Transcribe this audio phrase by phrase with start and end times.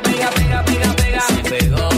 [0.00, 1.20] pega, pega, pega, pega, pega.
[1.20, 1.88] Se pegó.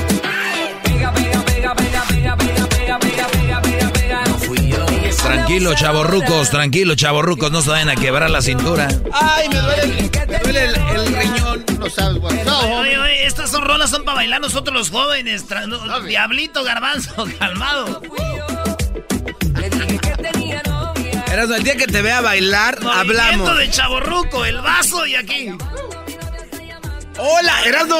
[0.82, 4.24] Pega, pega, pega, pega, pega, pega, pega, pega, pega, pega, pega.
[4.26, 4.84] No fui yo.
[5.22, 8.88] Tranquilo, chavorrucos, tranquilo, chavorrucos, no se vayan a quebrar la cintura.
[9.12, 11.64] Ay, me duele, el- me duele el, el riñón.
[11.78, 12.20] No sabes.
[12.44, 12.98] No, Oye, hombre.
[12.98, 15.48] oye, estas son rolas son para bailar nosotros los jóvenes.
[15.48, 18.02] Tra- no, Diablito, garbanzo, calmado.
[19.60, 21.24] Le dije que tenía novia.
[21.32, 23.58] Erasmo, el día que te vea bailar, Movimiento hablamos.
[23.58, 25.50] de chaborruco, el vaso y aquí.
[27.18, 27.96] Hola, Erasmo,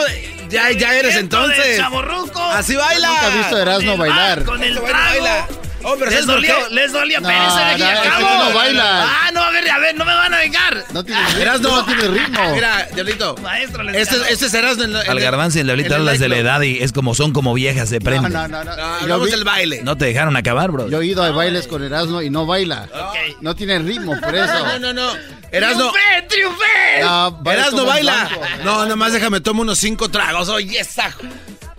[0.49, 1.77] ya, ya eres entonces.
[1.77, 2.41] chavorruco.
[2.43, 3.09] Así baila.
[3.09, 4.41] Nunca he visto a el bailar.
[4.41, 5.09] ba- Con el Bueno, trago.
[5.11, 5.49] baila.
[5.85, 6.75] Oh, pero Les ¿sabes por dolía, qué?
[6.75, 8.87] les dolía, No, espérense de aquí no, no bailas.
[9.09, 10.85] Ah, no, a ver, a ver, no me van a vengar.
[10.93, 11.41] No tiene ritmo.
[11.43, 12.55] Erasmo, no tiene ritmo.
[12.55, 13.35] Mira, Diablito.
[13.43, 14.85] Maestro, les Este, este es Erasmo.
[14.85, 16.61] en la- en Al el- garbanzo y el diablito en el hablas de la edad
[16.63, 18.33] y es como son como viejas, se No, prenden.
[18.33, 18.65] no, no.
[18.65, 19.07] no.
[19.07, 19.83] No, vi- del baile.
[19.83, 20.89] No te dejaron acabar, bro.
[20.89, 22.89] yo he ido a bailes con Erasmo y no baila.
[23.41, 24.53] No tiene ritmo, por eso.
[24.67, 25.13] No, no, no.
[25.53, 25.93] Erasmo.
[25.93, 27.03] ¡Triunfé, triunfé!
[27.03, 28.31] No, baila.
[28.65, 30.49] No, nomás déjame tomo unos cinco tragos.
[30.49, 31.15] Oye, esa.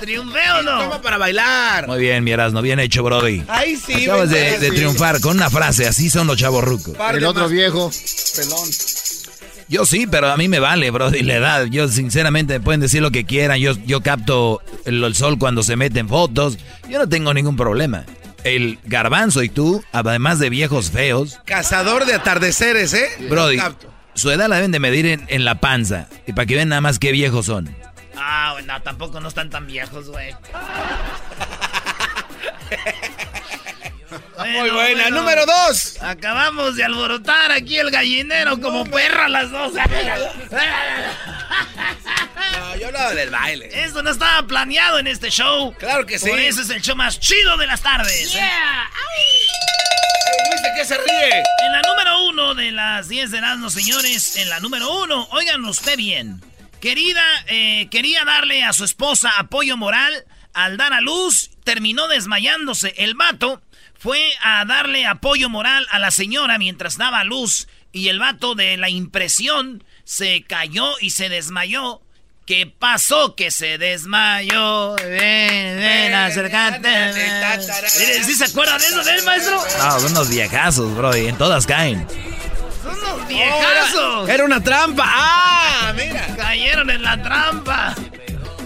[0.05, 1.01] ¿Triunfé o Toma no?
[1.01, 1.87] para bailar.
[1.87, 3.43] Muy bien, mi Erasmo, bien hecho, Brody.
[3.47, 4.03] Ay, sí.
[4.05, 6.95] Acabas de, triunfar con una frase, así son los chavorrucos.
[6.95, 7.91] Par El otro más- viejo,
[8.35, 8.69] pelón.
[9.67, 11.65] Yo sí, pero a mí me vale, Brody, la edad.
[11.65, 15.75] Yo sinceramente pueden decir lo que quieran, yo, yo capto el, el sol cuando se
[15.75, 18.05] mete en fotos, yo no tengo ningún problema.
[18.43, 23.07] El garbanzo y tú, además de viejos feos, Cazador de atardeceres, ¿eh?
[23.27, 23.91] Brody, Capto.
[24.13, 26.09] su edad la deben de medir en, en la panza.
[26.27, 27.67] Y para que vean nada más qué viejos son.
[28.17, 30.33] Ah, bueno, tampoco no están tan viejos, güey.
[34.37, 35.01] Muy Bueno, buena.
[35.03, 35.17] bueno.
[35.21, 36.01] Número dos.
[36.01, 39.73] Acabamos de alborotar aquí el gallinero como perra las dos.
[42.59, 43.69] No, yo hablaba del baile.
[43.83, 45.73] Esto no estaba planeado en este show.
[45.79, 46.29] Claro que sí.
[46.29, 48.35] Por eso es el show más chido de las tardes.
[48.35, 48.49] ¿eh?
[50.49, 51.43] Luis, ¿de qué se ríe?
[51.65, 55.63] En la número uno de las 10 de Erasmo, señores, en la número uno, oigan
[55.65, 56.41] usted bien.
[56.85, 60.23] Querida, eh, quería darle a su esposa apoyo moral
[60.53, 62.93] al dar a luz, terminó desmayándose.
[62.97, 63.63] El vato
[63.97, 68.53] fue a darle apoyo moral a la señora mientras daba a luz y el vato
[68.53, 72.03] de la impresión se cayó y se desmayó.
[72.45, 73.35] ¿Qué pasó?
[73.35, 74.95] Que se desmayó.
[74.97, 77.13] Ven, ven, acércate.
[77.97, 79.59] Mire, ¿Sí se acuerdan de eso del maestro?
[79.79, 82.05] No, son unos viejazos, Brody, en todas caen.
[82.85, 84.29] Son unos viejazos.
[84.29, 85.03] Era una trampa.
[85.07, 85.91] ¡Ah!
[85.95, 86.27] Mira.
[86.35, 87.95] Cayeron en la trampa.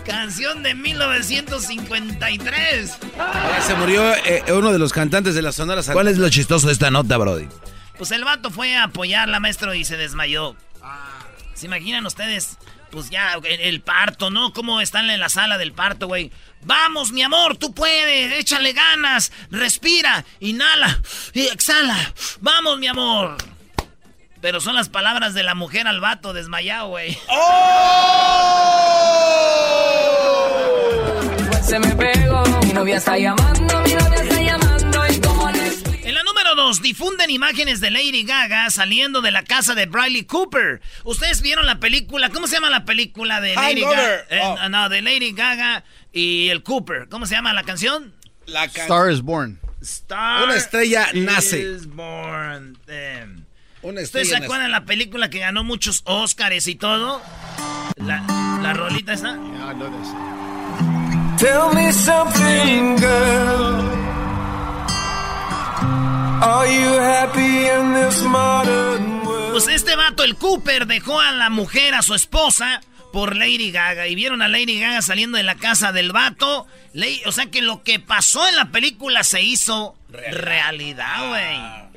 [0.05, 2.97] Canción de 1953.
[3.17, 5.81] Ahora se murió eh, uno de los cantantes de la Sonora.
[5.93, 7.47] ¿Cuál es lo chistoso de esta nota, Brody?
[7.97, 10.55] Pues el vato fue a apoyarla, maestro, y se desmayó.
[11.53, 12.57] ¿Se imaginan ustedes?
[12.91, 14.51] Pues ya, el, el parto, ¿no?
[14.51, 16.31] ¿Cómo están en la sala del parto, güey?
[16.63, 20.99] Vamos, mi amor, tú puedes, échale ganas, respira, inhala
[21.33, 22.13] y exhala.
[22.41, 23.37] Vamos, mi amor.
[24.41, 27.17] Pero son las palabras de la mujer al vato desmayado, güey.
[31.63, 32.43] Se me pegó.
[32.63, 35.07] Mi novia está llamando, mi novia está llamando.
[35.07, 36.09] Y le.
[36.09, 40.23] En la número 2, difunden imágenes de Lady Gaga saliendo de la casa de Bradley
[40.25, 40.81] Cooper.
[41.03, 42.29] ¿Ustedes vieron la película?
[42.29, 44.15] ¿Cómo se llama la película de Lady Gaga?
[44.29, 44.69] Eh, Oh.
[44.69, 47.07] No, de Lady Gaga y el Cooper.
[47.09, 48.13] ¿Cómo se llama la canción?
[48.47, 49.59] La can- Star is Born.
[49.81, 51.59] Star Una estrella nace.
[51.61, 52.77] is born.
[53.81, 57.21] ¿Ustedes se acuerdan de la película que ganó muchos Oscars y todo?
[57.95, 58.23] La,
[58.61, 59.37] la rolita esa.
[59.37, 60.13] This.
[61.37, 63.99] Tell me something, girl.
[66.41, 69.51] Are you happy in this modern world?
[69.51, 72.81] Pues este vato, el Cooper, dejó a la mujer, a su esposa,
[73.13, 74.07] por Lady Gaga.
[74.07, 76.67] Y vieron a Lady Gaga saliendo de la casa del vato.
[77.25, 81.88] O sea que lo que pasó en la película se hizo realidad, güey.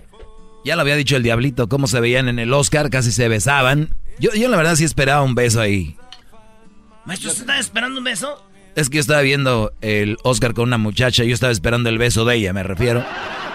[0.65, 3.95] Ya lo había dicho el diablito, cómo se veían en el Oscar, casi se besaban.
[4.19, 5.97] Yo, yo la verdad sí esperaba un beso ahí.
[7.05, 8.47] Maestro, ¿usted estaba esperando un beso?
[8.77, 12.25] Es que yo estaba viendo el Oscar con una muchacha, yo estaba esperando el beso
[12.25, 13.05] de ella, me refiero.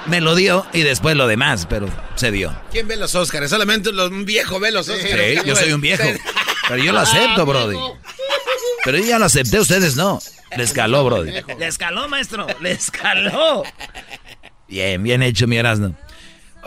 [0.06, 2.54] Me lo dio y después lo demás, pero se dio.
[2.71, 3.50] ¿Quién ve los Óscares?
[3.50, 5.42] Solamente los, un viejo ve los Óscares.
[5.42, 6.04] Sí, yo soy un viejo.
[6.68, 7.77] Pero yo lo acepto, Brody.
[8.83, 10.19] Pero yo ya lo acepté, ustedes no.
[10.56, 11.31] Les caló, Brody.
[11.59, 12.48] Le escaló, maestro.
[12.62, 13.63] Le escaló.
[14.68, 15.95] Bien, bien hecho, mi Erasmo.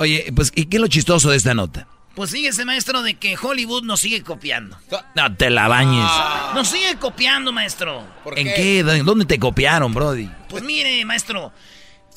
[0.00, 1.86] Oye, pues, ¿y qué es lo chistoso de esta nota?
[2.14, 4.78] Pues fíjese, maestro, de que Hollywood nos sigue copiando.
[5.14, 6.10] No te la bañes.
[6.54, 8.02] Nos sigue copiando, maestro.
[8.24, 8.82] ¿Por ¿En qué?
[8.82, 10.30] ¿Dónde te copiaron, Brody?
[10.48, 11.52] Pues mire, maestro,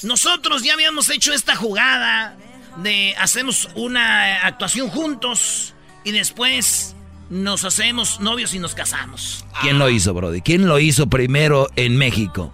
[0.01, 2.37] nosotros ya habíamos hecho esta jugada
[2.77, 5.73] de hacemos una actuación juntos
[6.05, 6.95] y después
[7.29, 9.45] nos hacemos novios y nos casamos.
[9.61, 10.39] ¿Quién lo hizo, Brody?
[10.39, 12.53] ¿Quién lo hizo primero en México?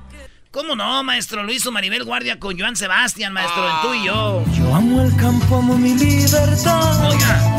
[0.51, 1.43] ¿Cómo no, maestro?
[1.43, 4.43] Lo hizo Maribel Guardia con Joan Sebastián, maestro, en tú y yo.
[4.57, 7.07] Yo amo el campo, amo mi libertad.
[7.07, 7.57] Oiga,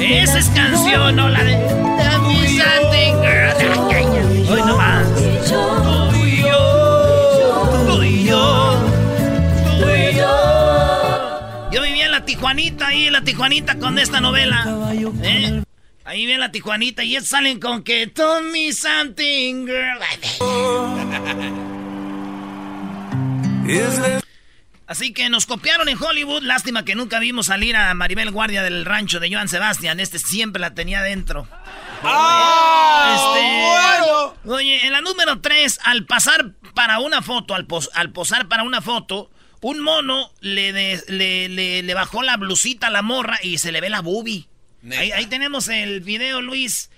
[0.00, 1.54] esa es canción, no la de...
[4.50, 5.06] Hoy nomás.
[6.10, 8.74] Tú y yo, tú y yo,
[9.78, 11.70] tú y yo.
[11.70, 14.66] Yo vivía en la Tijuanita, ahí en la Tijuanita con esta novela.
[15.22, 15.62] ¿eh?
[16.12, 19.98] Ahí viene la Tijuanita y ellos salen con que Tell me something, girl.
[24.86, 26.42] Así que nos copiaron en Hollywood.
[26.42, 30.00] Lástima que nunca vimos salir a Maribel Guardia del rancho de Joan Sebastián.
[30.00, 31.48] Este siempre la tenía dentro.
[32.02, 33.14] ¡Ah!
[34.44, 38.48] Este, Oye, en la número 3, al pasar para una foto, al, pos- al posar
[38.48, 39.30] para una foto,
[39.62, 43.72] un mono le, de- le, le- le bajó la blusita a la morra y se
[43.72, 44.46] le ve la boobie.
[44.90, 46.90] Ahí, ahí tenemos el video, Luis.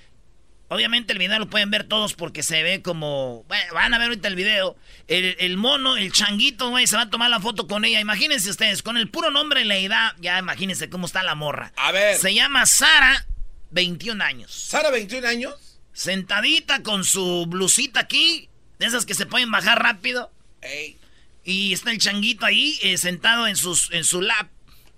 [0.69, 3.45] Obviamente el video lo pueden ver todos porque se ve como...
[3.47, 4.77] Bueno, van a ver ahorita el video.
[5.07, 8.01] El, el mono, el changuito, güey, se va a tomar la foto con ella.
[8.01, 11.73] Imagínense ustedes, con el puro nombre y la edad, ya imagínense cómo está la morra.
[11.77, 12.17] A ver.
[12.19, 13.27] Se llama Sara,
[13.71, 14.53] 21 años.
[14.53, 15.81] ¿Sara, 21 años?
[15.93, 18.49] Sentadita con su blusita aquí,
[18.79, 20.33] de esas que se pueden bajar rápido.
[20.63, 20.99] Ey.
[21.45, 24.49] Y está el changuito ahí, eh, sentado en, sus, en su lap,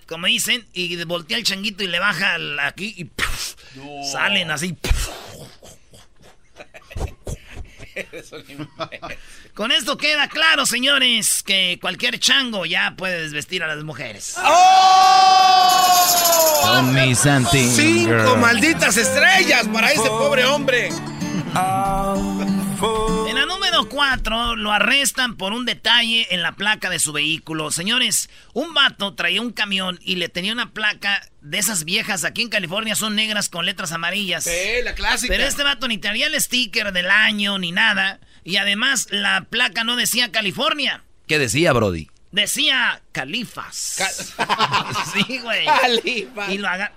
[0.07, 3.55] como dicen, y voltea el changuito y le baja aquí y ¡puf!
[4.11, 4.77] salen así.
[9.55, 14.37] Con esto queda claro, señores, que cualquier chango ya puede desvestir a las mujeres.
[16.63, 17.15] Something,
[17.71, 18.39] Cinco girl.
[18.39, 20.91] malditas estrellas para ese pobre hombre.
[23.47, 27.71] La número 4 lo arrestan por un detalle en la placa de su vehículo.
[27.71, 32.25] Señores, un vato traía un camión y le tenía una placa de esas viejas.
[32.25, 34.45] Aquí en California son negras con letras amarillas.
[34.45, 35.33] Sí, la clásica.
[35.33, 38.21] Pero este vato ni traía el sticker del año ni nada.
[38.45, 41.05] Y además la placa no decía California.
[41.29, 42.09] ¿Qué decía, Brody?
[42.33, 43.95] Decía Califas.
[43.99, 44.11] Ca-
[45.15, 45.65] sí, güey.
[45.67, 46.53] Califa.
[46.53, 46.93] Y lo, aga-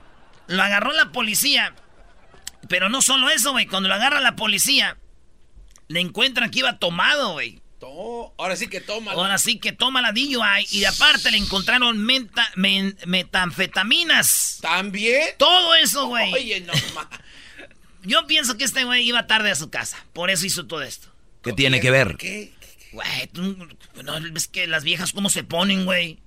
[0.48, 1.74] lo agarró la policía.
[2.68, 3.66] Pero no solo eso, güey.
[3.68, 4.98] Cuando lo agarra la policía,
[5.90, 7.62] le encuentran que iba tomado, güey.
[7.80, 9.12] To- Ahora sí que toma.
[9.12, 10.66] Ahora sí que toma la DUI.
[10.72, 14.60] Y aparte le encontraron menta- men- metanfetaminas.
[14.62, 15.30] ¿También?
[15.38, 16.34] Todo eso, güey.
[16.34, 17.10] Oye, no ma.
[18.04, 19.98] Yo pienso que este güey iba tarde a su casa.
[20.14, 21.10] Por eso hizo todo esto.
[21.44, 22.16] ¿Qué tiene que ver?
[22.18, 22.54] ¿Qué?
[22.94, 23.56] Güey, tú
[24.04, 26.18] no ves que las viejas cómo se ponen, güey.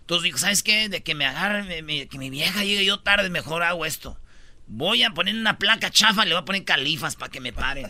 [0.00, 0.88] Entonces dijo, ¿sabes qué?
[0.88, 4.18] De que me agarren, me- me- que mi vieja llegue yo tarde, mejor hago esto.
[4.68, 7.86] Voy a poner una placa chafa, le voy a poner califas para que me paren.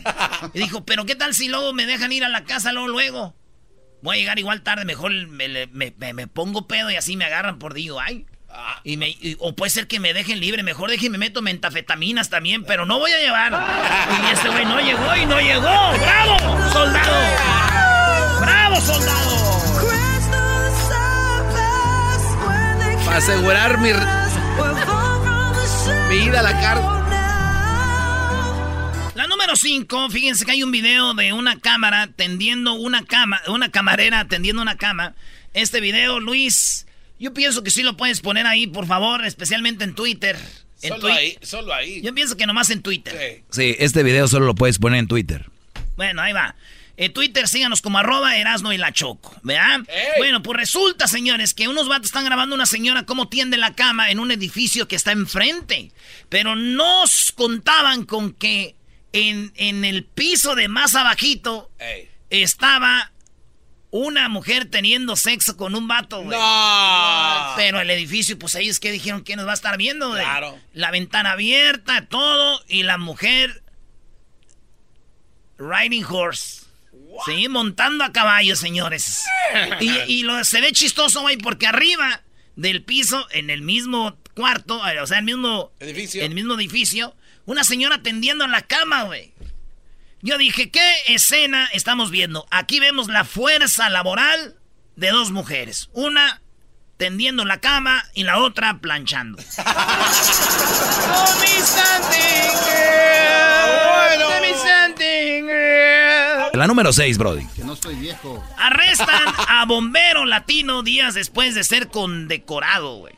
[0.53, 3.35] Y dijo, pero ¿qué tal si luego me dejan ir a la casa luego, luego?
[4.03, 7.25] Voy a llegar igual tarde, mejor me, me- me- me pongo pedo y así me
[7.25, 8.27] agarran por DUI.
[8.83, 12.63] Y me, y- o puede ser que me dejen libre, mejor déjenme meto mentafetaminas también,
[12.63, 13.53] pero no voy a llevar.
[14.29, 15.61] Y este güey no llegó y no llegó.
[15.97, 18.39] ¡Bravo, soldado!
[18.39, 19.47] ¡Bravo, soldado!
[23.05, 23.89] Para asegurar mi,
[26.09, 26.85] mi ida a la cárcel.
[29.15, 33.69] La número 5, fíjense que hay un video de una cámara tendiendo una cama, una
[33.71, 35.15] camarera tendiendo una cama.
[35.53, 36.85] Este video, Luis,
[37.19, 40.37] yo pienso que sí lo puedes poner ahí, por favor, especialmente en Twitter.
[40.83, 42.01] En Solo Twi- ahí, solo ahí.
[42.03, 43.17] Yo pienso que nomás en Twitter.
[43.19, 43.43] Sí.
[43.49, 45.49] Sí, este video solo lo puedes poner en Twitter.
[45.95, 46.55] Bueno, ahí va.
[46.97, 49.81] En Twitter síganos como arroba Erasno y la Choco, ¿verdad?
[49.87, 50.07] ¡Ey!
[50.17, 54.09] Bueno, pues resulta, señores, que unos vatos están grabando una señora cómo tiende la cama
[54.09, 55.91] en un edificio que está enfrente.
[56.29, 58.75] Pero nos contaban con que
[59.13, 62.09] en, en el piso de más abajito Ey.
[62.31, 63.11] estaba
[63.91, 66.37] una mujer teniendo sexo con un vato, güey.
[66.37, 67.53] No.
[67.55, 70.23] Pero el edificio, pues ahí es que dijeron que nos va a estar viendo, güey.
[70.23, 70.59] Claro.
[70.73, 73.63] La ventana abierta, todo, y la mujer
[75.57, 76.66] riding horse.
[77.25, 79.23] Sí, montando a caballo, señores.
[79.79, 82.21] Y, y lo, se ve chistoso, güey, porque arriba
[82.55, 86.23] del piso, en el mismo cuarto, eh, o sea, el mismo Edificio.
[86.23, 89.33] el mismo edificio, una señora tendiendo en la cama, güey.
[90.21, 92.45] Yo dije, ¿qué escena estamos viendo?
[92.51, 94.55] Aquí vemos la fuerza laboral
[94.95, 95.89] de dos mujeres.
[95.93, 96.41] Una
[96.97, 99.37] tendiendo en la cama y la otra planchando.
[106.57, 107.45] La número 6, Brody.
[108.57, 113.13] Arrestan a bombero latino días después de ser condecorado, güey.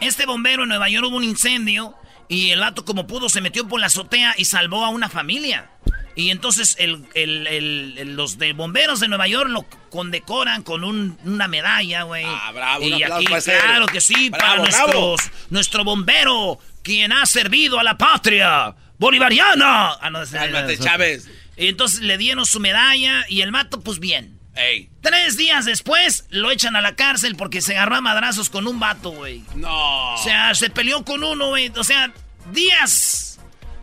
[0.00, 1.94] Este bombero en Nueva York hubo un incendio
[2.28, 5.70] y el vato como pudo se metió por la azotea y salvó a una familia.
[6.14, 10.84] Y entonces el, el- el- el- los de bomberos de Nueva York lo condecoran con
[10.84, 12.24] un- una medalla, güey.
[12.26, 14.92] Ah, bravo, un Y aplauso aquí, para claro que sí, para Bravo, bravo.
[14.92, 19.92] nuestros, nuestro bombero, quien ha servido a la patria bolivariana.
[20.00, 21.28] Ah, no, Cálmate, Chávez.
[21.56, 24.38] Y entonces le dieron su medalla y el vato, pues bien.
[24.54, 24.88] Ey.
[25.00, 28.78] Tres días después lo echan a la cárcel porque se agarró a madrazos con un
[28.80, 29.42] vato, güey.
[29.54, 30.14] No.
[30.14, 31.70] O sea, se peleó con uno, güey.
[31.76, 32.12] O sea,
[32.52, 33.38] días.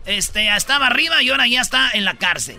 [0.06, 2.58] Este, estaba arriba y ahora ya está en la cárcel.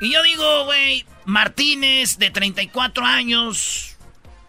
[0.00, 3.96] Y yo digo, güey, Martínez, de 34 años,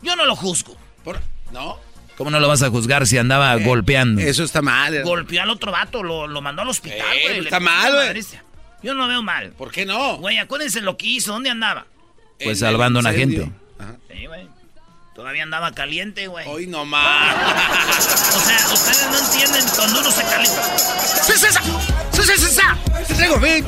[0.02, 0.78] yo no lo juzgo.
[1.04, 1.80] Por- ¿No?
[2.18, 4.22] ¿Cómo no lo vas a juzgar si andaba golpeando?
[4.22, 5.04] Eso está mal.
[5.04, 7.38] Golpeó al otro vato, lo, lo mandó al hospital, Eh, güey.
[7.42, 8.24] le está mal, güey.
[8.86, 9.52] Yo no lo veo mal.
[9.54, 10.18] ¿Por qué no?
[10.18, 11.88] Güey, acuérdense lo que hizo, ¿dónde andaba?
[12.38, 13.52] Pues En salvando a una gente.
[13.80, 13.96] Ajá.
[14.14, 14.48] Sí, güey.
[15.16, 16.48] Todavía andaba caliente, güey.
[16.48, 17.36] Hoy no más.
[18.36, 20.78] O sea, ustedes no entienden cuando uno se calienta.
[20.78, 22.22] ¡Sí, sí, sí!
[22.22, 22.62] ¡Sí, sí!
[23.08, 23.66] Te traigo fin.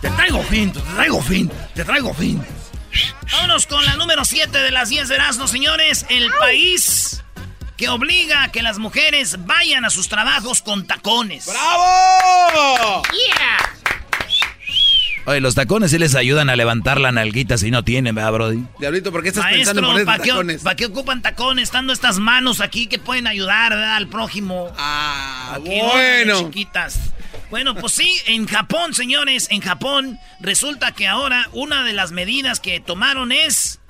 [0.00, 2.42] Te traigo fin, te traigo fin, te traigo fin.
[3.32, 6.06] Vámonos con la número 7 de las 10 de Erasmo, señores.
[6.08, 7.22] El país
[7.76, 11.46] que obliga a que las mujeres vayan a sus trabajos con tacones.
[11.46, 13.02] ¡Bravo!
[15.26, 18.62] Oye, los tacones sí les ayudan a levantar la nalguita si no tienen, ¿verdad, Brody?
[18.78, 20.62] Diablito, ¿por qué estás pensando Maestro, en poner ¿para qué, tacones?
[20.62, 21.64] pa' qué ocupan tacones?
[21.64, 23.96] Estando estas manos aquí que pueden ayudar ¿verdad?
[23.96, 24.70] al prójimo.
[24.76, 26.38] Ah, Aquí, órale, bueno.
[26.40, 27.14] chiquitas.
[27.50, 32.60] Bueno, pues sí, en Japón, señores, en Japón resulta que ahora una de las medidas
[32.60, 33.80] que tomaron es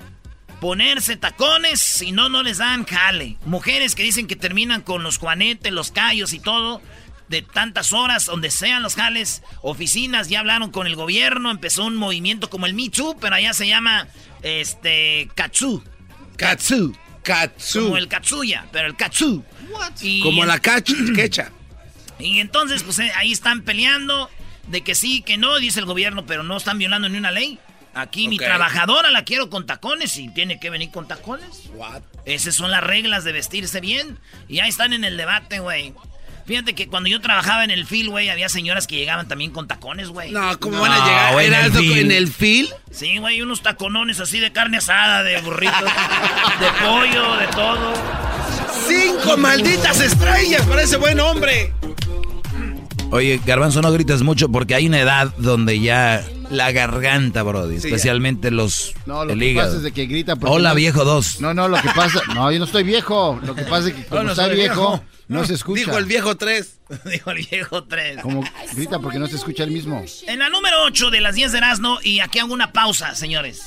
[0.61, 3.37] ponerse tacones, si no, no les dan jale.
[3.45, 6.81] Mujeres que dicen que terminan con los juanetes, los callos y todo,
[7.27, 9.41] de tantas horas, donde sean los jales.
[9.61, 13.53] Oficinas ya hablaron con el gobierno, empezó un movimiento como el Me Too, pero allá
[13.53, 14.07] se llama,
[14.41, 15.83] este, Katsu.
[16.37, 16.95] Katsu.
[17.23, 17.83] Katsu.
[17.83, 19.43] Como el Katsuya, pero el Katsu.
[20.01, 21.51] Y Como la quecha.
[22.19, 24.29] y entonces, pues eh, ahí están peleando
[24.67, 27.59] de que sí, que no, dice el gobierno, pero no están violando ni una ley.
[27.95, 31.69] Aquí mi trabajadora la quiero con tacones y tiene que venir con tacones.
[31.73, 32.01] What?
[32.25, 34.19] Esas son las reglas de vestirse bien.
[34.49, 35.93] Y ahí están en el debate, güey.
[36.45, 39.67] Fíjate que cuando yo trabajaba en el fil, güey, había señoras que llegaban también con
[39.67, 40.31] tacones, güey.
[40.31, 41.33] No, ¿cómo No, van a llegar?
[41.33, 41.97] güey, en ¿Era el fil.
[41.97, 42.69] en el fil?
[42.91, 45.73] Sí, güey, unos taconones así de carne asada, de burrito,
[46.59, 47.93] de pollo, de todo.
[48.87, 51.73] ¡Cinco malditas estrellas para ese buen hombre!
[53.15, 57.87] Oye, Garbanzo, no grites mucho porque hay una edad donde ya la garganta, Brody, Sí,
[57.87, 59.67] especialmente los No, lo el que hígado.
[59.69, 61.39] pasa es de que grita porque Hola, no- viejo 2.
[61.41, 62.21] No, no, lo que pasa...
[62.33, 63.39] No, yo no estoy viejo.
[63.43, 65.03] Lo que pasa es que como no está soy viejo, viejo.
[65.29, 65.79] no se escucha.
[65.85, 66.79] Dijo el viejo tres.
[67.05, 68.21] Dijo el viejo 3.
[68.21, 68.43] Como
[68.75, 70.03] grita porque no se escucha el mismo.
[70.27, 73.61] En la número 8 de las 10 de Erasmo, y aquí hago una pausa, señores.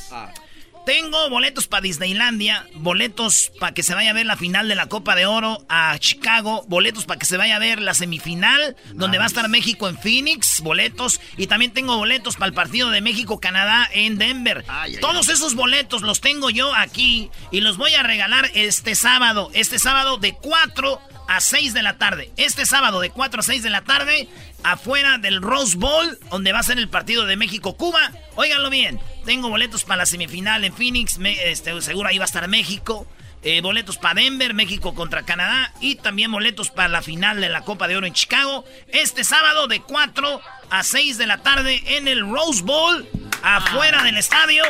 [0.89, 4.87] Tengo boletos para Disneylandia, boletos para que se vaya a ver la final de la
[4.87, 9.19] Copa de Oro a Chicago, boletos para que se vaya a ver la semifinal, donde
[9.19, 13.03] va a estar México en Phoenix, boletos, y también tengo boletos para el partido de
[13.03, 14.65] México-Canadá en Denver.
[15.03, 19.79] Todos esos boletos los tengo yo aquí y los voy a regalar este sábado, este
[19.79, 22.33] sábado de 4 a 6 de la tarde.
[22.37, 24.29] Este sábado de 4 a 6 de la tarde,
[24.65, 28.11] afuera del Rose Bowl, donde va a ser el partido de México-Cuba.
[28.35, 32.27] Óiganlo bien, tengo boletos para la semifinal en Phoenix, me- este, seguro ahí va a
[32.27, 33.07] estar México.
[33.45, 37.61] eh, boletos para Denver, México contra Canadá y también boletos para la final de la
[37.63, 38.65] Copa de Oro en Chicago.
[38.89, 43.09] Este sábado de 4 a 6 de la tarde en el Rose Bowl,
[43.45, 44.65] afuera del estadio.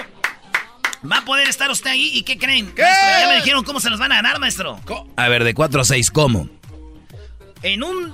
[1.05, 2.67] Va a poder estar usted ahí y ¿qué creen?
[2.67, 4.81] Maestro, ya me dijeron cómo se los van a ganar, maestro.
[5.17, 6.49] A ver, de 4 a 6, ¿cómo?
[7.63, 8.13] En un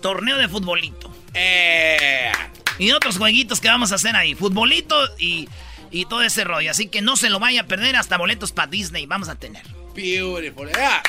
[0.00, 1.12] torneo de futbolito.
[1.34, 2.30] Eh.
[2.78, 4.34] Y otros jueguitos que vamos a hacer ahí.
[4.34, 5.48] Futbolito y,
[5.90, 6.70] y todo ese rollo.
[6.70, 7.96] Así que no se lo vaya a perder.
[7.96, 9.62] Hasta boletos para Disney vamos a tener.
[9.94, 10.70] Beautiful.
[10.78, 11.02] Ah.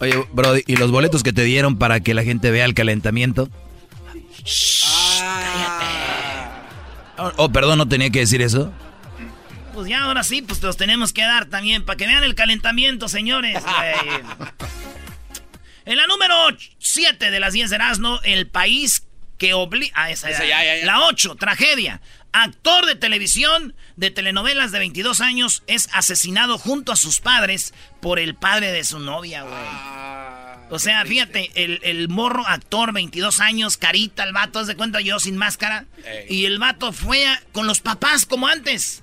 [0.00, 3.48] Oye, Brody, ¿y los boletos que te dieron para que la gente vea el calentamiento?
[7.18, 8.72] Oh, oh, perdón, no tenía que decir eso.
[9.76, 11.84] Pues ya ahora sí, pues te los tenemos que dar también.
[11.84, 13.62] Para que vean el calentamiento, señores.
[15.84, 16.34] en la número
[16.78, 19.06] 7 de las 10 de Erasmo, el país
[19.38, 19.92] que obliga...
[19.94, 20.62] Ah, esa, Esa ya.
[20.62, 20.86] ya, ya, ya.
[20.86, 22.00] La 8, tragedia.
[22.32, 28.18] Actor de televisión de telenovelas de 22 años es asesinado junto a sus padres por
[28.18, 29.54] el padre de su novia, güey.
[29.58, 34.76] Ah, O sea, fíjate, el, el morro actor, 22 años, carita, el vato, haz de
[34.76, 35.84] cuenta yo sin máscara.
[36.04, 36.26] Ey.
[36.30, 39.02] Y el vato fue a- con los papás como antes.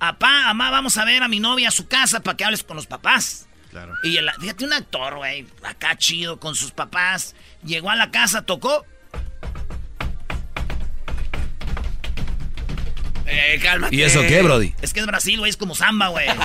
[0.00, 2.74] Apá, mamá, vamos a ver a mi novia a su casa para que hables con
[2.76, 3.46] los papás.
[3.70, 3.94] Claro.
[4.02, 7.36] Y el, fíjate, un actor, güey, acá chido, con sus papás.
[7.62, 8.86] Llegó a la casa, tocó.
[13.26, 13.94] Eh, cálmate.
[13.94, 14.74] ¿Y eso qué, Brody?
[14.80, 16.26] Es que es Brasil, güey, es como samba, güey.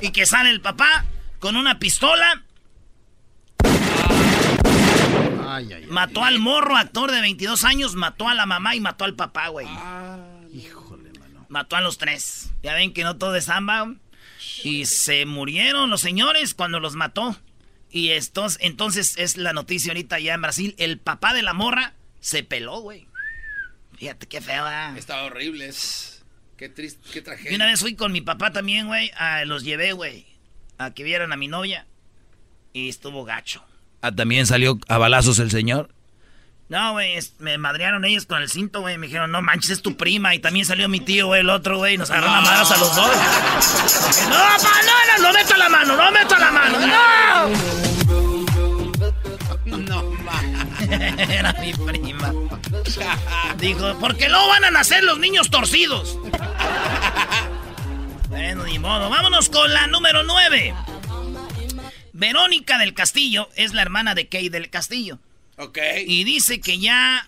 [0.00, 1.04] Y que sale el papá
[1.38, 2.42] con una pistola.
[5.88, 9.48] Mató al morro, actor de 22 años, mató a la mamá y mató al papá,
[9.48, 9.66] güey.
[10.52, 11.46] híjole, mano.
[11.48, 12.50] Mató a los tres.
[12.62, 13.94] Ya ven que no todo es samba.
[14.64, 17.36] Y se murieron los señores cuando los mató.
[17.90, 20.74] Y estos, entonces es la noticia ahorita ya en Brasil.
[20.78, 23.06] El papá de la morra se peló, güey.
[23.98, 24.64] Fíjate qué feo,
[24.96, 25.70] Estaba horrible.
[26.56, 27.52] Qué triste, qué tragedia.
[27.52, 29.10] Y una vez fui con mi papá también, güey.
[29.46, 30.26] los llevé, güey.
[30.78, 31.86] A que vieran a mi novia.
[32.72, 33.64] Y estuvo gacho.
[34.02, 35.88] Ah, ¿también salió a balazos el señor?
[36.68, 38.98] No, güey, me madrearon ellos con el cinto, güey.
[38.98, 40.34] Me dijeron, no manches, es tu prima.
[40.34, 41.96] Y también salió mi tío, güey, el otro, güey.
[41.98, 43.16] Nos agarraron a manos a los dos.
[44.28, 47.50] no, no, no, no meto la mano, no meto la mano, no.
[49.76, 50.02] No,
[50.90, 52.32] Era mi prima.
[53.58, 56.18] Dijo, porque no van a nacer los niños torcidos.
[58.28, 59.10] bueno, ni modo.
[59.10, 60.74] Vámonos con la número 9.
[62.22, 65.18] Verónica del Castillo es la hermana de Kay del Castillo.
[65.56, 65.78] Ok.
[66.06, 67.26] Y dice que ya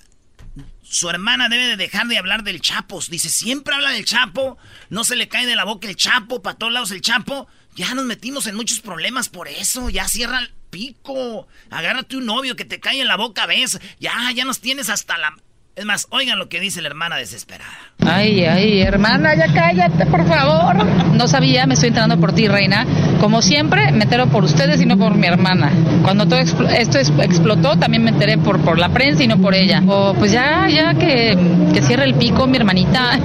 [0.85, 3.01] su hermana debe de dejar de hablar del Chapo.
[3.09, 4.57] Dice, siempre habla del Chapo,
[4.91, 7.49] no se le cae de la boca el Chapo, para todos lados el Chapo.
[7.75, 11.49] Ya nos metimos en muchos problemas por eso, ya cierra el pico.
[11.71, 13.81] Agárrate un novio que te cae en la boca, ves.
[13.99, 15.37] Ya, ya nos tienes hasta la...
[15.77, 17.73] Es más, oigan lo que dice la hermana desesperada.
[18.07, 20.77] Ay, ay, hermana, ya cállate, por favor.
[21.15, 22.87] No sabía, me estoy enterando por ti, reina.
[23.21, 25.73] Como siempre, me entero por ustedes y no por mi hermana.
[26.05, 29.83] Cuando todo esto explotó, también me enteré por, por la prensa y no por ella.
[29.89, 31.37] O pues ya, ya que,
[31.73, 33.19] que cierre el pico, mi hermanita.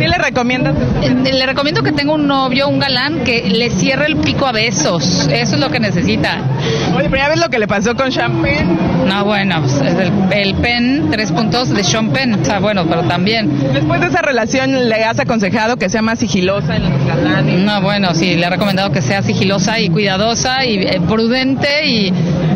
[0.00, 0.74] ¿Qué le recomiendas?
[1.02, 4.52] Eh, le recomiendo que tenga un novio, un galán, que le cierre el pico a
[4.52, 5.28] besos.
[5.30, 6.38] Eso es lo que necesita.
[6.96, 8.66] Oye, pero ya ves lo que le pasó con Champagne.
[9.06, 12.40] No, bueno, pues, el, el pen, tres puntos de Sean Penn.
[12.40, 13.50] O sea, bueno, pero también.
[13.74, 17.60] Después de esa relación, ¿le has aconsejado que sea más sigilosa en los galanes?
[17.60, 22.10] No, bueno, sí, le he recomendado que sea sigilosa y cuidadosa y eh, prudente y,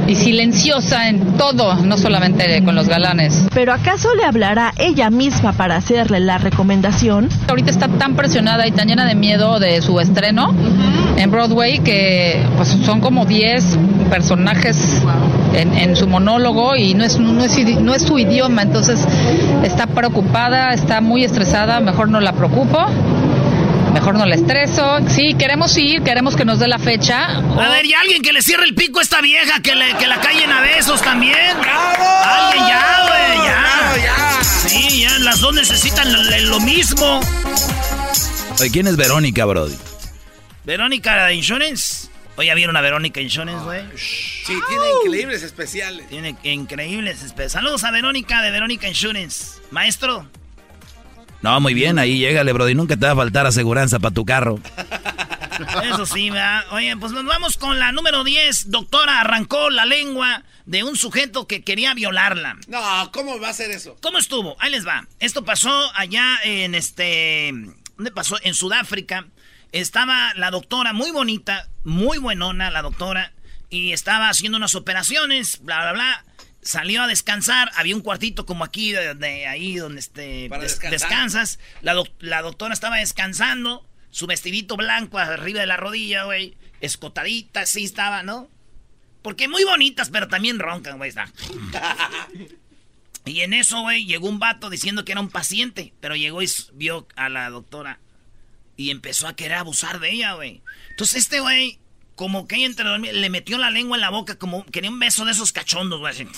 [0.07, 3.47] y silenciosa en todo, no solamente con los galanes.
[3.53, 7.29] ¿Pero acaso le hablará ella misma para hacerle la recomendación?
[7.49, 10.55] Ahorita está tan presionada y tan llena de miedo de su estreno
[11.17, 13.79] en Broadway que pues son como 10
[14.11, 14.77] personajes
[15.55, 19.01] en, su monólogo y no es, no es, no es su idioma, entonces
[19.63, 22.87] está preocupada, está muy estresada, mejor no la preocupo.
[23.93, 24.99] Mejor no la estreso.
[25.09, 27.39] Sí, queremos ir, queremos que nos dé la fecha.
[27.39, 29.61] A ver, ¿y alguien que le cierre el pico a esta vieja?
[29.63, 31.59] Que, le, que la callen a besos también.
[31.59, 32.05] ¡Bravo!
[32.25, 34.05] Alguien ya, güey, ya.
[34.05, 34.45] ya.
[34.45, 36.13] Sí, ya, las dos necesitan
[36.51, 37.21] lo, mismo.
[38.61, 39.77] Oye, ¿quién es Verónica, Brody?
[40.65, 42.09] Verónica de Insurance.
[42.37, 43.83] Oye, ¿vieron a Verónica Insurance, güey?
[43.97, 46.07] Sí, tiene increíbles especiales.
[46.09, 47.53] Tiene increíbles especiales.
[47.53, 49.61] Saludos a Verónica de Verónica Insurance.
[49.71, 50.29] Maestro.
[51.41, 52.75] No, muy bien, ahí llégale, Brody.
[52.75, 54.61] Nunca te va a faltar aseguranza para tu carro.
[55.85, 56.65] Eso sí, ¿verdad?
[56.73, 58.71] Oye, pues nos vamos con la número 10.
[58.71, 62.59] Doctora arrancó la lengua de un sujeto que quería violarla.
[62.69, 63.97] No, ¿cómo va a ser eso?
[64.03, 64.57] ¿Cómo estuvo?
[64.59, 65.07] Ahí les va.
[65.21, 67.53] Esto pasó allá en este...
[67.97, 68.37] ¿Dónde pasó?
[68.43, 69.27] En Sudáfrica.
[69.73, 73.33] Estaba la doctora muy bonita, muy buenona la doctora,
[73.69, 76.25] y estaba haciendo unas operaciones, bla, bla, bla.
[76.63, 80.49] Salió a descansar, había un cuartito como aquí, de, ahí donde este,
[80.91, 81.59] descansas.
[81.83, 87.85] La, la doctora estaba descansando, su vestidito blanco arriba de la rodilla, güey, escotadita, así
[87.85, 88.49] estaba, ¿no?
[89.23, 91.13] Porque muy bonitas, pero también roncan, güey.
[93.25, 96.49] y en eso, güey, llegó un vato diciendo que era un paciente, pero llegó y
[96.75, 97.99] vio a la doctora
[98.77, 100.63] y empezó a querer abusar de ella, güey.
[100.91, 101.79] Entonces este güey,
[102.15, 105.25] como que ella entre le metió la lengua en la boca, como quería un beso
[105.25, 106.29] de esos cachondos, güey.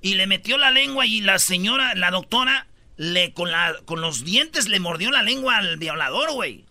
[0.00, 2.66] Y le metió la lengua y la señora, la doctora,
[2.96, 6.64] le con, la, con los dientes le mordió la lengua al violador, güey.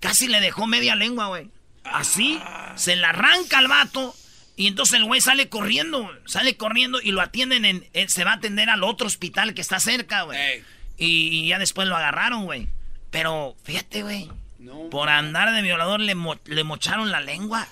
[0.00, 1.48] Casi le dejó media lengua, güey.
[1.84, 2.40] Así,
[2.76, 4.14] se la arranca al vato.
[4.56, 8.34] Y entonces el güey sale corriendo, sale corriendo y lo atienden en, se va a
[8.34, 10.62] atender al otro hospital que está cerca, güey.
[10.96, 12.68] Y ya después lo agarraron, güey.
[13.14, 14.28] Pero fíjate, güey.
[14.90, 17.68] por andar de violador le, le mocharon la lengua.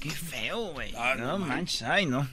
[0.00, 0.92] Qué feo, güey.
[0.98, 2.28] Ah, no, manches, ay, no.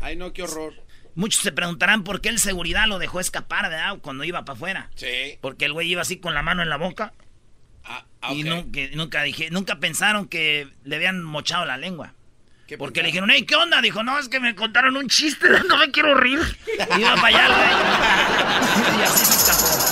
[0.00, 0.74] Ay, no, qué horror.
[1.14, 3.98] Muchos se preguntarán por qué el seguridad lo dejó escapar, ¿verdad?
[4.02, 4.90] Cuando iba para afuera.
[4.96, 5.38] Sí.
[5.40, 7.12] Porque el güey iba así con la mano en la boca.
[7.84, 12.14] Ah, Y nunca, nunca, dije, nunca pensaron que le habían mochado la lengua.
[12.76, 13.80] Porque le dijeron, hey, ¿qué onda?
[13.82, 16.40] Dijo, no, es que me contaron un chiste, no me quiero rir.
[16.98, 18.98] iba para allá, güey.
[18.98, 19.91] y así se escapó.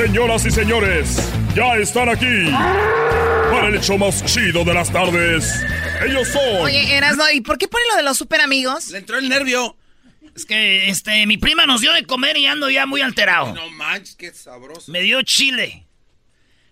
[0.00, 2.50] Señoras y señores, ya están aquí
[3.50, 5.62] para el hecho más chido de las tardes.
[6.02, 6.62] Ellos son.
[6.62, 8.88] Oye, Erasno, ¿y por qué pone lo de los super amigos?
[8.88, 9.76] Le entró el nervio.
[10.34, 13.52] Es que este, mi prima nos dio de comer y ando ya muy alterado.
[13.52, 14.90] No manches, qué sabroso.
[14.90, 15.86] Me dio chile.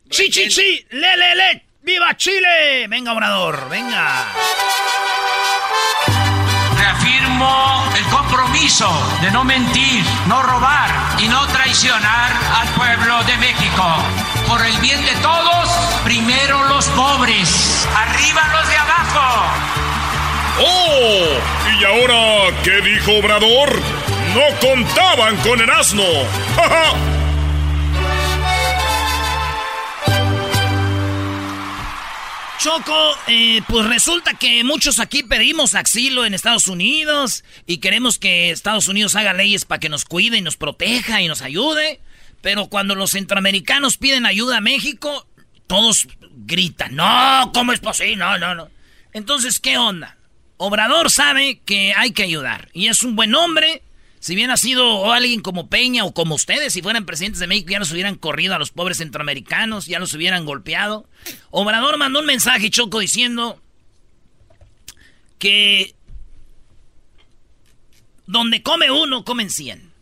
[0.08, 0.86] ¡Chi, chi, chi!
[0.88, 1.66] ¡Le, le, le!
[1.82, 2.86] ¡Viva Chile!
[2.88, 4.32] Venga, obrador, venga.
[6.78, 13.85] Reafirmo el compromiso de no mentir, no robar y no traicionar al pueblo de México.
[14.46, 15.68] Por el bien de todos,
[16.02, 19.44] primero los pobres, arriba los de abajo.
[20.61, 21.26] ¡Oh!
[21.78, 23.83] ¿Y ahora qué dijo Obrador?
[24.35, 26.04] No contaban con el asno.
[26.57, 26.94] ¡Ja,
[32.59, 38.51] Choco, eh, pues resulta que muchos aquí pedimos asilo en Estados Unidos y queremos que
[38.51, 42.01] Estados Unidos haga leyes para que nos cuide y nos proteja y nos ayude.
[42.40, 45.29] Pero cuando los centroamericanos piden ayuda a México,
[45.68, 48.16] todos gritan, no, ¿cómo es posible?
[48.16, 48.68] No, no, no.
[49.12, 50.16] Entonces, ¿qué onda?
[50.57, 53.83] Obrador sabe que hay que ayudar y es un buen hombre.
[54.20, 57.70] Si bien ha sido alguien como Peña o como ustedes, si fueran presidentes de México,
[57.70, 61.09] ya los hubieran corrido a los pobres centroamericanos, ya los hubieran golpeado.
[61.50, 63.62] Obrador mandó un mensaje, Choco, diciendo
[65.38, 65.94] que
[68.26, 69.92] donde come uno, comen 100.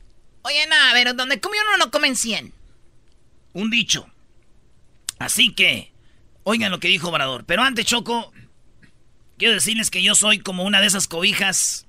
[0.43, 2.53] Oye, nada, pero donde come uno, no comen 100.
[3.53, 4.07] Un dicho.
[5.19, 5.93] Así que,
[6.43, 7.45] oigan lo que dijo Obrador.
[7.45, 8.33] Pero antes, Choco,
[9.39, 11.86] quiero decirles que yo soy como una de esas cobijas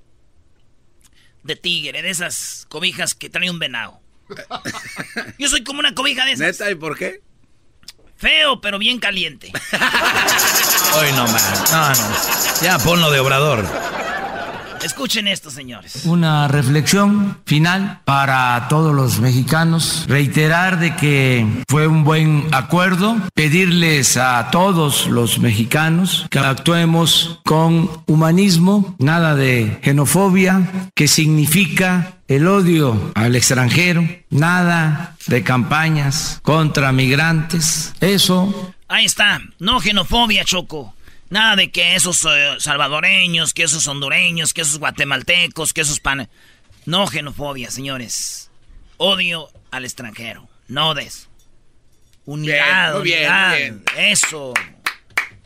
[1.48, 4.00] de tigre, de esas cobijas que trae un venado.
[5.38, 6.46] Yo soy como una cobija de esas.
[6.46, 6.70] ¿Neta?
[6.70, 7.22] ¿Y por qué?
[8.16, 9.50] Feo, pero bien caliente.
[10.94, 11.72] Hoy no más.
[11.72, 12.62] No, no.
[12.62, 13.64] Ya ponlo de obrador.
[14.82, 16.04] Escuchen esto, señores.
[16.04, 20.04] Una reflexión final para todos los mexicanos.
[20.08, 23.16] Reiterar de que fue un buen acuerdo.
[23.34, 32.46] Pedirles a todos los mexicanos que actuemos con humanismo, nada de xenofobia, que significa el
[32.46, 37.94] odio al extranjero, nada de campañas contra migrantes.
[38.00, 39.40] Eso Ahí está.
[39.58, 40.94] No xenofobia, Choco.
[41.30, 46.28] Nada de que esos eh, salvadoreños, que esos hondureños, que esos guatemaltecos, que esos pan...
[46.86, 48.50] No xenofobia, señores.
[48.96, 50.48] Odio al extranjero.
[50.68, 51.28] No de eso.
[52.24, 53.56] Unidad, muy bien, unidad.
[53.56, 53.82] bien.
[53.96, 54.54] Eso.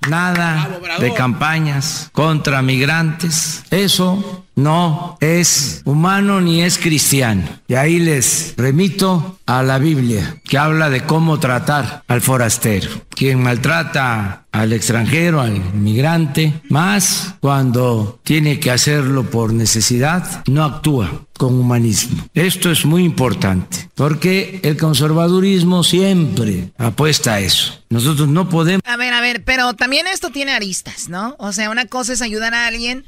[0.08, 1.02] Nada bravo.
[1.02, 3.64] de campañas contra migrantes.
[3.70, 7.42] Eso no es humano ni es cristiano.
[7.68, 12.90] Y ahí les remito a la Biblia, que habla de cómo tratar al forastero.
[13.10, 21.26] Quien maltrata al extranjero, al migrante, más cuando tiene que hacerlo por necesidad, no actúa
[21.36, 22.28] con humanismo.
[22.34, 27.82] Esto es muy importante, porque el conservadurismo siempre apuesta a eso.
[27.88, 28.82] Nosotros no podemos...
[28.84, 31.34] A ver, a ver, pero también esto tiene aristas, ¿no?
[31.38, 33.04] O sea, una cosa es ayudar a alguien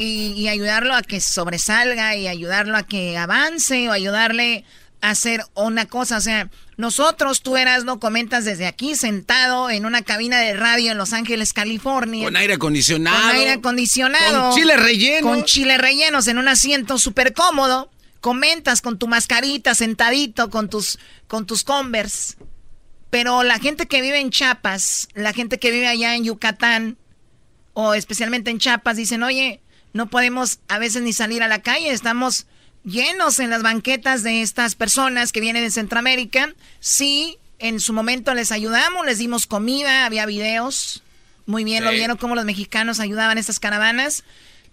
[0.00, 4.64] y, y ayudarlo a que sobresalga y ayudarlo a que avance o ayudarle
[5.02, 6.16] a hacer una cosa.
[6.16, 10.92] O sea, nosotros, tú eras, no comentas desde aquí sentado en una cabina de radio
[10.92, 12.24] en Los Ángeles, California.
[12.24, 13.20] Con aire acondicionado.
[13.20, 14.50] Con aire acondicionado.
[14.50, 15.28] Con chile relleno.
[15.28, 17.90] Con chile rellenos en un asiento súper cómodo.
[18.22, 22.36] Comentas con tu mascarita sentadito, con tus, con tus Converse.
[23.10, 26.96] Pero la gente que vive en Chiapas, la gente que vive allá en Yucatán,
[27.74, 29.60] o especialmente en Chiapas, dicen, oye,
[29.92, 32.46] no podemos a veces ni salir a la calle, estamos
[32.84, 36.54] llenos en las banquetas de estas personas que vienen de Centroamérica.
[36.80, 41.02] Sí, en su momento les ayudamos, les dimos comida, había videos.
[41.46, 44.24] Muy bien, lo vieron cómo los mexicanos ayudaban a estas caravanas.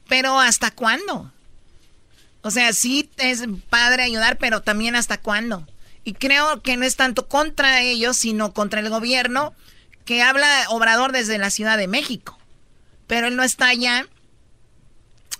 [0.07, 1.31] Pero ¿hasta cuándo?
[2.41, 5.67] O sea, sí es padre ayudar, pero también hasta cuándo.
[6.03, 9.53] Y creo que no es tanto contra ellos, sino contra el gobierno
[10.05, 12.37] que habla Obrador desde la Ciudad de México.
[13.07, 14.07] Pero él no está allá.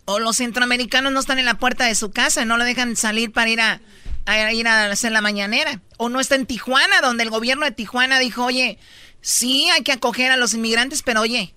[0.10, 3.32] O los centroamericanos no están en la puerta de su casa, no lo dejan salir
[3.34, 3.82] para ir a,
[4.26, 5.82] a ir a hacer la mañanera.
[5.98, 8.80] O no está en Tijuana, donde el gobierno de Tijuana dijo, oye,
[9.22, 11.54] sí hay que acoger a los inmigrantes, pero oye,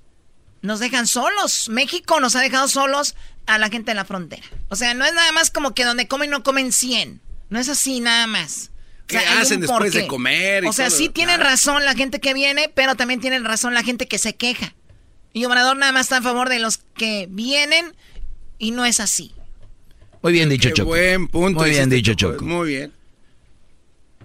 [0.63, 1.69] nos dejan solos.
[1.69, 3.15] México nos ha dejado solos
[3.47, 4.43] a la gente de la frontera.
[4.69, 7.21] O sea, no es nada más como que donde comen no comen 100.
[7.51, 8.71] No es así nada más.
[9.05, 10.97] O ¿Qué sea, hacen después de comer y O sea, todo?
[10.99, 11.51] sí tienen Claro.
[11.51, 14.75] razón la gente que viene, pero también tienen razón la gente que se queja.
[15.33, 17.95] Y Obrador nada más está a favor de los que vienen
[18.61, 19.33] y no es así.
[20.23, 20.91] Muy bien dicho, Qué Choco.
[20.91, 21.61] buen punto.
[21.61, 22.45] Muy bien dicho, Choco.
[22.45, 22.93] Muy bien.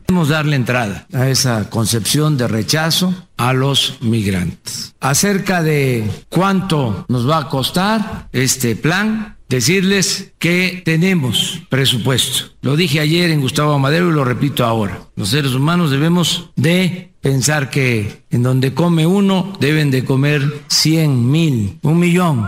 [0.07, 4.93] Debemos darle entrada a esa concepción de rechazo a los migrantes.
[4.99, 12.51] Acerca de cuánto nos va a costar este plan, decirles que tenemos presupuesto.
[12.61, 15.01] Lo dije ayer en Gustavo Madero y lo repito ahora.
[15.15, 21.31] Los seres humanos debemos de pensar que en donde come uno deben de comer cien
[21.31, 22.45] mil, un millón.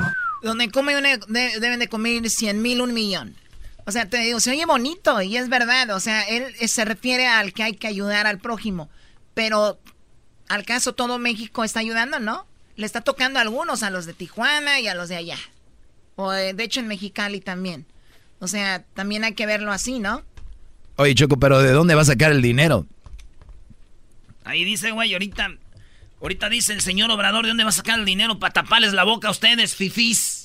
[0.48, 3.36] Donde come de- deben de comer cien mil, un millón.
[3.86, 5.90] O sea, te digo, se oye bonito y es verdad.
[5.92, 8.90] O sea, él eh, se refiere al que hay que ayudar al prójimo.
[9.34, 9.78] Pero
[10.48, 12.46] al caso todo México está ayudando, ¿no?
[12.78, 15.38] Le está tocando a algunos, a los de Tijuana y a los de allá.
[16.16, 17.86] O eh, de hecho en Mexicali también.
[18.40, 20.24] O sea, también hay que verlo así, ¿no?
[20.96, 22.86] Oye, Choco, pero ¿de dónde va a sacar el dinero?
[24.46, 25.50] Ahí dice, güey, ahorita,
[26.22, 29.04] ahorita dice el señor Obrador de dónde va a sacar el dinero para taparles la
[29.04, 30.37] boca a ustedes, fifís.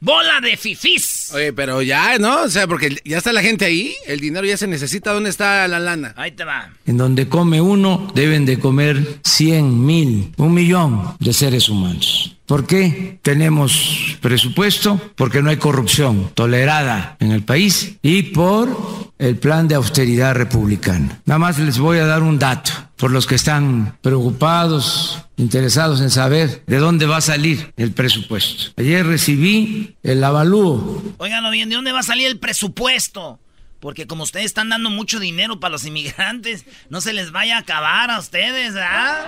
[0.00, 1.17] ¡Bola de fifís!
[1.32, 2.42] Oye, pero ya, ¿no?
[2.42, 5.12] O sea, porque ya está la gente ahí, el dinero ya se necesita.
[5.12, 6.14] ¿Dónde está la lana?
[6.16, 6.70] Ahí te va.
[6.86, 12.36] En donde come uno deben de comer cien mil, un millón de seres humanos.
[12.46, 14.98] ¿Por qué tenemos presupuesto?
[15.16, 21.20] Porque no hay corrupción tolerada en el país y por el plan de austeridad republicana.
[21.26, 26.10] Nada más les voy a dar un dato por los que están preocupados, interesados en
[26.10, 28.72] saber de dónde va a salir el presupuesto.
[28.76, 33.40] Ayer recibí el avalúo Óiganlo bien, ¿de dónde va a salir el presupuesto?
[33.80, 37.60] Porque como ustedes están dando mucho dinero para los inmigrantes, no se les vaya a
[37.60, 39.26] acabar a ustedes, ¿ah?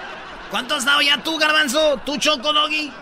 [0.50, 2.00] ¿Cuánto has dado ya tú, Garbanzo?
[2.05, 2.92] ¿Tú, Choco, Doggy?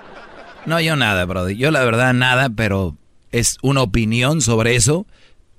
[0.67, 1.57] No, yo nada, Brody.
[1.57, 2.97] Yo la verdad nada, pero
[3.31, 5.07] es una opinión sobre eso.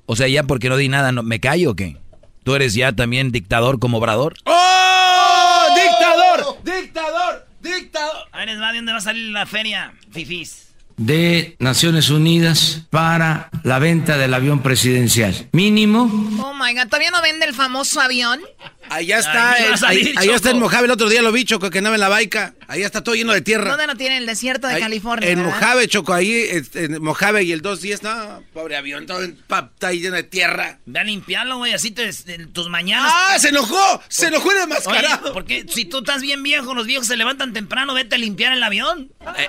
[0.06, 1.98] O sea, ya porque no di nada, no, ¿me callo o qué?
[2.44, 4.36] ¿Tú eres ya también dictador como Obrador?
[4.46, 5.66] ¡Oh!
[5.76, 6.64] ¡Dictador!
[6.64, 7.48] ¡Dictador!
[7.62, 8.28] ¡Dictador!
[8.46, 10.69] Les va, ¿de dónde va a salir la feria, fifís?
[11.00, 15.48] De Naciones Unidas para la venta del avión presidencial.
[15.54, 16.04] Mínimo
[16.44, 18.42] Oh my god, ¿todavía no vende el famoso avión?
[18.90, 20.60] Allá está, Ay, el- ibas a ahí- allá está Choco.
[20.62, 22.54] Mojave, el otro día lo vi, Choco, que andaba en la baica.
[22.68, 23.70] Allá está todo lleno de tierra.
[23.72, 25.30] ¿Dónde no tiene el desierto de Ahí- California?
[25.30, 25.54] En verdad?
[25.54, 29.70] Mojave, Choco, ahí, este, en Mojave y el 210, no, pobre avión, todo en- pa-
[29.74, 30.80] está ahí lleno de tierra.
[30.86, 33.12] Ve a limpiarlo, güey, así te, en tus mañanas.
[33.14, 34.02] ¡Ah, se enojó!
[34.08, 35.34] ¡Se enojó el Oye, enmascarado!
[35.34, 38.62] porque si tú estás bien viejo, los viejos se levantan temprano, vete a limpiar el
[38.64, 39.12] avión.
[39.38, 39.48] Eh,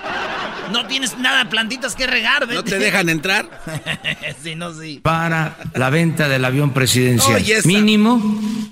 [0.71, 2.55] no tienes nada, plantitas que regar, vete.
[2.55, 3.49] ¿No te dejan entrar?
[4.43, 4.99] sí, no, sí.
[5.03, 7.35] para la venta del avión presidencial.
[7.35, 7.67] Oye, esa.
[7.67, 8.19] Mínimo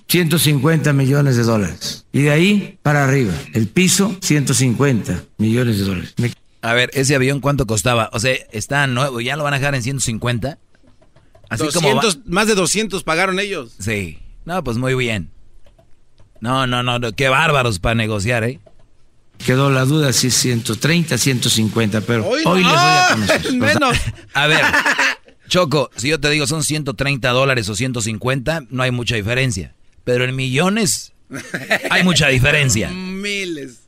[0.07, 0.58] 150
[0.93, 2.05] millones de dólares.
[2.11, 3.33] Y de ahí para arriba.
[3.53, 6.13] El piso 150 millones de dólares.
[6.17, 8.09] Me- A ver, ese avión cuánto costaba?
[8.13, 10.57] O sea, está nuevo, ya lo van a dejar en 150.
[11.49, 13.71] Así como va- 200, más de 200 pagaron ellos.
[13.79, 14.19] Sí.
[14.45, 15.31] No, pues muy bien.
[16.41, 18.59] No, no, no, no, qué bárbaros para negociar, ¿eh?
[19.45, 22.69] Quedó la duda si es 130, 150, pero Hoy hoy, no.
[22.71, 23.53] les doy a conocer.
[23.53, 23.97] Menos.
[24.33, 24.61] A ver,
[25.47, 29.73] Choco, si yo te digo son 130 dólares o 150, no hay mucha diferencia.
[30.13, 31.13] Pero en millones
[31.89, 32.89] hay mucha diferencia.
[32.93, 33.81] Miles.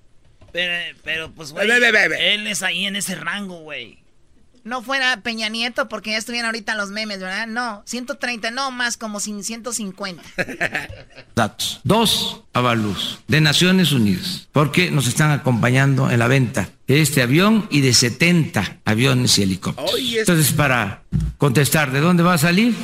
[0.51, 4.00] Pero, pero pues, güey, él es ahí en ese rango, güey.
[4.63, 7.47] No fuera Peña Nieto porque ya estuvieran ahorita los memes, ¿verdad?
[7.47, 10.21] No, 130, no, más como sin 150.
[11.35, 11.81] datos.
[11.83, 17.67] Dos avalúos de Naciones Unidas, porque nos están acompañando en la venta de este avión
[17.69, 19.93] y de 70 aviones y helicópteros.
[20.13, 21.03] Entonces, para
[21.37, 22.75] contestar, ¿de dónde va a salir?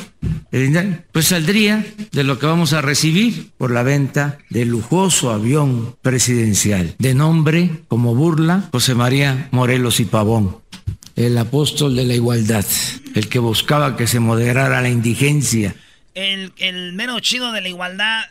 [1.12, 6.96] Pues saldría de lo que vamos a recibir por la venta del lujoso avión presidencial,
[6.98, 10.58] de nombre como burla José María Morelos y Pavón.
[11.17, 12.63] El apóstol de la igualdad,
[13.15, 15.75] el que buscaba que se moderara la indigencia,
[16.13, 18.25] El, el mero chido de la igualdad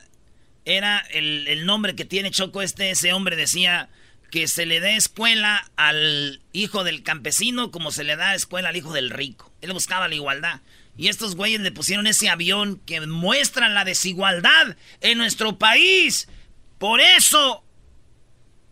[0.64, 2.92] era el, el nombre que tiene Choco este.
[2.92, 3.88] Ese hombre decía
[4.30, 8.76] que se le dé escuela al hijo del campesino como se le da escuela al
[8.76, 9.52] hijo del rico.
[9.62, 10.60] Él buscaba la igualdad.
[10.96, 16.28] Y estos güeyes le pusieron ese avión que muestra la desigualdad en nuestro país.
[16.78, 17.64] Por eso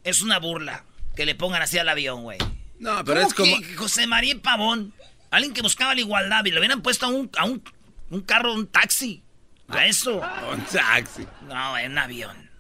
[0.05, 0.85] es una burla
[1.16, 2.38] que le pongan así al avión, güey.
[2.79, 3.59] No, pero es como...
[3.61, 4.93] que José María Pavón,
[5.31, 7.63] alguien que buscaba la igualdad, y le hubieran puesto a un, a un,
[8.11, 9.23] un carro, un taxi.
[9.69, 10.21] A eso.
[10.53, 11.27] Un taxi.
[11.49, 12.51] No, en un avión.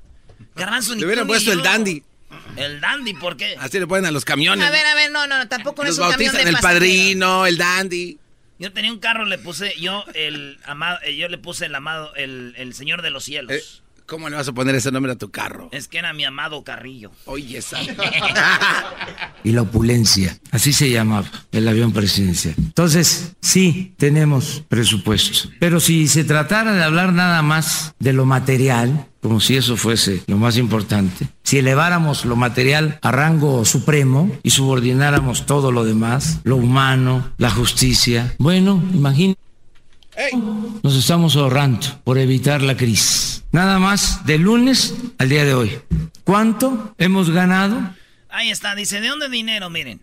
[0.56, 2.02] Garbanzo, ni Le hubieran puesto el dandy.
[2.56, 3.56] El dandy, ¿por qué?
[3.60, 4.66] Así le ponen a los camiones.
[4.66, 6.50] A ver, a ver, no, no, no, tampoco no los es un camión bautizan de
[6.50, 6.80] el pasajeros.
[6.80, 8.18] padrino, el dandy.
[8.58, 12.14] Yo tenía un carro, le puse yo el amado, eh, yo le puse el amado,
[12.14, 13.82] el, el señor de los cielos.
[14.06, 15.70] ¿Cómo le vas a poner ese nombre a tu carro?
[15.72, 17.10] Es que era mi amado Carrillo.
[17.24, 17.78] Oye, esa.
[19.44, 20.38] y la opulencia.
[20.50, 22.54] Así se llamaba el avión presidencial.
[22.58, 25.48] Entonces, sí, tenemos presupuesto.
[25.58, 30.22] Pero si se tratara de hablar nada más de lo material, como si eso fuese
[30.26, 36.40] lo más importante, si eleváramos lo material a rango supremo y subordináramos todo lo demás,
[36.44, 39.40] lo humano, la justicia, bueno, imagínate.
[40.82, 43.44] Nos estamos ahorrando por evitar la crisis.
[43.52, 45.80] Nada más de lunes al día de hoy.
[46.24, 47.94] ¿Cuánto hemos ganado?
[48.28, 49.70] Ahí está, dice, ¿de dónde dinero?
[49.70, 50.00] Miren.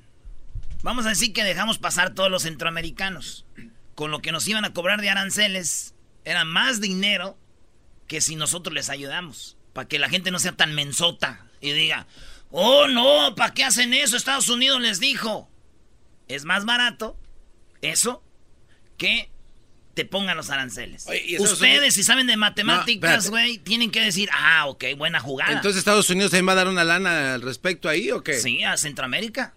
[0.84, 3.45] Vamos a decir que dejamos pasar todos los centroamericanos.
[3.95, 5.93] Con lo que nos iban a cobrar de aranceles,
[6.26, 7.38] era más dinero
[8.08, 9.58] que si nosotros les ayudamos.
[9.74, 12.08] Para que la gente no sea tan mensota y diga,
[12.50, 14.17] oh no, ¿para qué hacen eso?
[14.17, 15.50] Estados Unidos les dijo.
[16.28, 17.17] Es más barato
[17.82, 18.24] eso
[18.97, 19.30] que
[20.01, 21.05] te pongan los aranceles.
[21.37, 25.53] Ustedes, si saben de matemáticas, güey, tienen que decir, ah, ok, buena jugada.
[25.53, 28.39] Entonces Estados Unidos también va a dar una lana al respecto ahí, ¿o qué?
[28.39, 29.53] Sí, a Centroamérica.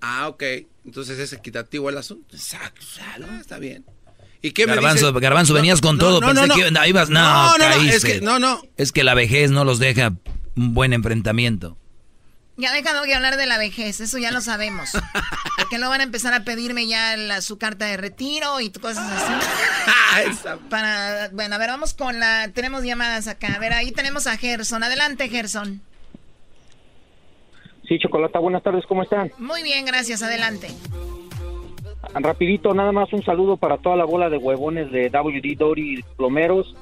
[0.00, 0.42] Ah, ok.
[0.84, 2.34] Entonces es equitativo el asunto.
[2.34, 2.84] Exacto.
[3.00, 3.84] Ah, está bien.
[4.42, 6.20] ¿Y qué Garbanzo, me Garbanzo, venías con todo.
[6.20, 7.08] No, Pensé que ibas.
[7.08, 8.60] No, no, no, es que, no, no.
[8.76, 10.12] Es que la vejez no los deja
[10.56, 11.76] un buen enfrentamiento.
[12.58, 14.90] Ya dejado de hablar de la vejez, eso ya lo sabemos.
[15.56, 20.48] Porque no van a empezar a pedirme ya su carta de retiro y cosas así.
[20.68, 22.50] Para, bueno, a ver, vamos con la...
[22.52, 23.54] Tenemos llamadas acá.
[23.54, 24.82] A ver, ahí tenemos a Gerson.
[24.82, 25.80] Adelante, Gerson.
[27.86, 29.30] Sí, Chocolata, buenas tardes, ¿cómo están?
[29.38, 30.68] Muy bien, gracias, adelante.
[32.12, 36.74] Rapidito, nada más un saludo para toda la bola de huevones de WD Dory Plomeros.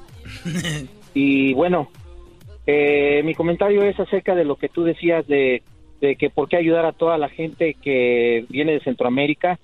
[1.13, 1.91] y bueno,
[2.67, 5.63] eh, mi comentario es acerca de lo que tú decías de,
[6.01, 9.57] que por qué ayudar a toda la gente que viene de Centroamérica.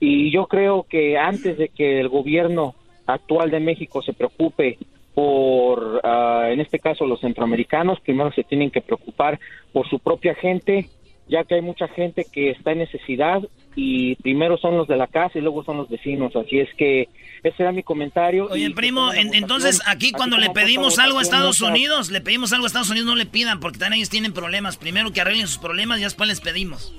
[0.00, 2.74] Y yo creo que antes de que el gobierno
[3.06, 4.76] actual de México se preocupe
[5.14, 9.38] por, ah, en este caso, los centroamericanos, primero se tienen que preocupar
[9.72, 10.88] por su propia gente,
[11.28, 13.42] ya que hay mucha gente que está en necesidad
[13.80, 16.34] y primero son los de la casa y luego son los vecinos.
[16.34, 17.08] Así es que
[17.44, 18.48] ese era mi comentario.
[18.50, 22.66] Oye, primo, entonces aquí cuando le pedimos algo a Estados Unidos, le pedimos algo a
[22.66, 24.76] Estados Unidos, no le pidan, porque también ellos tienen problemas.
[24.78, 26.92] Primero que arreglen sus problemas y después les pedimos.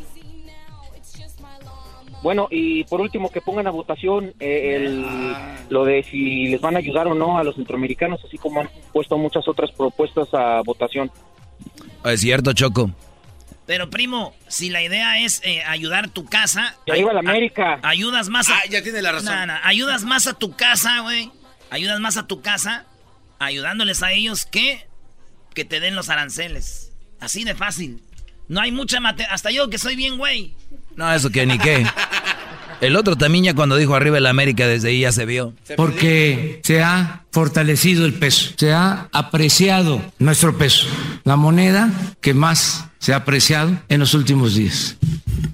[2.24, 5.06] Bueno, y por último, que pongan a votación eh, el,
[5.70, 8.70] lo de si les van a ayudar o no a los centroamericanos, así como han
[8.94, 11.12] puesto muchas otras propuestas a votación.
[12.06, 12.92] Es cierto, Choco.
[13.69, 16.75] Pero primo, si la idea es eh, ayudar tu casa...
[16.91, 17.79] Ayuda a la América.
[17.84, 18.55] ayudas más a...
[18.55, 19.51] Ah, ya tiene la razón.
[19.63, 21.32] ayudas más a tu casa, güey.
[21.69, 22.88] Ayudas más a tu casa
[23.38, 24.88] ayudándoles a ellos que
[25.53, 26.93] que te den los aranceles.
[27.19, 28.01] Así de fácil.
[28.47, 29.27] No hay mucha mate...
[29.29, 30.55] Hasta yo que soy bien, güey.
[30.95, 31.86] No, eso que ni qué.
[32.82, 35.54] El otro también ya cuando dijo arriba el América, desde ahí ya se vio.
[35.76, 40.88] Porque se ha fortalecido el peso, se ha apreciado nuestro peso,
[41.24, 44.98] la moneda que más se ha apreciado en los últimos días.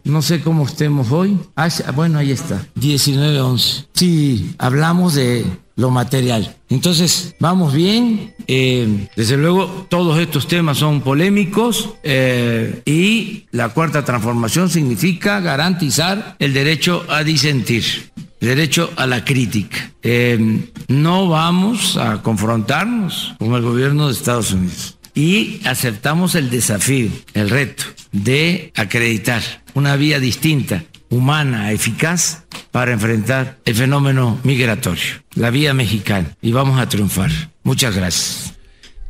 [0.04, 1.38] No sé cómo estemos hoy.
[1.56, 3.88] Ah, bueno, ahí está, 19-11.
[3.94, 6.56] Si hablamos de lo material.
[6.70, 8.34] Entonces, vamos bien.
[8.48, 16.36] Eh, desde luego, todos estos temas son polémicos eh, y la cuarta transformación significa garantizar
[16.40, 19.92] el derecho a disentir, el derecho a la crítica.
[20.02, 27.10] Eh, no vamos a confrontarnos con el gobierno de Estados Unidos y aceptamos el desafío,
[27.34, 29.42] el reto de acreditar
[29.74, 30.84] una vía distinta
[31.15, 37.32] humana, eficaz para enfrentar el fenómeno migratorio, la vía mexicana, y vamos a triunfar.
[37.63, 38.54] Muchas gracias.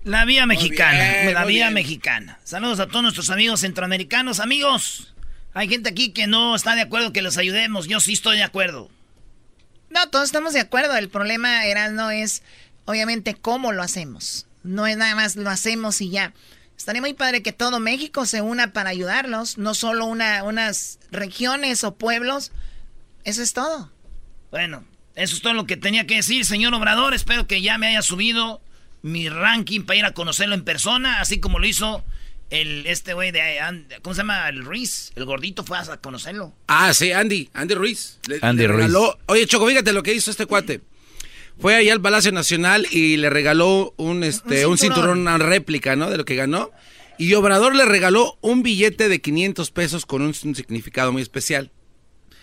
[0.03, 2.37] La vía mexicana, la vía mexicana.
[2.43, 4.39] Saludos a todos nuestros amigos centroamericanos.
[4.39, 5.13] Amigos,
[5.55, 7.87] hay gente aquí que no está de acuerdo que los ayudemos.
[7.87, 8.91] Yo sí estoy de acuerdo.
[9.89, 10.95] No, todos estamos de acuerdo.
[10.95, 12.43] El problema, era no es
[12.85, 14.45] obviamente cómo lo hacemos.
[14.61, 16.33] No es nada más lo hacemos y ya.
[16.77, 21.83] Estaría muy padre que todo México se una para ayudarlos, no solo una, unas regiones
[21.83, 22.51] o pueblos.
[23.23, 23.91] Eso es todo.
[24.51, 24.83] Bueno,
[25.15, 27.13] eso es todo lo que tenía que decir, señor Obrador.
[27.13, 28.61] Espero que ya me haya subido
[29.01, 32.03] mi ranking para ir a conocerlo en persona, así como lo hizo
[32.49, 33.59] el este güey de
[34.01, 34.47] ¿cómo se llama?
[34.49, 36.53] El Ruiz, el gordito fue a conocerlo.
[36.67, 38.19] Ah, sí, Andy, Andy Ruiz.
[38.41, 38.91] Andy Ruiz.
[39.27, 40.81] Oye, Choco, fíjate lo que hizo este cuate.
[41.59, 46.09] Fue ahí al Palacio Nacional y le regaló un, este, un cinturón, una réplica, ¿no?
[46.09, 46.71] De lo que ganó.
[47.17, 51.71] Y Obrador le regaló un billete de 500 pesos con un, significado muy especial.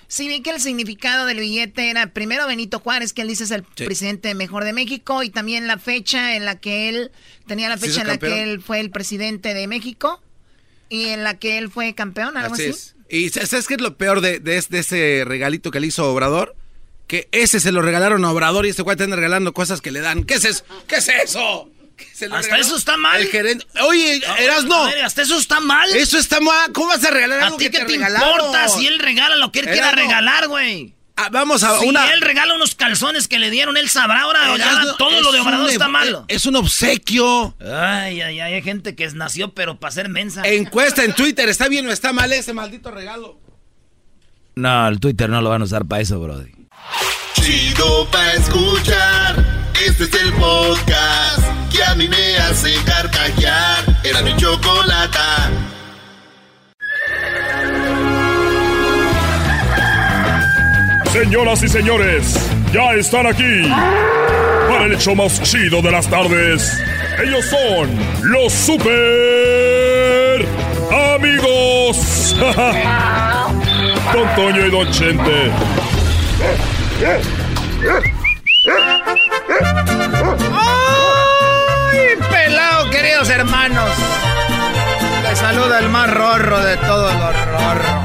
[0.08, 3.50] Sí, vi que el significado del billete era primero Benito Juárez, que él dice es
[3.50, 7.12] el presidente mejor de México, y también la fecha en la que él,
[7.46, 10.22] tenía la fecha en la que él fue el presidente de México
[10.90, 12.72] y en la que él fue campeón, algo así.
[13.08, 16.56] Y ¿sabes qué es lo peor de, de, ese regalito que le hizo Obrador?
[17.12, 20.00] Que ese se lo regalaron a Obrador y este cuate anda regalando cosas que le
[20.00, 20.24] dan.
[20.24, 20.64] ¿Qué es eso?
[20.88, 21.68] ¿Qué es eso?
[22.32, 23.20] hasta eso está mal.
[23.20, 23.66] El gerente.
[23.82, 24.84] Oye, Erasno.
[25.04, 25.94] hasta eso está mal.
[25.94, 26.72] Eso está mal.
[26.72, 29.52] ¿Cómo vas a regalar algo ¿A ti que qué te, importa si él regala lo
[29.52, 30.94] que él quiera regalar, güey?
[31.16, 34.40] Ah, vamos a si él regala unos calzones que le dieron, él sabrá ahora.
[34.96, 36.24] todo lo de Obrador está malo.
[36.28, 37.54] Es un obsequio.
[37.60, 38.54] Ay, ay, ay.
[38.54, 40.48] Hay gente que nació, pero para ser mensa.
[40.48, 41.46] Encuesta en Twitter.
[41.50, 43.38] ¿Está bien o está mal ese maldito regalo?
[44.54, 46.61] No, el Twitter no lo van a usar para eso, Brody.
[47.42, 49.44] Chido pa' escuchar.
[49.84, 53.84] Este es el podcast que a mí me hace carcajear.
[54.04, 55.50] Era mi chocolata.
[61.12, 62.38] Señoras y señores,
[62.72, 63.68] ya están aquí
[64.68, 66.80] para el hecho más chido de las tardes.
[67.24, 67.90] Ellos son
[68.22, 70.46] los super
[71.16, 72.36] amigos.
[74.12, 75.50] Don Toño y Don Chente.
[77.04, 77.18] ¡Ay,
[82.30, 83.90] pelado, queridos hermanos!
[85.24, 88.04] Les saluda el más rorro de todos los rorros.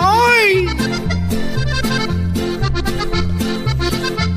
[0.00, 0.66] ¡Ay!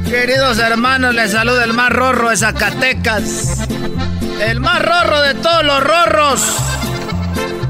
[0.06, 3.68] Queridos hermanos, les saluda el más rorro de Zacatecas.
[4.40, 6.56] El más rorro de todos los rorros.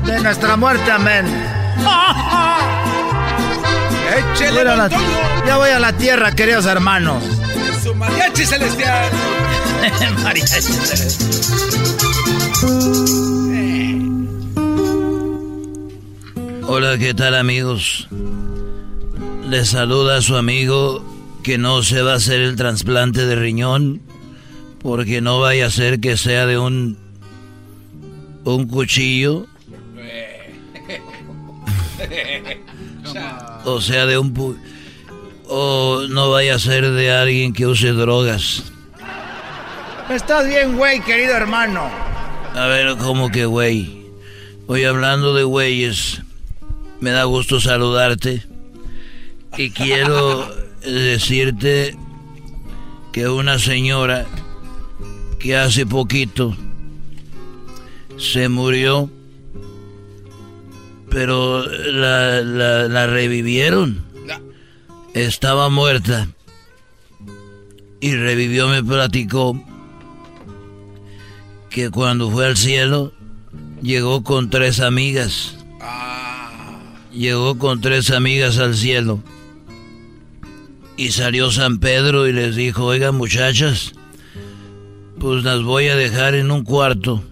[0.06, 1.26] De nuestra muerte, amén.
[4.12, 4.90] Échele, la-
[5.46, 7.24] ya voy a la tierra, queridos hermanos.
[7.84, 9.10] Su mariachi celestial.
[10.24, 10.62] Mariachi
[16.66, 18.08] Hola, ¿qué tal amigos?
[19.48, 21.04] Les saluda a su amigo
[21.44, 24.02] que no se va a hacer el trasplante de riñón
[24.82, 26.98] porque no vaya a ser que sea de un
[28.46, 29.46] un cuchillo
[33.66, 34.58] o sea de un pu-
[35.48, 38.64] o no vaya a ser de alguien que use drogas.
[40.10, 41.90] Estás bien, güey, querido hermano.
[42.56, 44.04] A ver, ¿cómo que güey?
[44.68, 46.22] Hoy hablando de güeyes,
[47.00, 48.44] me da gusto saludarte
[49.58, 50.48] y quiero
[50.82, 51.96] decirte
[53.12, 54.26] que una señora
[55.40, 56.56] que hace poquito
[58.18, 59.10] se murió,
[61.14, 64.04] pero la, la- la revivieron.
[65.14, 66.28] Estaba muerta
[68.02, 69.64] y revivió, me platicó
[71.70, 73.14] que cuando fue al cielo
[73.84, 75.56] llegó con tres amigas.
[77.14, 79.20] Llegó con tres amigas al cielo.
[80.98, 83.94] Y salió San Pedro y les dijo, oigan muchachas,
[85.20, 87.24] pues las voy a dejar en un cuarto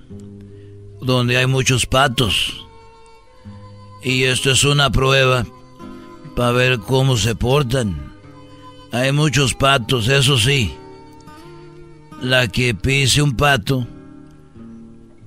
[1.02, 2.61] donde hay muchos patos.
[4.04, 5.46] Y esto es una prueba
[6.36, 8.12] para ver cómo se portan.
[8.92, 10.74] Hay muchos patos, eso sí.
[12.22, 13.88] La que pise un pato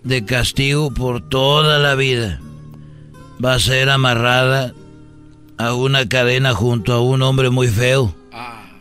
[0.02, 2.40] de castigo por toda la vida
[3.44, 4.74] va a ser amarrada
[5.56, 8.14] a una cadena junto a un hombre muy feo,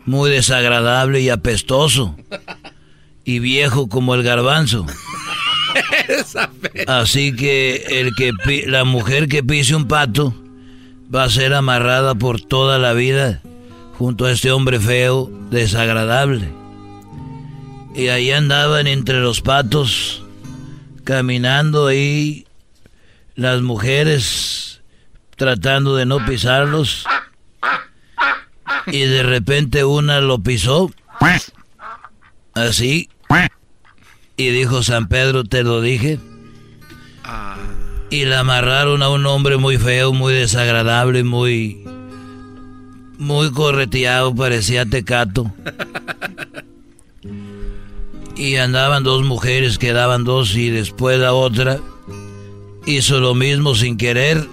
[0.06, 2.16] muy desagradable y apestoso,
[3.24, 4.86] y viejo como el garbanzo.
[6.86, 8.32] Así que el que
[8.66, 10.34] la mujer que pise un pato
[11.14, 13.40] va a ser amarrada por toda la vida
[13.98, 16.48] junto a este hombre feo, desagradable.
[17.94, 20.24] Y ahí andaban entre los patos,
[21.04, 22.46] caminando ahí,
[23.36, 24.82] las mujeres
[25.36, 27.06] tratando de no pisarlos.
[28.86, 30.90] Y de repente una lo pisó.
[32.54, 33.08] Así.
[34.36, 36.18] Y dijo San Pedro, te lo dije.
[38.10, 41.82] Y la amarraron a un hombre muy feo, muy desagradable, muy...
[43.16, 45.50] Muy correteado, parecía tecato.
[48.36, 51.78] Y andaban dos mujeres, quedaban dos y después la otra
[52.84, 54.48] hizo lo mismo sin querer.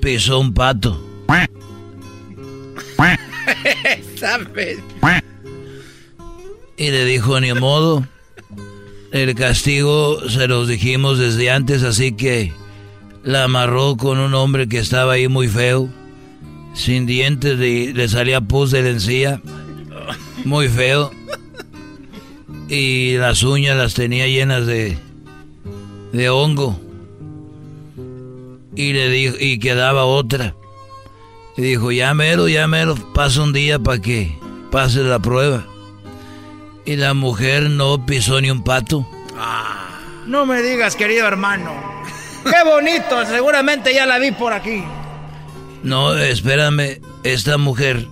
[0.00, 0.98] Pisó un pato.
[4.18, 4.78] ¿Sabes?
[6.78, 8.06] Y le dijo, ni modo.
[9.16, 12.52] El castigo se los dijimos desde antes, así que
[13.24, 15.88] la amarró con un hombre que estaba ahí muy feo,
[16.74, 19.40] sin dientes, y le salía pus de la encía,
[20.44, 21.10] muy feo.
[22.68, 24.98] Y las uñas las tenía llenas de,
[26.12, 26.78] de hongo.
[28.74, 30.54] Y le dijo, y quedaba otra.
[31.56, 34.38] Y dijo, ya mero, ya mero, pasa un día para que
[34.70, 35.66] pase la prueba.
[36.86, 39.06] Y la mujer no pisó ni un pato.
[40.26, 41.72] No me digas, querido hermano.
[42.44, 44.84] Qué bonito, seguramente ya la vi por aquí.
[45.82, 48.06] No, espérame, esta mujer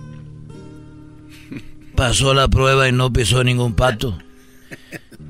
[1.95, 4.17] pasó la prueba y no pisó ningún pato.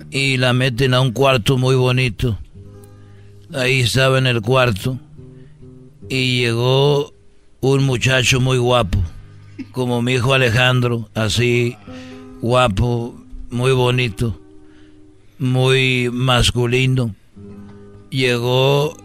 [0.09, 2.37] Y la meten a un cuarto muy bonito.
[3.53, 4.99] Ahí estaba en el cuarto.
[6.09, 7.13] Y llegó
[7.61, 8.99] un muchacho muy guapo,
[9.71, 11.75] como mi hijo Alejandro, así
[12.41, 13.15] guapo,
[13.55, 14.39] muy bonito,
[15.39, 17.15] muy masculino.
[18.11, 18.95] Llegó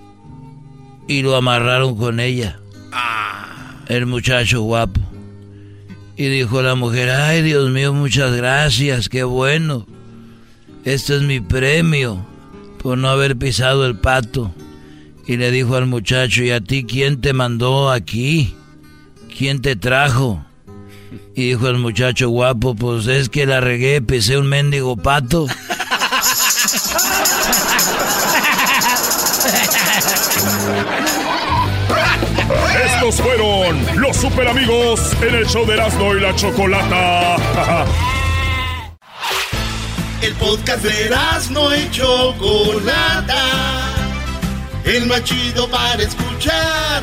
[1.09, 2.61] y lo amarraron con ella.
[3.88, 5.01] El muchacho guapo.
[6.16, 9.86] Y dijo la mujer, ay Dios mío, muchas gracias, qué bueno.
[10.84, 12.26] Este es mi premio
[12.82, 14.55] por no haber pisado el pato.
[15.26, 18.55] Y le dijo al muchacho, ¿y a ti quién te mandó aquí?
[19.40, 20.44] ¿quién te trajo?
[21.34, 25.46] Y dijo el muchacho guapo, pues es que la regué, pesé un mendigo pato.
[32.84, 37.36] Estos fueron los super amigos en el show de Erasmo y la Chocolata.
[40.22, 43.42] El podcast de Erasmo y Chocolata.
[44.84, 47.02] El más chido para escuchar.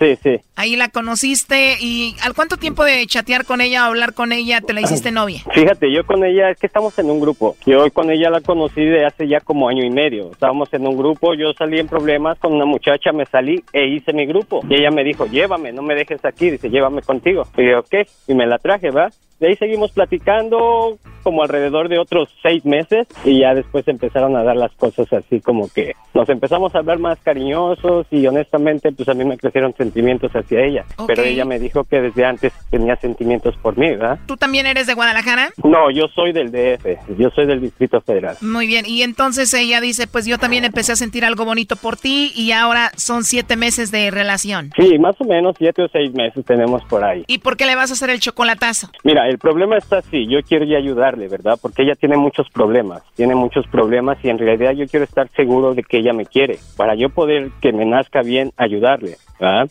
[0.00, 0.40] sí, sí.
[0.56, 4.60] Ahí la conociste y ¿al cuánto tiempo de chatear con ella o hablar con ella
[4.60, 5.42] te la hiciste novia?
[5.52, 7.56] Fíjate, yo con ella, es que estamos en un grupo.
[7.66, 10.32] Yo con ella la conocí de hace ya como año y medio.
[10.32, 14.12] Estábamos en un grupo, yo salí en problemas con una muchacha, me salí e hice
[14.12, 14.62] mi grupo.
[14.68, 17.46] Y ella me dijo, llévame, no me dejes aquí, dice, llévame contigo.
[17.56, 17.94] Y yo, ok,
[18.26, 19.10] y me la traje, ¿va?
[19.40, 24.42] De ahí seguimos platicando como alrededor de otros seis meses y ya después empezaron a
[24.42, 29.08] dar las cosas así como que nos empezamos a hablar más cariñosos y honestamente pues
[29.08, 30.84] a mí me crecieron sentimientos hacia ella.
[31.06, 34.18] Pero ella me dijo que desde antes tenía sentimientos por mí, ¿verdad?
[34.26, 35.50] ¿Tú también eres de Guadalajara?
[35.64, 38.36] No, yo soy del DF, yo soy del Distrito Federal.
[38.42, 41.96] Muy bien, y entonces ella dice, pues yo también empecé a sentir algo bonito por
[41.96, 44.70] ti y ahora son siete meses de relación.
[44.76, 47.24] Sí, más o menos siete o seis meses tenemos por ahí.
[47.26, 48.90] ¿Y por qué le vas a hacer el chocolatazo?
[49.04, 51.58] Mira, el problema está así, yo quiero ya ayudarle, ¿verdad?
[51.60, 55.74] Porque ella tiene muchos problemas, tiene muchos problemas y en realidad yo quiero estar seguro
[55.74, 59.70] de que ella me quiere, para yo poder que me nazca bien ayudarle, ¿verdad?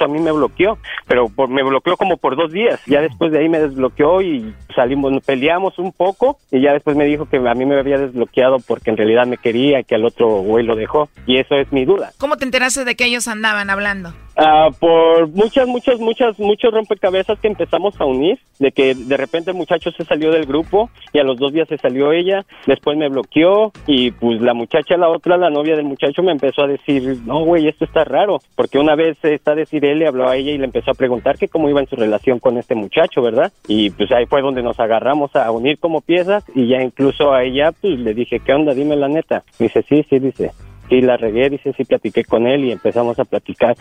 [0.01, 0.77] a mí me bloqueó,
[1.07, 2.79] pero por, me bloqueó como por dos días.
[2.85, 7.05] Ya después de ahí me desbloqueó y salimos, peleamos un poco y ya después me
[7.05, 10.05] dijo que a mí me había desbloqueado porque en realidad me quería y que al
[10.05, 11.09] otro güey lo dejó.
[11.25, 12.11] Y eso es mi duda.
[12.17, 14.13] ¿Cómo te enteraste de que ellos andaban hablando?
[14.43, 19.51] Ah, por muchas, muchas, muchas, muchos rompecabezas que empezamos a unir, de que de repente
[19.51, 22.97] el muchacho se salió del grupo y a los dos días se salió ella, después
[22.97, 26.67] me bloqueó y pues la muchacha, la otra, la novia del muchacho me empezó a
[26.67, 30.35] decir, no güey, esto está raro, porque una vez está decir él, le habló a
[30.35, 33.21] ella y le empezó a preguntar que cómo iba en su relación con este muchacho,
[33.21, 33.53] ¿verdad?
[33.67, 37.43] Y pues ahí fue donde nos agarramos a unir como piezas y ya incluso a
[37.43, 38.73] ella pues le dije, ¿qué onda?
[38.73, 39.43] Dime la neta.
[39.59, 40.51] dice, sí, sí, dice,
[40.91, 43.75] sí la regué, dice, sí platiqué con él y empezamos a platicar,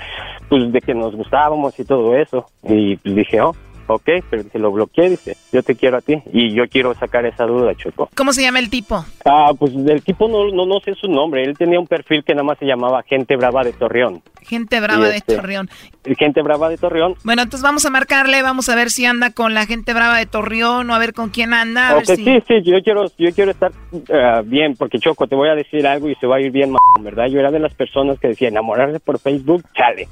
[0.48, 2.46] pues de que nos gustábamos y todo eso.
[2.62, 3.52] Y pues dije, oh,
[3.94, 7.26] ok, pero se lo bloqueé, dice, yo te quiero a ti y yo quiero sacar
[7.26, 8.08] esa duda, Choco.
[8.16, 9.04] ¿Cómo se llama el tipo?
[9.24, 12.34] Ah, pues del tipo no, no, no sé su nombre, él tenía un perfil que
[12.34, 14.22] nada más se llamaba Gente Brava de Torreón.
[14.42, 15.68] Gente brava Y de este- Torreón.
[16.18, 17.14] Gente Brava de Torreón.
[17.24, 20.24] Bueno, entonces vamos a marcarle, vamos a ver si anda con la gente brava de
[20.26, 21.90] Torreón o a ver con quién anda.
[21.90, 22.24] A ver Ok, si...
[22.24, 23.70] sí, sí, yo quiero, yo quiero estar
[24.12, 26.72] ah, bien, porque Choco, te voy a decir algo y se va a ir bien,
[27.00, 27.26] ¿verdad?
[27.26, 30.08] Yo era de las personas que decía enamorarse por Facebook, chale.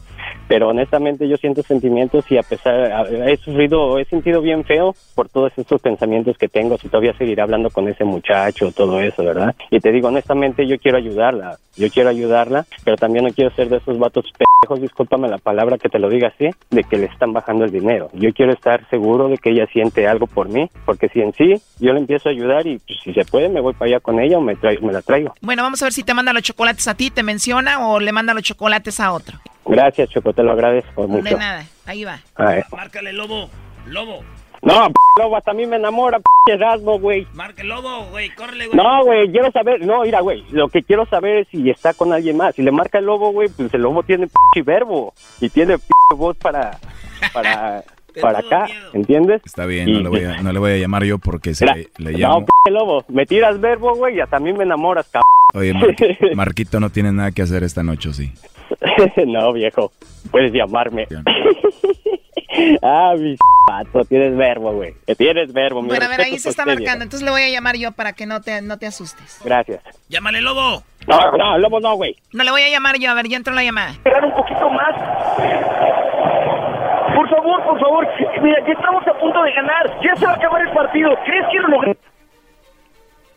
[0.49, 5.29] Pero honestamente yo siento sentimientos y a pesar, he sufrido, he sentido bien feo por
[5.29, 9.55] todos estos pensamientos que tengo, si todavía seguiré hablando con ese muchacho, todo eso, ¿verdad?
[9.71, 13.69] Y te digo, honestamente yo quiero ayudarla, yo quiero ayudarla, pero también no quiero ser
[13.69, 17.07] de esos vatos pendejos, discúlpame la palabra que te lo diga así, de que le
[17.07, 18.11] están bajando el dinero.
[18.13, 21.63] Yo quiero estar seguro de que ella siente algo por mí, porque si en sí
[21.79, 24.21] yo le empiezo a ayudar y pues, si se puede me voy para allá con
[24.21, 25.35] ella o me, traigo, me la traigo.
[25.41, 28.13] Bueno, vamos a ver si te manda los chocolates a ti, te menciona o le
[28.13, 29.39] manda los chocolates a otro.
[29.67, 31.23] Gracias, Choco, te lo agradezco mucho.
[31.23, 32.21] De nada, ahí va.
[32.37, 32.65] A ver.
[32.73, 33.51] Márcale, lobo.
[33.87, 34.23] Lobo.
[34.63, 37.27] No, p lobo, hasta a mí me enamora, p Erasmo, güey.
[37.35, 38.31] Marca el lobo, güey.
[38.31, 38.77] Córrele, güey.
[38.77, 42.13] No, güey, quiero saber, no, mira, güey, lo que quiero saber es si está con
[42.13, 42.55] alguien más.
[42.55, 45.85] Si le marca el lobo, güey, pues el lobo tiene p verbo y tiene p
[46.17, 46.79] voz para,
[47.33, 47.83] para,
[48.21, 49.43] para acá, ¿entiendes?
[49.45, 51.65] Está bien, Y- no le, voy a, no le voy a llamar yo porque se
[51.65, 52.47] Mira, le, le No, llamo.
[52.65, 55.25] p lobo, me tiras verbo, güey, y hasta a mí me enamoras, cabrón.
[55.55, 55.97] Oye, Mar-
[56.35, 58.33] Marquito no tiene nada que hacer esta noche, ¿o ¿sí?
[59.27, 59.93] no, viejo.
[60.31, 61.07] Puedes llamarme.
[62.83, 63.37] Ah, mi
[63.67, 64.95] pato, tienes verbo, güey.
[65.17, 67.05] Tienes verbo, mi Bueno, a ver, ahí se está marcando.
[67.05, 69.41] Entonces le voy a llamar yo para que no te, no te asustes.
[69.45, 69.83] Gracias.
[70.09, 70.83] Llámale, lobo.
[71.07, 72.17] No, no, lobo no, güey.
[72.33, 73.11] No le voy a llamar yo.
[73.11, 73.91] A ver, ya entró la llamada.
[73.91, 74.95] Esperar un poquito más.
[77.15, 78.09] Por favor, por favor.
[78.43, 80.01] Mira, ya estamos a punto de ganar.
[80.03, 81.11] Ya se va a acabar el partido.
[81.25, 81.97] ¿Crees que lo logré?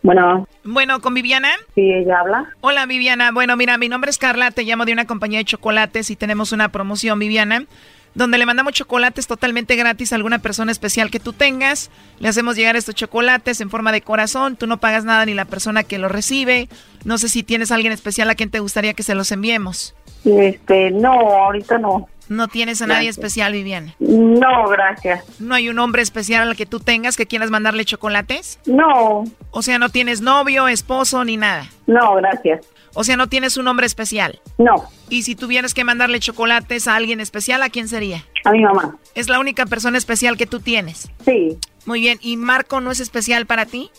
[0.03, 0.47] Bueno.
[0.63, 1.49] Bueno, ¿con Viviana?
[1.75, 2.45] Sí, ella habla.
[2.61, 3.31] Hola, Viviana.
[3.31, 4.51] Bueno, mira, mi nombre es Carla.
[4.51, 7.65] Te llamo de una compañía de chocolates y tenemos una promoción, Viviana,
[8.13, 11.89] donde le mandamos chocolates totalmente gratis a alguna persona especial que tú tengas.
[12.19, 14.55] Le hacemos llegar estos chocolates en forma de corazón.
[14.55, 16.67] Tú no pagas nada ni la persona que los recibe.
[17.05, 19.95] No sé si tienes a alguien especial a quien te gustaría que se los enviemos.
[20.25, 22.07] Este, no, ahorita no.
[22.29, 23.93] No tienes a nadie especial, Viviana.
[23.99, 25.25] No, gracias.
[25.41, 28.57] ¿No hay un hombre especial al que tú tengas que quieras mandarle chocolates?
[28.65, 29.25] No.
[29.49, 31.65] O sea, no tienes novio, esposo ni nada.
[31.87, 32.65] No, gracias.
[32.93, 34.41] O sea, no tienes un hombre especial.
[34.57, 34.85] No.
[35.09, 38.25] Y si tuvieras que mandarle chocolates a alguien especial, ¿a quién sería?
[38.43, 38.97] A mi mamá.
[39.15, 41.09] Es la única persona especial que tú tienes.
[41.25, 41.57] Sí.
[41.85, 42.17] Muy bien.
[42.21, 43.89] ¿Y Marco no es especial para ti?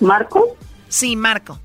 [0.00, 0.56] ¿Marco?
[0.88, 1.58] Sí, Marco.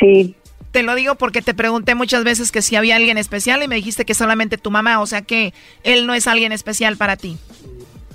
[0.00, 0.36] Sí.
[0.70, 3.76] Te lo digo porque te pregunté muchas veces que si había alguien especial y me
[3.76, 5.54] dijiste que solamente tu mamá, o sea que
[5.84, 7.38] él no es alguien especial para ti.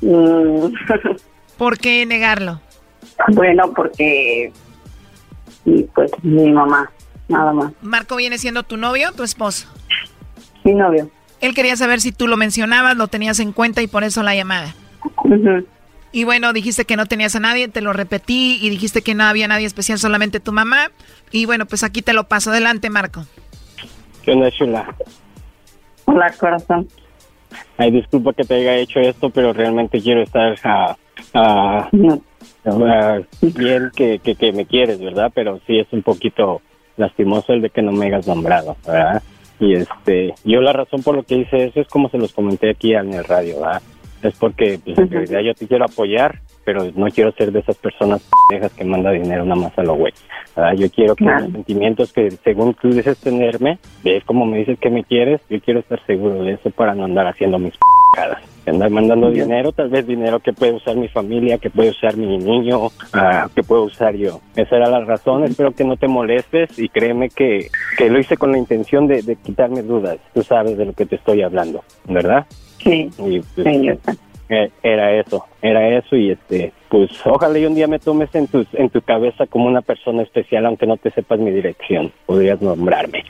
[0.02, 0.68] Mm,
[1.58, 2.62] ¿Por qué negarlo?
[3.30, 4.52] bueno, porque...
[5.66, 6.92] y pues mi mamá,
[7.30, 7.74] nada más.
[7.82, 9.68] Marco viene siendo tu novio o tu esposo.
[10.64, 11.10] Mi novio.
[11.42, 14.36] Él quería saber si tú lo mencionabas, lo tenías en cuenta y por eso la
[14.36, 14.76] llamada.
[16.12, 19.24] Y bueno, dijiste que no tenías a nadie, te lo repetí y dijiste que no
[19.24, 20.92] había nadie especial, solamente tu mamá.
[21.32, 22.50] Y bueno, pues aquí te lo paso.
[22.50, 23.26] Adelante, Marco.
[24.24, 24.96] ¿Qué onda, chula?
[26.06, 26.88] Hola, corazón.
[27.78, 30.98] Ay, disculpa que te haya hecho esto, pero realmente quiero estar ah,
[31.34, 31.90] ah,
[32.66, 35.32] ah, bien que, que, que me quieres, ¿verdad?
[35.34, 36.62] Pero sí es un poquito
[37.00, 39.24] lastimoso el de que no me hayas nombrado, ¿verdad?
[39.60, 42.70] Y este, yo la razón por lo que hice eso es como se los comenté
[42.70, 43.82] aquí en el radio, ¿verdad?
[44.22, 47.78] Es porque pues, en realidad yo te quiero apoyar, pero no quiero ser de esas
[47.78, 50.14] personas pendejas que manda dinero nada más a lo güey.
[50.56, 50.74] ¿verdad?
[50.74, 51.46] Yo quiero que Claro.
[51.46, 55.60] los sentimientos que según tú dices tenerme, ves como me dices que me quieres, yo
[55.62, 57.74] quiero estar seguro de eso para no andar haciendo mis
[58.14, 58.44] pendejadas.
[58.66, 62.38] Andar mandando dinero, tal vez dinero que puede usar mi familia, que puede usar mi
[62.38, 64.42] niño, ah, que puedo usar yo.
[64.56, 68.38] Esa era la razón, espero que no te molestes y créeme que, que lo hice
[68.38, 70.18] con la intención de, de quitarme dudas.
[70.34, 72.46] Tú sabes de lo que te estoy hablando, ¿verdad?
[72.78, 73.10] Sí.
[73.18, 73.90] Y, pues, Sí,
[74.50, 78.48] eh, era eso, era eso y este, pues ojalá y un día me tomes en
[78.48, 82.60] tu, en tu cabeza como una persona especial, aunque no te sepas mi dirección, podrías
[82.60, 83.24] nombrarme,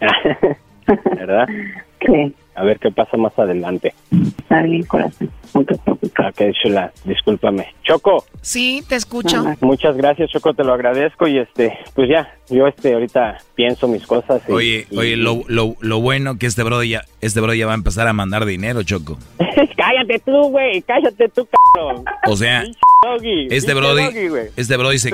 [1.18, 1.46] ¿verdad?
[2.06, 2.34] Sí.
[2.56, 3.94] A ver qué pasa más adelante.
[4.38, 5.30] Está bien, corazón.
[5.54, 6.12] No te preocupes.
[6.20, 7.68] Ok, chula, discúlpame.
[7.84, 9.46] Choco, Sí, te escucho.
[9.62, 14.06] muchas gracias, Choco, te lo agradezco y este, pues ya, yo este, ahorita pienso mis
[14.06, 14.42] cosas.
[14.48, 17.66] y- Oye, y- oye, lo, lo, lo bueno que este bro ya, este bro ya
[17.66, 19.18] va a empezar a mandar dinero, Choco.
[19.78, 22.04] cállate tú, güey, cállate tú, cabrón.
[22.28, 22.64] O sea,
[23.02, 25.12] Doggy, este brody, doggy, este brody se,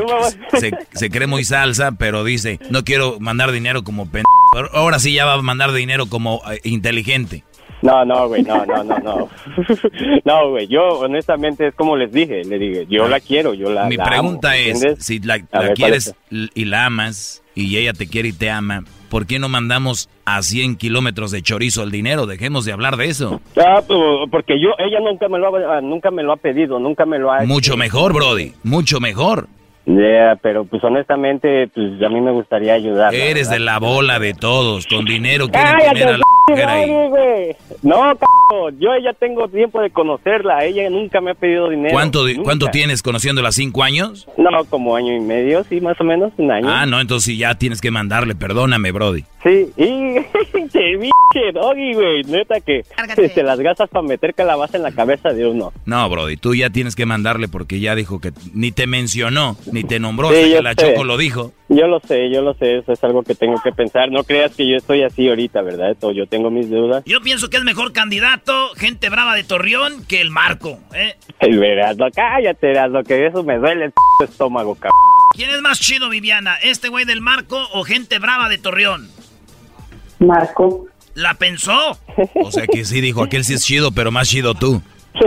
[0.59, 4.23] se, se cree muy salsa, pero dice, no quiero mandar dinero como pen...
[4.53, 7.43] Pero ahora sí ya va a mandar dinero como eh, inteligente.
[7.83, 9.29] No, no, güey, no, no, no, no.
[10.25, 13.85] No, güey, yo honestamente es como les dije, le dije, yo la quiero, yo la
[13.85, 17.43] Mi la pregunta amo, es, si la, A la ver, ¿cuál quieres y la amas
[17.53, 21.41] y ella te quiere y te ama, ¿por qué no mandamos a 100 kilómetros de
[21.41, 22.25] chorizo el dinero?
[22.25, 23.41] Dejemos de hablar de eso.
[23.57, 23.81] Ah,
[24.31, 27.31] porque yo, ella nunca me lo ha, nunca me lo ha pedido, nunca me lo
[27.31, 29.47] ha Mucho mejor, Brody, mucho mejor.
[29.85, 33.13] Yeah, pero pues honestamente, pues a mí me gustaría ayudar.
[33.13, 37.09] Eres de la bola de todos, con dinero quieren Cállate, tener a la mujer ahí.
[37.09, 37.55] Güey.
[37.83, 38.25] No, c
[38.79, 41.93] yo ya tengo tiempo de conocerla, ella nunca me ha pedido dinero.
[41.93, 42.43] ¿Cuánto, nunca.
[42.43, 43.51] ¿Cuánto tienes conociéndola?
[43.51, 44.27] ¿Cinco años?
[44.37, 46.67] No, como año y medio, sí, más o menos, un año.
[46.67, 49.23] Ah, no, entonces ya tienes que mandarle, perdóname, Brody.
[49.45, 50.15] Sí, y
[50.69, 52.83] che, biche, doggy, güey, neta que
[53.15, 55.71] te las gastas para meter calabaza en la cabeza de uno.
[55.85, 59.83] No, Brody, tú ya tienes que mandarle porque ya dijo que ni te mencionó, ni
[59.83, 60.75] te nombró, Sí, hasta que la sé.
[60.77, 61.53] Choco lo dijo.
[61.69, 64.11] Yo lo sé, yo lo sé, eso es algo que tengo que pensar.
[64.11, 65.91] No creas que yo estoy así ahorita, ¿verdad?
[65.91, 67.03] Esto, yo tengo mis dudas.
[67.05, 70.79] Yo pienso que es mejor candidato, gente brava de Torreón, que el Marco.
[70.95, 71.17] ¿eh?
[71.39, 74.91] El verás, no, cállate, verás, lo que eso me duele el p estómago, cabrón.
[75.35, 76.55] ¿Quién es más chido, Viviana?
[76.63, 79.09] ¿Este güey del Marco o gente brava de Torreón?
[80.25, 80.87] Marco.
[81.13, 81.97] ¿La pensó?
[82.43, 84.81] O sea que sí dijo, aquel sí es chido, pero más chido tú.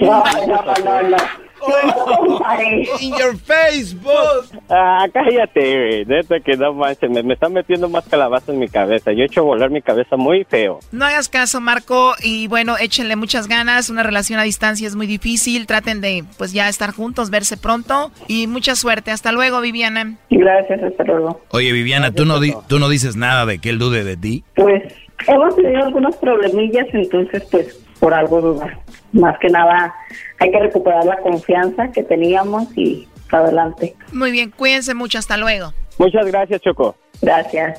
[0.00, 1.16] No, no, no, no.
[3.00, 4.46] In your Facebook.
[4.68, 6.04] Ah, cállate, güey.
[6.04, 7.10] Neta que no manches.
[7.10, 9.12] Me, me están metiendo más calabaza en mi cabeza.
[9.12, 10.80] Yo he hecho volar mi cabeza muy feo.
[10.92, 13.90] No hagas caso, Marco, y bueno, échenle muchas ganas.
[13.90, 15.66] Una relación a distancia es muy difícil.
[15.66, 19.10] Traten de, pues ya estar juntos, verse pronto y mucha suerte.
[19.10, 20.14] Hasta luego, Viviana.
[20.30, 21.40] Gracias, hasta luego.
[21.50, 24.44] Oye, Viviana, ¿tú no, di- ¿tú no dices nada de que él dude de ti?
[24.54, 24.82] Pues
[25.26, 28.78] hemos tenido algunos problemillas, entonces pues por algo dudar.
[29.14, 29.94] Más que nada
[30.38, 33.96] hay que recuperar la confianza que teníamos y adelante.
[34.12, 35.18] Muy bien, cuídense mucho.
[35.18, 35.72] Hasta luego.
[35.98, 36.96] Muchas gracias, Choco.
[37.20, 37.78] Gracias.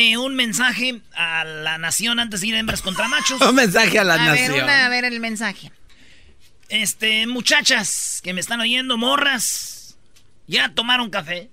[0.00, 3.40] eh, un mensaje a la nación antes de ir a hembras contra machos.
[3.48, 4.52] Un mensaje a la a nación.
[4.52, 5.70] Ver, una- a ver el mensaje.
[6.68, 9.96] Este, muchachas que me están oyendo, morras,
[10.46, 11.50] ¿ya tomaron café?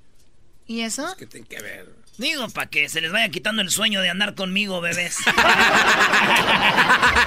[0.67, 1.15] ¿Y eso?
[1.17, 1.95] ¿Qué tiene que ver?
[2.17, 5.17] Digo, para que se les vaya quitando el sueño de andar conmigo, bebés.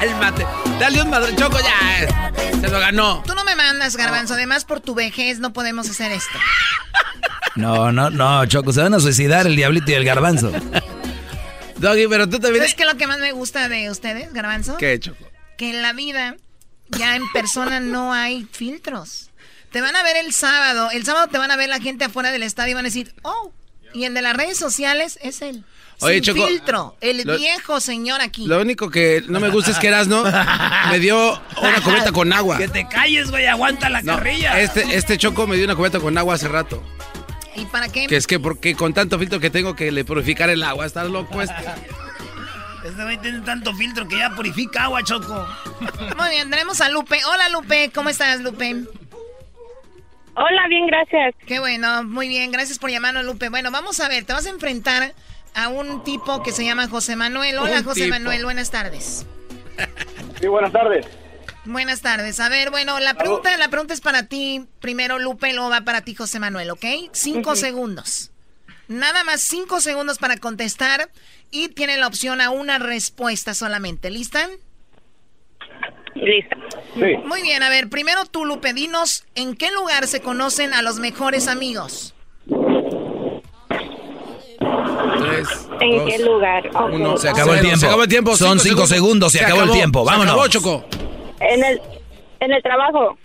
[0.01, 0.47] Cálmate.
[0.81, 2.33] Dale un madre, Choco, ya.
[2.61, 3.23] Se lo ganó.
[3.27, 4.35] Tú no me mandas, Garbanzo.
[4.35, 6.39] Además, por tu vejez no podemos hacer esto.
[7.57, 10.53] No, no, no, Choco, se van a suicidar el diablito y el garbanzo.
[11.81, 12.63] Doggy, pero tú también.
[12.63, 14.77] ¿Sabes qué es lo que más me gusta de ustedes, Garbanzo?
[14.77, 15.25] ¿Qué, Choco?
[15.57, 16.37] Que en la vida,
[16.89, 19.31] ya en persona no hay filtros.
[19.73, 20.91] Te van a ver el sábado.
[20.91, 23.15] El sábado te van a ver la gente afuera del estadio y van a decir,
[23.23, 23.53] oh.
[23.93, 25.65] Y el de las redes sociales es él.
[26.03, 26.97] Oye, Sin Choco, filtro.
[27.01, 28.47] El lo- viejo señor aquí.
[28.47, 30.25] Lo único que no me gusta es que Erasno
[30.91, 32.57] me dio una cubeta con agua.
[32.57, 34.59] que te calles, güey, aguanta la No, carrilla.
[34.61, 36.83] este, este Choco me dio una cubeta con agua hace rato.
[37.57, 38.07] ¿Y para qué?
[38.07, 40.87] Que es que porque con tanto filtro que tengo que le purificar el agua.
[40.87, 41.55] Estás loco este.
[42.85, 45.47] Este güey tiene tanto filtro que ya purifica agua, Choco.
[46.17, 47.19] Muy bien, tenemos a Lupe.
[47.27, 47.91] Hola, Lupe.
[47.95, 48.75] ¿Cómo estás, Lupe?
[50.35, 51.35] Hola, bien, gracias.
[51.47, 52.51] Qué bueno, muy bien.
[52.51, 53.51] Gracias por llamarnos, Lupe.
[53.51, 54.25] Bueno, vamos a ver.
[54.25, 55.13] Te vas a enfrentar
[55.55, 57.59] a un tipo que se llama José Manuel.
[57.59, 58.15] Hola, Un José tipo.
[58.15, 58.45] Manuel.
[58.45, 59.27] Buenas tardes.
[60.41, 61.07] Sí, buenas tardes.
[61.65, 62.41] Buenas tardes.
[62.41, 64.67] A ver, bueno, la pregunta, la pregunta es para ti.
[64.81, 66.85] Primero, Lupe, luego va para ti, José Manuel, ¿ok?
[67.13, 68.31] Cinco segundos.
[68.89, 71.11] Nada más cinco segundos para contestar
[71.51, 74.11] y tiene la opción a una respuesta solamente.
[74.11, 74.49] ¿Lista?
[76.15, 76.57] Lista.
[77.25, 80.99] Muy bien, a ver, primero tú, Lupe, dinos en qué lugar se conocen a los
[80.99, 82.15] mejores amigos.
[85.21, 85.49] Tres,
[85.81, 86.71] ¿En dos, qué lugar?
[86.93, 87.17] Uno.
[87.17, 87.79] Se acabó el tiempo.
[87.79, 88.37] Se acabó el tiempo.
[88.37, 90.01] Son cinco segundos, se acabó el tiempo.
[90.01, 90.33] Se Vámonos.
[90.33, 90.85] acabó, Choco.
[91.41, 91.81] En el,
[92.41, 93.19] en el trabajo.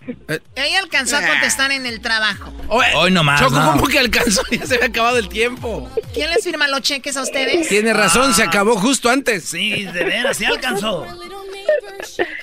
[0.55, 2.51] Ella alcanzó a contestar en el trabajo.
[2.67, 3.71] Hoy nomás, Choco, no.
[3.73, 4.41] ¿cómo que alcanzó?
[4.51, 5.89] Ya se había acabado el tiempo.
[6.13, 7.67] ¿Quién les firma los cheques a ustedes?
[7.67, 9.45] Tiene razón, se acabó justo antes.
[9.45, 11.05] Sí, de veras, se alcanzó.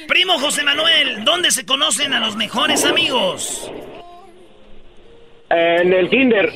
[0.08, 3.70] Primo José Manuel, ¿dónde se conocen a los mejores amigos?
[5.50, 6.52] En el kinder.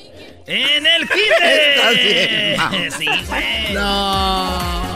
[0.47, 1.77] ¡En el kinder!
[2.55, 2.93] Está bien.
[2.93, 3.75] Sí, güey.
[3.75, 4.96] No.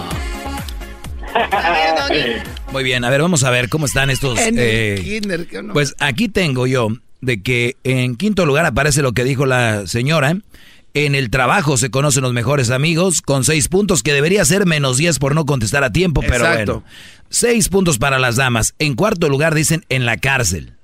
[2.73, 4.39] Muy bien, a ver, vamos a ver cómo están estos.
[4.39, 5.47] En el eh, kinder.
[5.73, 6.89] Pues aquí tengo yo
[7.21, 10.37] de que en quinto lugar aparece lo que dijo la señora.
[10.93, 14.97] En el trabajo se conocen los mejores amigos con seis puntos, que debería ser menos
[14.97, 16.73] diez por no contestar a tiempo, pero Exacto.
[16.81, 16.87] bueno.
[17.29, 18.75] Seis puntos para las damas.
[18.81, 20.75] En cuarto lugar dicen en la cárcel.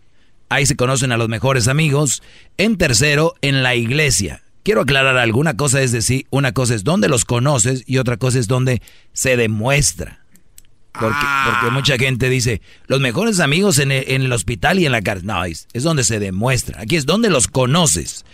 [0.49, 2.23] Ahí se conocen a los mejores amigos.
[2.57, 4.43] En tercero, en la iglesia.
[4.63, 8.39] Quiero aclarar alguna cosa, es decir, una cosa es donde los conoces y otra cosa
[8.39, 8.83] es donde
[9.13, 10.26] se demuestra.
[11.01, 14.93] Porque, porque mucha gente dice, los mejores amigos en el, en el hospital y en
[14.93, 15.27] la cárcel.
[15.27, 16.81] No, es, es donde se demuestra.
[16.81, 18.25] Aquí es donde los conoces.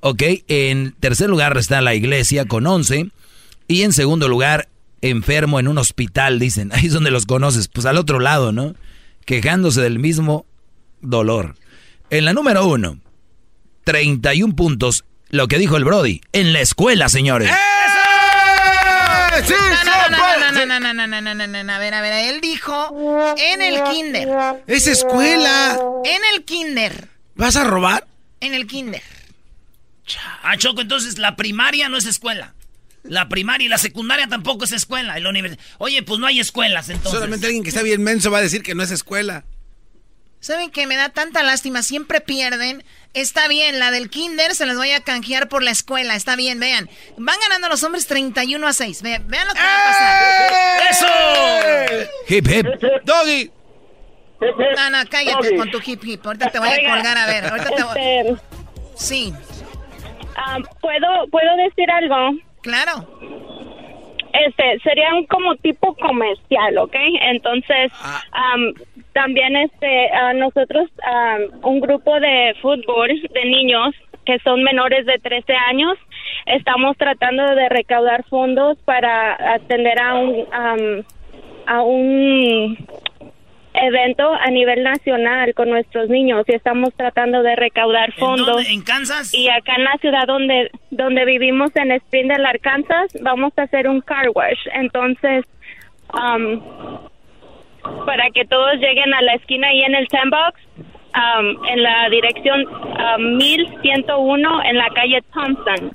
[0.00, 3.10] Ok, en tercer lugar está la iglesia con 11.
[3.68, 4.68] Y en segundo lugar,
[5.00, 6.70] enfermo en un hospital, dicen.
[6.74, 7.68] Ahí es donde los conoces.
[7.68, 8.74] Pues al otro lado, ¿no?
[9.24, 10.46] Quejándose del mismo
[11.00, 11.56] dolor.
[12.10, 12.98] En la número uno,
[13.84, 15.04] 31 puntos.
[15.30, 16.20] Lo que dijo el Brody.
[16.32, 17.50] En la escuela, señores
[19.32, 21.72] puede, sí no, no, no, no, no, No, no, no, no, no, no, no, no,
[21.72, 24.28] a ver, a ver, él dijo en el kinder.
[24.66, 25.78] Es escuela.
[26.04, 27.08] En el kinder.
[27.34, 28.06] ¿Vas a robar?
[28.40, 29.02] En el kinder.
[30.42, 32.54] Ah, Choco, entonces la primaria no es escuela.
[33.04, 35.18] La primaria y la secundaria tampoco es escuela.
[35.18, 35.32] La
[35.78, 37.12] Oye, pues no hay escuelas entonces.
[37.12, 39.44] Solamente alguien que está bien menso va a decir que no es escuela.
[40.42, 41.82] ¿Saben que me da tanta lástima?
[41.82, 42.82] Siempre pierden.
[43.14, 46.16] Está bien, la del kinder se las voy a canjear por la escuela.
[46.16, 46.90] Está bien, vean.
[47.16, 49.02] Van ganando los hombres 31 a 6.
[49.02, 49.88] Vean, vean lo que va a
[50.90, 50.90] pasar.
[50.90, 52.08] ¡Eso!
[52.28, 52.66] Hip, hip.
[53.04, 53.50] Doggy.
[54.40, 55.56] No, no, cállate Doggy.
[55.56, 56.26] con tu hip hip.
[56.26, 57.46] Ahorita te voy a colgar, a ver.
[57.46, 58.00] Ahorita te voy...
[58.00, 58.36] este,
[58.96, 59.32] Sí.
[60.36, 62.36] ah, ¿puedo, ¿Puedo decir algo?
[62.62, 63.08] Claro.
[64.32, 66.94] Este, sería un como tipo comercial, ¿ok?
[67.30, 68.56] Entonces, Ah.
[69.14, 70.88] Am, también este, ah, nosotros,
[71.62, 73.94] un grupo de fútbol de niños
[74.24, 75.98] que son menores de 13 años,
[76.46, 81.04] estamos tratando de recaudar fondos para atender a un, am,
[81.66, 82.76] a un
[83.74, 88.46] evento a nivel nacional con nuestros niños y estamos tratando de recaudar fondos.
[88.46, 88.70] dónde?
[88.70, 89.32] ¿En Kansas?
[89.34, 94.00] Y acá en la ciudad donde donde vivimos en Springdale, Arkansas, vamos a hacer un
[94.02, 94.58] car wash.
[94.74, 95.44] Entonces,
[96.12, 96.60] um,
[98.06, 102.64] para que todos lleguen a la esquina ahí en el sandbox, um, en la dirección
[102.66, 105.90] um, 1101 en la calle Thompson.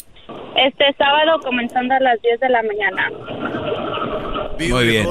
[0.56, 3.12] Este sábado comenzando a las 10 de la mañana.
[4.60, 5.08] Muy bien.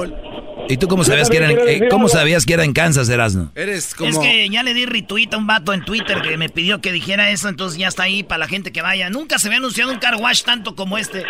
[0.69, 3.51] ¿Y tú cómo sabías que era en, eh, cómo sabías que era en Kansas, Erasno?
[3.55, 6.81] Eres Es que ya le di retweet a un vato en Twitter que me pidió
[6.81, 9.09] que dijera eso, entonces ya está ahí para la gente que vaya.
[9.09, 11.23] Nunca se había anunciado un car wash tanto como este.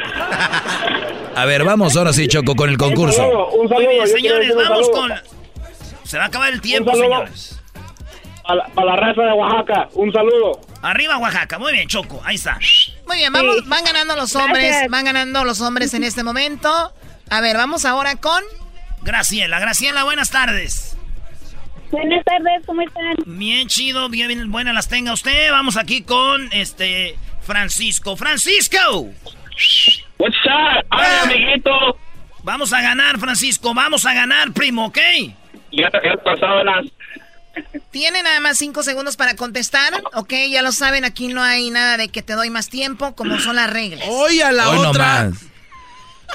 [1.36, 3.50] A ver, vamos ahora sí, Choco, con el concurso.
[3.50, 5.02] un Muy bien, yo quiero señores, decir un vamos saludo.
[5.02, 5.37] con...
[6.08, 7.62] Se va a acabar el tiempo, señores.
[8.46, 10.62] A la, raza de Oaxaca, un saludo.
[10.82, 12.58] Arriba Oaxaca, muy bien, Choco, ahí está.
[13.06, 14.90] Muy bien, vamos, van ganando los hombres, Gracias.
[14.90, 16.94] van ganando los hombres en este momento.
[17.30, 18.42] A ver, vamos ahora con...
[19.02, 20.98] Graciela, Graciela, buenas tardes.
[21.92, 23.16] Buenas tardes, ¿cómo están?
[23.26, 25.52] Bien chido, bien, bien buenas las tenga usted.
[25.52, 28.16] Vamos aquí con este Francisco.
[28.16, 29.10] ¡Francisco!
[30.20, 30.86] What's up?
[30.90, 31.98] Ay, amiguito.
[32.44, 35.00] Vamos a ganar, Francisco, vamos a ganar, primo, ¿ok?
[35.78, 36.86] Ya te has pasado las...
[37.92, 41.98] Tiene nada más cinco segundos para contestar, ok, ya lo saben, aquí no hay nada
[41.98, 44.08] de que te doy más tiempo, como son las reglas.
[44.10, 45.32] Hoy a la Hoy otra.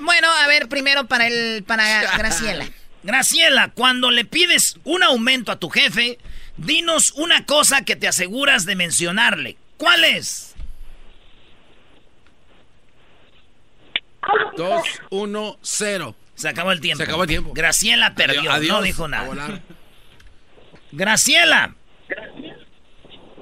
[0.03, 2.69] Bueno, a ver, primero para el para Graciela.
[3.03, 6.19] Graciela, cuando le pides un aumento a tu jefe,
[6.57, 9.57] dinos una cosa que te aseguras de mencionarle.
[9.77, 10.55] ¿Cuál es?
[14.57, 16.15] Dos, uno, cero.
[16.43, 16.97] Se acabó el tiempo.
[16.97, 17.53] Se acabó el tiempo.
[17.55, 18.77] Graciela perdió, Adiós.
[18.79, 19.27] no dijo nada.
[19.29, 19.61] volar.
[20.91, 21.77] Graciela,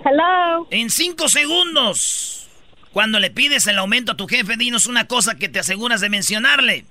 [0.05, 0.67] Hello.
[0.71, 2.47] en cinco segundos,
[2.93, 6.11] cuando le pides el aumento a tu jefe, dinos una cosa que te aseguras de
[6.11, 6.85] mencionarle.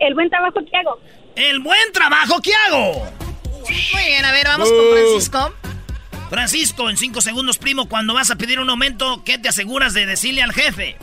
[0.00, 1.00] El buen trabajo que hago.
[1.34, 3.10] El buen trabajo que hago.
[3.62, 5.54] Muy bien, a ver, vamos con Francisco.
[6.28, 10.04] Francisco, en cinco segundos, primo, cuando vas a pedir un aumento, ¿qué te aseguras de
[10.04, 10.98] decirle al jefe?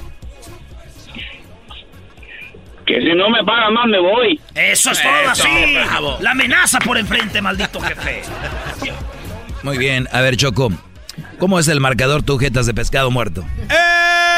[2.85, 4.39] Que si no me pagan más, me voy.
[4.53, 5.73] Eso es todo Eso, así.
[5.73, 6.17] bravo.
[6.21, 8.21] La amenaza por enfrente, maldito jefe.
[9.63, 10.07] Muy bien.
[10.11, 10.71] A ver, Choco.
[11.39, 13.43] ¿Cómo es el marcador tu jetas de pescado muerto?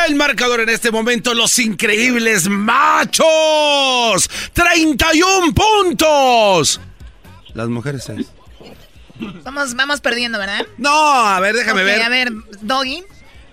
[0.07, 4.29] El marcador en este momento, los increíbles machos.
[4.53, 6.79] 31 puntos.
[7.53, 8.27] Las mujeres seis.
[9.43, 10.65] Vamos, vamos perdiendo, ¿verdad?
[10.77, 12.01] No, a ver, déjame ver.
[12.01, 12.29] A ver,
[12.61, 13.03] Doggy.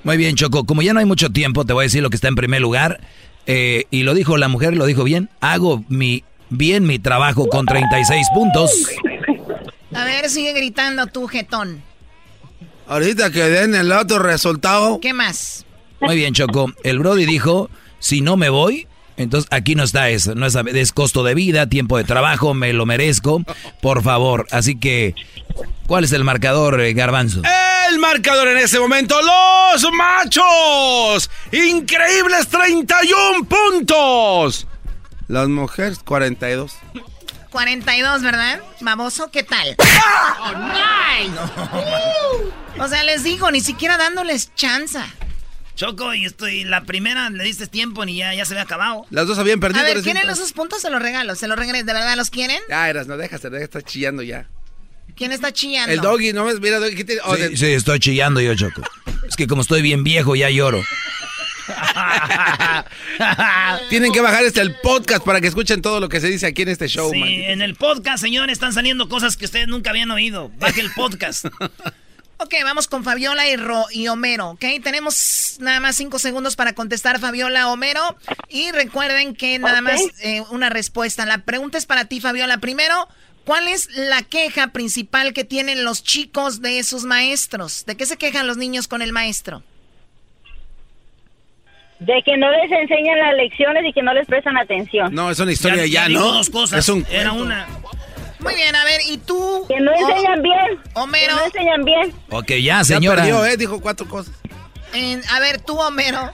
[0.04, 0.64] Muy bien, Choco.
[0.64, 2.60] Como ya no hay mucho tiempo, te voy a decir lo que está en primer
[2.60, 3.00] lugar.
[3.46, 5.28] Eh, y lo dijo la mujer, lo dijo bien.
[5.40, 8.70] Hago mi bien mi trabajo con 36 puntos.
[9.94, 11.82] A ver, sigue gritando tú, jetón.
[12.86, 15.00] Ahorita que den el otro resultado.
[15.00, 15.64] ¿Qué más?
[16.00, 16.72] Muy bien, Choco.
[16.82, 18.86] El Brody dijo, si no me voy,
[19.16, 20.34] entonces aquí no está eso.
[20.34, 23.42] No es, es costo de vida, tiempo de trabajo, me lo merezco.
[23.80, 24.46] Por favor.
[24.50, 25.14] Así que,
[25.86, 27.42] ¿cuál es el marcador, eh, Garbanzo?
[27.90, 31.30] El marcador en ese momento, los machos.
[31.52, 34.66] Increíbles 31 puntos.
[35.28, 36.72] Las mujeres 42.
[37.50, 38.60] 42, ¿verdad?
[38.80, 39.76] Baboso, ¿qué tal?
[42.76, 45.06] O sea, les digo, ni siquiera dándoles chanza.
[45.76, 49.06] Choco, y estoy la primera le diste tiempo ni ya, ya se había acabado.
[49.10, 49.80] Las dos habían perdido.
[49.80, 50.02] A ver.
[50.02, 50.80] ¿quieren esos puntos?
[50.82, 51.78] Se los regalo, se los regalo.
[51.78, 52.60] ¿De verdad los quieren?
[52.68, 54.48] Ya, eras, no dejas, deja, está chillando ya.
[55.16, 55.92] ¿Quién está chillando?
[55.92, 58.54] El doggy, no ves, mira, doggy, ¿qué te- oh, Sí, de- sí, estoy chillando yo,
[58.54, 58.82] Choco.
[59.28, 60.82] Es que como estoy bien viejo, ya lloro.
[63.88, 66.62] Tienen que bajar este el podcast para que escuchen todo lo que se dice aquí
[66.62, 70.10] en este show, Sí, en el podcast, señores, están saliendo cosas que ustedes nunca habían
[70.10, 70.50] oído.
[70.58, 71.46] Baje el podcast.
[72.44, 74.64] Ok, vamos con Fabiola y, Ro y Homero, ¿ok?
[74.82, 78.02] Tenemos nada más cinco segundos para contestar Fabiola, Homero.
[78.50, 81.24] Y recuerden que nada más eh, una respuesta.
[81.24, 82.58] La pregunta es para ti, Fabiola.
[82.58, 83.08] Primero,
[83.46, 87.86] ¿cuál es la queja principal que tienen los chicos de sus maestros?
[87.86, 89.62] ¿De qué se quejan los niños con el maestro?
[92.00, 95.14] De que no les enseñan las lecciones y que no les prestan atención.
[95.14, 96.32] No, es una historia ya, dijo ¿no?
[96.32, 96.80] dos cosas.
[96.80, 97.42] Es un Era cuento.
[97.42, 97.66] una.
[98.44, 99.64] Muy bien, a ver, ¿y tú?
[99.68, 100.80] Que no enseñan bien.
[100.94, 101.34] Homero.
[101.34, 102.14] Que no enseñan bien.
[102.30, 103.22] Ok, ya, Ya señora.
[103.22, 103.56] perdió, ¿eh?
[103.56, 104.34] Dijo cuatro cosas.
[104.92, 106.30] En- a ver, tú, Homero,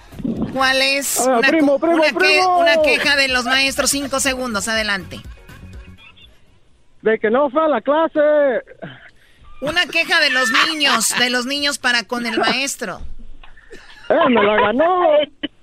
[0.53, 2.59] ¿cuál es Ah, una, primo, primo, una que- primo.
[2.59, 3.91] una queja de los maestros?
[3.91, 5.21] Cinco segundos, adelante.
[7.03, 8.21] de que no fue a la clase.
[9.63, 13.01] Una queja de los niños, de los niños para con el maestro.
[14.11, 14.85] ¡Eh, me la ganó!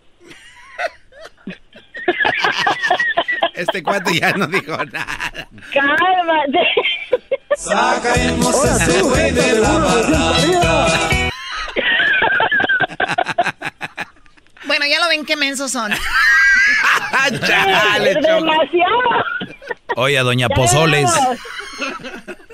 [3.53, 5.47] Este cuate ya no dijo nada.
[5.73, 6.59] Cálmate.
[7.55, 10.87] Sacaremos ese güey de la barranca.
[14.65, 15.91] Bueno, ya lo ven qué mensos son.
[17.47, 18.13] Chale.
[18.13, 18.99] Demasiado.
[19.95, 21.09] Oye, doña Pozoles.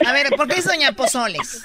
[0.05, 1.63] A ver, ¿por qué es Doña Pozoles?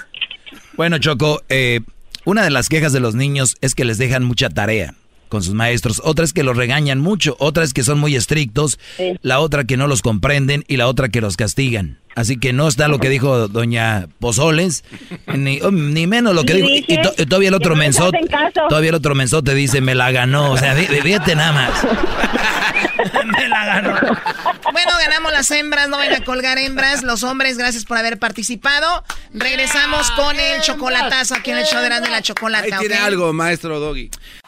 [0.77, 1.81] Bueno, Choco, eh,
[2.25, 4.95] una de las quejas de los niños es que les dejan mucha tarea
[5.29, 8.79] con sus maestros, otra es que los regañan mucho, otra es que son muy estrictos,
[9.23, 11.99] la otra que no los comprenden y la otra que los castigan.
[12.17, 14.83] Así que no está lo que dijo doña Pozoles,
[15.37, 16.67] ni, oh, ni menos lo que dijo.
[16.69, 18.19] Y, y to- y todavía el otro no mensote,
[18.69, 20.51] todavía el otro mensote dice, me la ganó.
[20.51, 21.73] O sea, fíjate nada más.
[23.39, 23.91] Me la ganó.
[24.73, 27.03] Bueno, ganamos las hembras, no van a colgar hembras.
[27.03, 29.05] Los hombres, gracias por haber participado.
[29.33, 32.65] Regresamos con el chocolatazo aquí en el show de la chocolata.
[32.65, 34.11] Ahí tiene algo, maestro Doggy.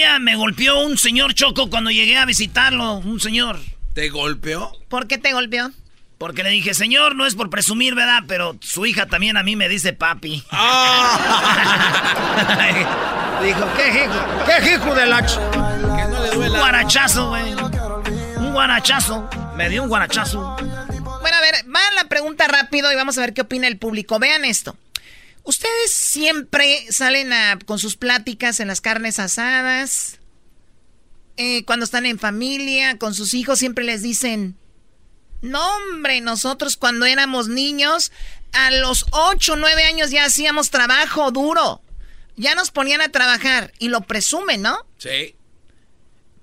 [0.00, 3.58] Día me golpeó un señor Choco cuando llegué a visitarlo, un señor.
[3.92, 4.72] ¿Te golpeó?
[4.88, 5.70] ¿Por qué te golpeó?
[6.16, 8.22] Porque le dije, señor, no es por presumir, ¿verdad?
[8.26, 10.42] Pero su hija también a mí me dice papi.
[13.44, 14.14] Dijo, ¿qué hijo?
[14.46, 15.20] ¿Qué hijo de la...
[15.20, 15.38] ch-?"
[16.34, 17.52] Un guarachazo, güey.
[18.36, 19.28] Un guarachazo.
[19.56, 20.56] Me dio un guarachazo.
[21.20, 24.18] Bueno, a ver, va la pregunta rápido y vamos a ver qué opina el público.
[24.18, 24.76] Vean esto.
[25.44, 30.18] ¿Ustedes siempre salen a- con sus pláticas en las carnes asadas?
[31.36, 34.56] Eh, cuando están en familia, con sus hijos, siempre les dicen,
[35.40, 38.12] no hombre, nosotros cuando éramos niños,
[38.52, 41.82] a los 8 o 9 años ya hacíamos trabajo duro.
[42.36, 44.76] Ya nos ponían a trabajar y lo presumen, ¿no?
[44.98, 45.34] Sí.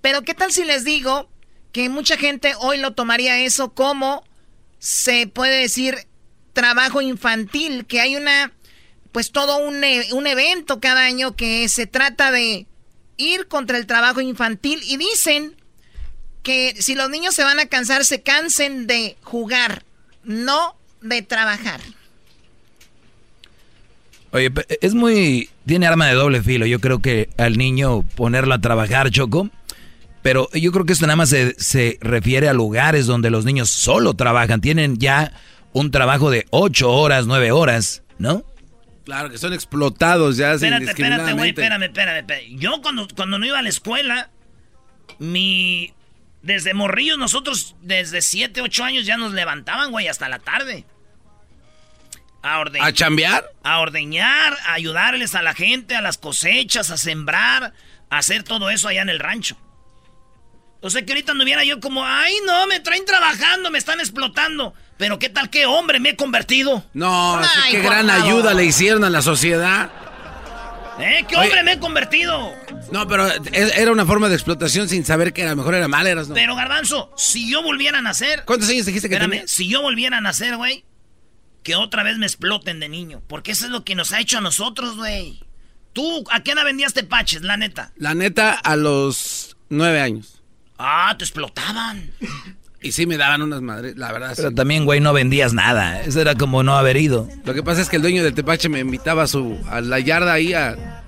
[0.01, 1.29] Pero ¿qué tal si les digo
[1.71, 4.23] que mucha gente hoy lo tomaría eso como
[4.79, 6.07] se puede decir
[6.53, 8.51] trabajo infantil, que hay una,
[9.17, 12.67] pues todo un, e- un evento cada año que se trata de
[13.17, 15.55] ir contra el trabajo infantil y dicen
[16.43, 19.81] que si los niños se van a cansar, se cansen de jugar,
[20.23, 21.81] no de trabajar.
[24.33, 24.51] Oye,
[24.81, 25.49] es muy...
[25.65, 26.67] Tiene arma de doble filo.
[26.67, 29.49] Yo creo que al niño ponerlo a trabajar, Choco.
[30.21, 33.71] Pero yo creo que esto nada más se, se refiere a lugares donde los niños
[33.71, 34.61] solo trabajan.
[34.61, 35.33] Tienen ya
[35.73, 38.45] un trabajo de ocho horas, nueve horas, ¿no?
[39.07, 42.59] Claro, que son explotados ya Espérate, espérate, güey, espérame, espérame, espérame.
[42.59, 44.31] Yo cuando, cuando no iba a la escuela,
[45.17, 45.93] mi...
[46.41, 50.83] Desde morrillos nosotros, desde 7, 8 años ya nos levantaban, güey, hasta la tarde.
[52.43, 52.85] A ordeñar.
[52.85, 53.45] ¿A chambear?
[53.63, 57.71] A ordeñar, a ayudarles a la gente, a las cosechas, a sembrar,
[58.09, 59.57] a hacer todo eso allá en el rancho.
[60.81, 64.73] O sea que ahorita anduviera yo como, ay no, me traen trabajando, me están explotando.
[64.97, 66.83] Pero qué tal, qué hombre me he convertido.
[66.93, 68.23] No, Ay, qué gran favor.
[68.23, 69.91] ayuda le hicieron a la sociedad.
[70.99, 71.25] ¿Eh?
[71.27, 71.45] ¿Qué Oye.
[71.49, 72.51] hombre me he convertido?
[72.91, 75.87] No, pero e- era una forma de explotación sin saber que a lo mejor era
[75.87, 76.33] mal, eras no.
[76.33, 78.43] Pero Garbanzo, si yo volviera a nacer.
[78.45, 79.51] ¿Cuántos años dijiste que Espérame, tenías?
[79.51, 80.85] si yo volviera a nacer, güey,
[81.61, 83.21] que otra vez me exploten de niño.
[83.27, 85.39] Porque eso es lo que nos ha hecho a nosotros, güey.
[85.93, 87.91] ¿Tú a qué edad vendías tepaches, la neta?
[87.97, 90.36] La neta, a los nueve años.
[90.77, 92.11] Ah, te explotaban.
[92.81, 94.33] Y sí me daban unas madres, la verdad.
[94.35, 94.55] Pero sí.
[94.55, 96.01] también, güey, no vendías nada.
[96.03, 97.27] Eso era como no haber ido.
[97.43, 99.99] Lo que pasa es que el dueño del tepache me invitaba a, su, a la
[99.99, 101.03] yarda ahí a,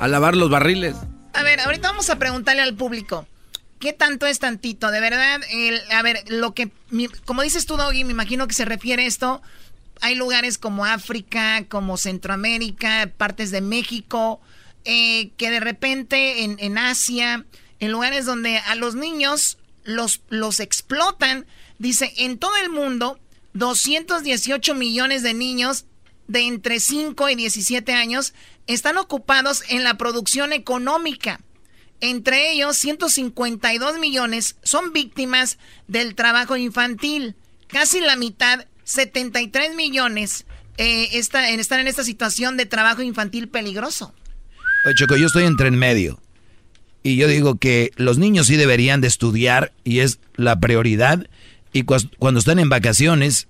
[0.00, 0.96] a lavar los barriles.
[1.34, 3.26] A ver, ahorita vamos a preguntarle al público.
[3.78, 4.90] ¿Qué tanto es tantito?
[4.90, 8.54] De verdad, el- a ver, lo que, mi- como dices tú, Doggy, me imagino que
[8.54, 9.42] se refiere a esto.
[10.00, 14.40] Hay lugares como África, como Centroamérica, partes de México,
[14.84, 17.44] eh, que de repente en, en Asia,
[17.82, 21.46] en lugares donde a los niños los, los explotan,
[21.78, 23.18] dice, en todo el mundo,
[23.54, 25.84] 218 millones de niños
[26.28, 28.34] de entre 5 y 17 años
[28.68, 31.40] están ocupados en la producción económica.
[32.00, 35.58] Entre ellos, 152 millones son víctimas
[35.88, 37.34] del trabajo infantil.
[37.66, 40.46] Casi la mitad, 73 millones,
[40.78, 44.14] eh, está- están en esta situación de trabajo infantil peligroso.
[44.86, 46.20] Oye, Choco, yo estoy entre en medio.
[47.02, 51.26] Y yo digo que los niños sí deberían de estudiar y es la prioridad.
[51.72, 53.48] Y cuando están en vacaciones,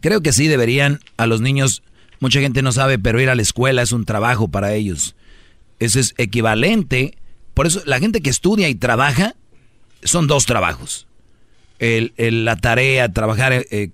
[0.00, 1.82] Creo que sí deberían a los niños,
[2.20, 5.14] mucha gente no sabe, pero ir a la escuela es un trabajo para ellos.
[5.78, 7.16] Eso es equivalente.
[7.54, 9.34] Por eso la gente que estudia y trabaja
[10.02, 11.06] son dos trabajos.
[11.78, 12.12] El,
[12.44, 13.90] la tarea, trabajar eh,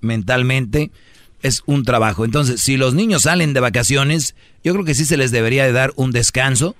[0.00, 0.90] mentalmente
[1.42, 2.24] es un trabajo.
[2.24, 5.72] Entonces, si los niños salen de vacaciones, yo creo que sí se les debería de
[5.72, 6.74] dar un descanso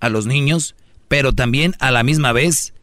[0.00, 0.74] a los niños,
[1.08, 2.74] pero también a la misma vez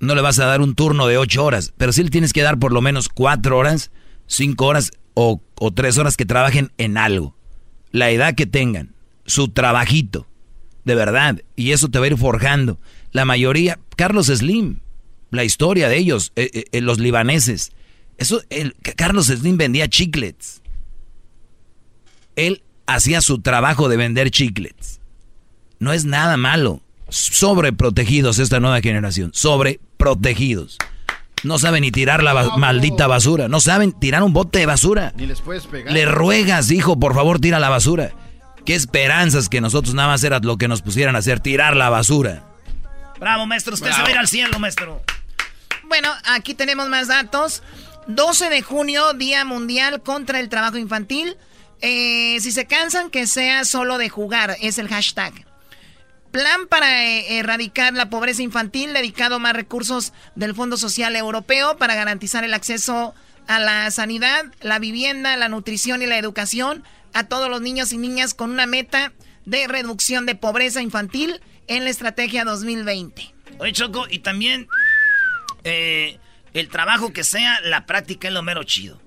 [0.00, 2.42] no le vas a dar un turno de ocho horas, pero sí le tienes que
[2.42, 3.90] dar por lo menos cuatro horas,
[4.26, 5.40] cinco horas o,
[5.74, 7.36] tres horas que trabajen en algo.
[7.90, 8.94] La edad que tengan,
[9.26, 10.28] su trabajito,
[10.84, 12.78] de verdad, y eso te va a ir forjando.
[13.12, 14.80] La mayoría, Carlos Slim,
[15.30, 17.72] la historia de ellos, eh, eh, los libaneses,
[18.18, 18.42] eso,
[18.96, 20.60] Carlos Slim vendía chiclets.
[22.36, 24.97] Él hacía su trabajo de vender chiclets.
[25.78, 26.80] No es nada malo.
[27.08, 29.30] Sobreprotegidos esta nueva generación.
[29.32, 30.78] Sobreprotegidos.
[31.44, 33.48] No saben ni tirar la maldita basura.
[33.48, 35.12] No saben tirar un bote de basura.
[35.16, 35.92] Ni les puedes pegar.
[35.92, 38.10] Le ruegas, hijo, por favor, tira la basura.
[38.64, 41.90] Qué esperanzas que nosotros nada más era lo que nos pusieran a hacer, tirar la
[41.90, 42.44] basura.
[43.18, 43.74] Bravo, maestro.
[43.74, 45.02] Usted se va a ir al cielo, maestro.
[45.84, 47.62] Bueno, aquí tenemos más datos.
[48.08, 51.36] 12 de junio, Día Mundial contra el Trabajo Infantil.
[51.80, 55.47] Eh, si se cansan, que sea solo de jugar, es el hashtag.
[56.30, 61.94] Plan para eh, erradicar la pobreza infantil, dedicado más recursos del Fondo Social Europeo para
[61.94, 63.14] garantizar el acceso
[63.46, 67.98] a la sanidad, la vivienda, la nutrición y la educación a todos los niños y
[67.98, 69.12] niñas con una meta
[69.46, 73.34] de reducción de pobreza infantil en la estrategia 2020.
[73.58, 74.68] Oye, Choco, y también
[75.64, 76.18] eh,
[76.52, 79.00] el trabajo que sea, la práctica es lo mero chido.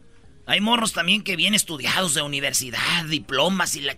[0.47, 3.95] Hay morros también que vienen estudiados de universidad, diplomas y la...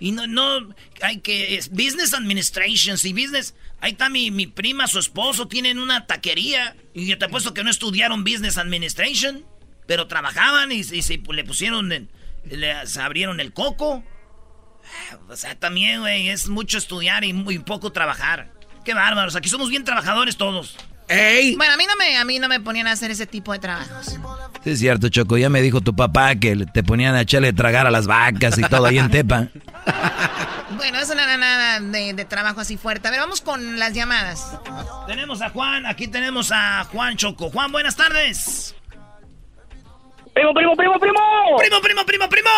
[0.00, 1.56] Y no, no, hay que...
[1.56, 3.54] Es business administration, y business...
[3.82, 6.74] Ahí está mi, mi prima, su esposo, tienen una taquería.
[6.94, 9.44] Y yo te apuesto que no estudiaron business administration,
[9.86, 12.08] pero trabajaban y, se le pusieron...
[12.44, 14.02] le abrieron el coco.
[15.28, 18.52] O sea, también, güey, es mucho estudiar y muy poco trabajar.
[18.84, 20.76] Qué bárbaros, aquí somos bien trabajadores todos.
[21.56, 23.58] Bueno, a mí, no me, a mí no me ponían a hacer ese tipo de
[23.58, 24.18] trabajos.
[24.62, 25.36] Sí, es cierto, Choco.
[25.38, 28.62] Ya me dijo tu papá que te ponían a echarle tragar a las vacas y
[28.62, 29.48] todo ahí en Tepa.
[30.76, 33.08] Bueno, eso no era nada de, trabajo así fuerte.
[33.08, 34.56] A ver, vamos con las llamadas.
[35.06, 37.50] Tenemos a Juan, aquí tenemos a Juan Choco.
[37.50, 38.74] Juan, buenas tardes.
[40.32, 41.20] Primo, primo, primo, primo.
[41.58, 42.50] Primo, primo, primo, primo.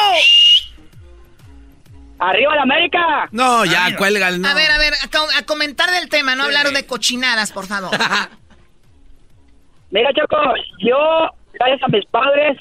[2.18, 3.28] ¡Arriba la América!
[3.32, 4.48] No, ya, cuelga el no.
[4.48, 7.90] A ver, a ver, a, comentar del tema, no hablar de cochinadas, por favor.
[9.92, 10.38] Mira, Choco,
[10.78, 12.58] yo, gracias a mis padres,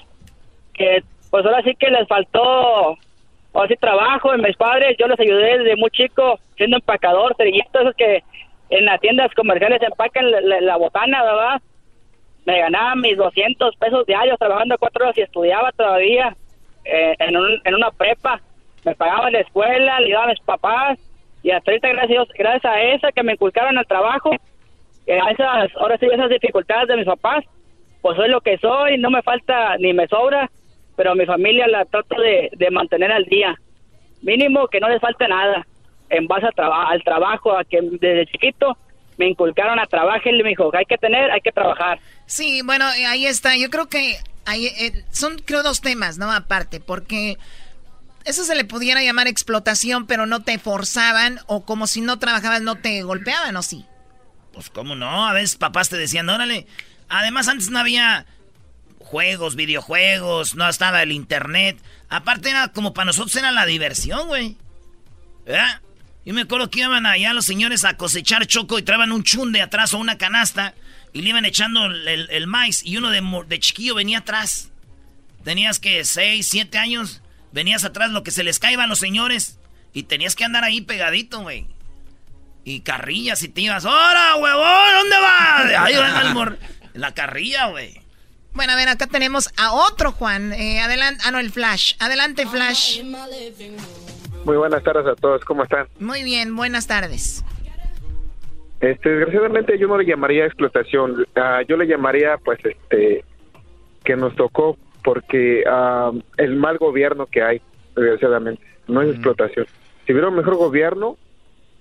[0.73, 2.97] que pues ahora sí que les faltó
[3.53, 7.83] o así trabajo en mis padres, yo les ayudé desde muy chico siendo empacador, cerillitos,
[7.83, 8.21] esos que
[8.69, 11.61] en las tiendas comerciales empacan la, botana, ¿verdad?
[12.45, 16.35] Me ganaba mis 200 pesos diarios trabajando cuatro horas y estudiaba todavía
[16.83, 18.41] eh, en, una prepa.
[18.83, 20.99] Me pagaba la escuela, le daba a mis papás
[21.43, 24.31] y hasta ahorita gracias, gracias a esa que me inculcaron al trabajo,
[25.05, 27.43] esas, ahora sí, esas dificultades de mis papás,
[28.01, 30.49] pues soy lo que soy, no me falta ni me sobra,
[30.95, 33.55] pero a mi familia la trato de, mantener al día.
[34.21, 35.65] Mínimo que no les falte nada
[36.09, 38.77] en base al trabajo, a que desde chiquito
[39.17, 41.99] me inculcaron a trabajar y me dijo, hay que tener, hay que trabajar.
[42.25, 43.55] Sí, bueno, eh, ahí está.
[43.55, 46.31] Yo creo que hay, eh, son, creo, dos temas, ¿no?
[46.31, 47.37] Aparte, porque
[48.25, 52.61] eso se le pudiera llamar explotación, pero no te forzaban o como si no trabajabas
[52.61, 53.85] no te golpeaban, ¿o sí?
[54.53, 56.67] Pues cómo no, a veces papás te decían, órale.
[57.09, 58.25] Además antes no había
[58.99, 61.81] juegos, videojuegos, no estaba el internet.
[62.09, 64.57] Aparte era como para nosotros era la diversión, güey.
[66.25, 69.61] Yo me acuerdo que iban allá los señores a cosechar choco y traían un chunde
[69.61, 70.75] atrás o una canasta
[71.13, 74.69] y le iban echando el, maíz y uno de, de, chiquillo venía atrás.
[75.43, 77.21] Tenías que 6, 7 años,
[77.51, 79.59] venías atrás lo que se les caían los señores
[79.93, 81.67] y tenías que andar ahí pegadito, güey.
[82.63, 84.93] Y carrillas y te ibas, ¡Hora, huevón!
[84.99, 85.65] ¿Dónde vas?
[85.79, 86.57] Ahí va el mor
[86.93, 88.01] la carrilla, güey.
[88.53, 90.53] Bueno, a ver, acá tenemos a otro Juan.
[90.53, 91.93] Eh, adelante, ah, no, el Flash.
[91.99, 93.01] Adelante, Flash.
[94.43, 95.87] Muy buenas tardes a todos, ¿cómo están?
[95.99, 97.45] Muy bien, buenas tardes.
[98.81, 103.23] Este, desgraciadamente yo no le llamaría explotación, ah, yo le llamaría, pues, este,
[104.03, 107.61] que nos tocó porque ah, el mal gobierno que hay,
[107.95, 109.67] desgraciadamente, no es explotación.
[110.05, 111.17] Si hubiera un mejor gobierno,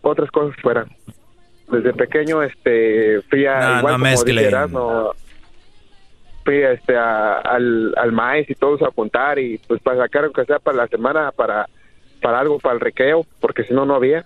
[0.03, 0.89] otras cosas fueran.
[1.71, 4.07] Desde pequeño, este, fui a, igual como
[4.69, 5.13] no,
[6.45, 10.59] fui este, al, al maíz y todos a apuntar y pues para sacar aunque sea
[10.59, 11.69] para la semana, para,
[12.21, 14.25] para algo, para el recreo, porque si no, no había.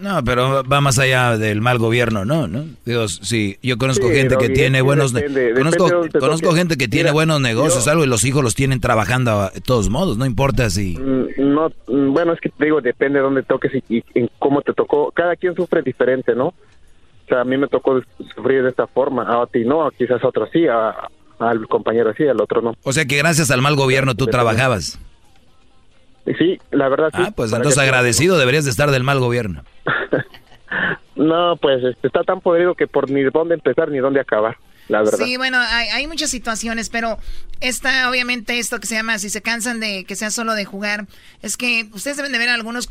[0.00, 2.48] No, pero va más allá del mal gobierno, ¿no?
[2.48, 2.64] ¿no?
[2.84, 5.12] Digo, sí, yo conozco gente que tiene buenos...
[5.54, 9.60] conozco conozco gente que tiene buenos negocios, algo, y los hijos los tienen trabajando de
[9.60, 10.96] todos modos, no importa si...
[10.96, 14.62] Mm, no, mm, bueno, es que te digo, depende de dónde toques y, en cómo
[14.62, 15.10] te tocó.
[15.12, 16.46] Cada quien sufre diferente, ¿no?
[16.46, 16.54] O
[17.28, 18.00] sea, a mí me tocó
[18.34, 22.40] sufrir de esta forma, a ti no, quizás a otro sí, al compañero sí, al
[22.40, 22.74] otro no.
[22.82, 24.98] O sea que gracias al mal gobierno tú trabajabas.
[26.38, 27.22] Sí, la verdad sí.
[27.24, 29.62] Ah, pues entonces agradecido deberías de estar del mal gobierno.
[31.16, 34.56] no, pues este, está tan podrido que por ni dónde empezar ni dónde acabar.
[34.88, 35.18] La verdad.
[35.24, 37.18] Sí, bueno, hay, muchas situaciones, pero
[37.60, 41.06] esta, obviamente, esto que se llama, si se cansan de que sea solo de jugar,
[41.42, 42.88] es que ustedes deben de ver algunos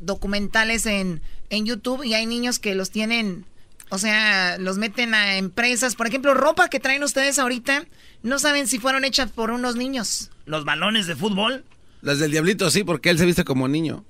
[0.00, 1.20] documentales en,
[1.50, 3.44] en YouTube y hay niños que los tienen,
[3.90, 5.94] o sea, los meten a empresas.
[5.94, 7.84] Por ejemplo, ropa que traen ustedes ahorita,
[8.22, 10.30] no saben si fueron hechas por unos niños.
[10.46, 11.64] Los balones de fútbol.
[12.00, 14.04] Las del diablito sí, porque él se viste como niño.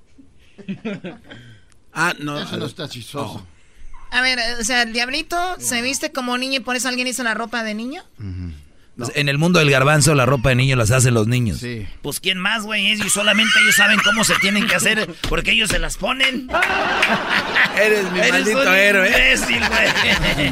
[1.93, 2.39] ah, no.
[2.39, 3.43] Eso no está chistoso.
[3.43, 3.53] Oh.
[4.13, 7.23] A ver, o sea, el diablito se viste como niño y por eso alguien hizo
[7.23, 8.03] la ropa de niño.
[9.15, 11.57] En el mundo del garbanzo, la ropa de niño las hacen los niños.
[11.59, 11.87] Sí.
[12.03, 15.69] Pues quién más, güey, ellos solamente ellos saben cómo se tienen que hacer porque ellos
[15.69, 16.47] se las ponen.
[17.75, 19.09] Eres mi maldito héroe.
[19.09, 19.61] güey.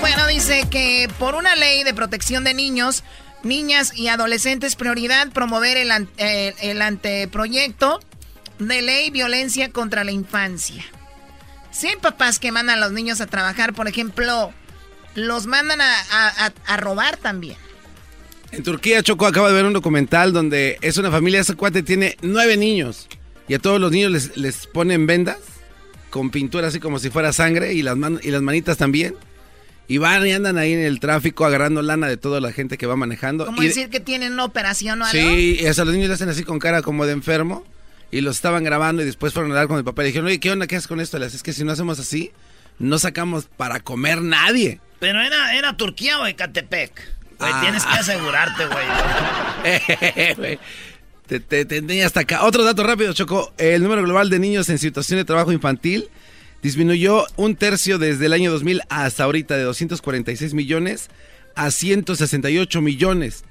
[0.00, 3.02] bueno, dice que por una ley de protección de niños,
[3.42, 8.00] niñas y adolescentes prioridad promover el, eh, el anteproyecto
[8.58, 10.84] de ley violencia contra la infancia.
[11.70, 14.52] Si hay papás que mandan a los niños a trabajar, por ejemplo,
[15.14, 17.56] los mandan a, robar también.
[18.50, 22.16] En Turquía, Choco acaba de ver un documental donde es una familia, ese cuate tiene
[22.22, 23.06] nueve niños
[23.46, 25.38] y a todos los niños les, les ponen vendas
[26.10, 29.14] con pintura así como si fuera sangre y las, y las manitas también.
[29.90, 32.86] Y van y andan ahí en el tráfico agarrando lana de toda la gente que
[32.86, 33.46] va manejando.
[33.46, 35.18] ¿Cómo decir que tienen una operación o algo?
[35.18, 37.64] Sí, y a los niños le hacen así con cara como de enfermo.
[38.10, 40.40] Y los estaban grabando y después fueron a hablar con el papá y dijeron, oye,
[40.40, 40.66] ¿qué onda?
[40.66, 41.18] ¿Qué haces con esto?
[41.18, 42.32] Les es que si no hacemos así,
[42.78, 44.80] no sacamos para comer nadie.
[44.98, 46.92] Pero era, era Turquía o Ecatepec.
[47.38, 47.60] Güey, ah.
[47.60, 48.86] tienes que asegurarte, güey.
[51.26, 52.44] te, te, te hasta acá.
[52.44, 53.52] Otro dato rápido, Choco.
[53.58, 56.08] El número global de niños en situación de trabajo infantil
[56.62, 61.08] disminuyó un tercio desde el año 2000 hasta ahorita de 246 millones
[61.54, 63.44] a 168 millones,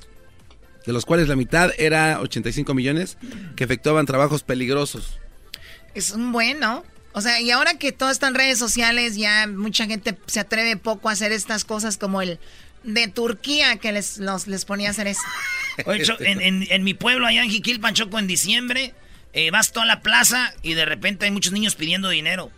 [0.88, 3.18] de los cuales la mitad era 85 millones
[3.58, 5.20] que efectuaban trabajos peligrosos.
[5.94, 6.86] Es un bueno.
[7.12, 10.78] O sea, y ahora que todo está en redes sociales, ya mucha gente se atreve
[10.78, 12.40] poco a hacer estas cosas como el
[12.84, 15.24] de Turquía que les, les ponía a hacer eso.
[15.86, 18.94] Oye, en, mi pueblo, allá en Jiquilpan, Choco, en diciembre,
[19.34, 22.50] eh, vas toda la plaza y de repente hay muchos niños pidiendo dinero.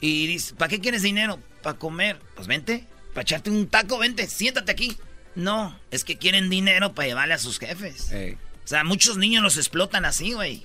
[0.00, 1.38] Y dices, ¿para qué quieres dinero?
[1.62, 2.18] Para comer.
[2.34, 4.96] Pues vente, para echarte un taco, vente, siéntate aquí.
[5.34, 8.10] No, es que quieren dinero para llevarle a sus jefes.
[8.64, 10.62] O sea, muchos niños los explotan así, güey.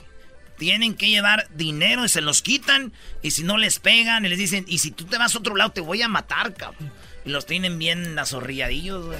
[0.57, 2.91] Tienen que llevar dinero y se los quitan.
[3.21, 5.55] Y si no les pegan y les dicen, y si tú te vas a otro
[5.55, 6.91] lado, te voy a matar, cabrón.
[7.25, 9.19] Y los tienen bien azorrilladillos, güey.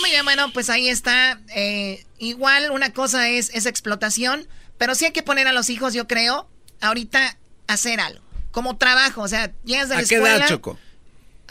[0.00, 1.40] Muy bien, bueno, pues ahí está.
[1.54, 4.46] Eh, igual una cosa es esa explotación,
[4.78, 6.48] pero sí hay que poner a los hijos, yo creo,
[6.80, 7.38] ahorita
[7.68, 8.22] hacer algo
[8.52, 10.78] como trabajo, o sea, llegas de la ¿A qué edad, Choco?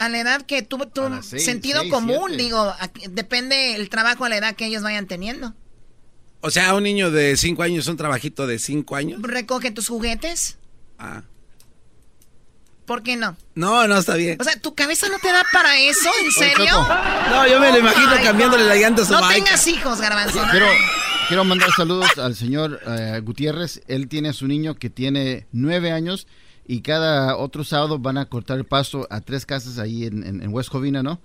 [0.02, 2.74] A la edad que tú, tu sentido común, digo,
[3.10, 5.54] depende el trabajo a la edad que ellos vayan teniendo.
[6.40, 9.22] O sea, un niño de 5 años, un trabajito de 5 años.
[9.22, 10.58] Recoge tus juguetes.
[10.98, 11.22] Ah.
[12.84, 13.36] ¿Por qué no?
[13.54, 14.38] No, no está bien.
[14.40, 16.10] O sea, ¿tu cabeza no te da para eso?
[16.20, 16.84] ¿En serio?
[17.30, 20.42] No, yo me lo imagino cambiándole la llanta a su No tengas hijos, Garbanzo.
[20.50, 20.66] Quiero,
[21.28, 23.82] quiero mandar saludos al señor eh, Gutiérrez.
[23.86, 26.26] Él tiene a su niño que tiene nueve años
[26.66, 30.52] y cada otro sábado van a cortar el pasto a tres casas ahí en, en,
[30.52, 31.20] West Covina, ¿no?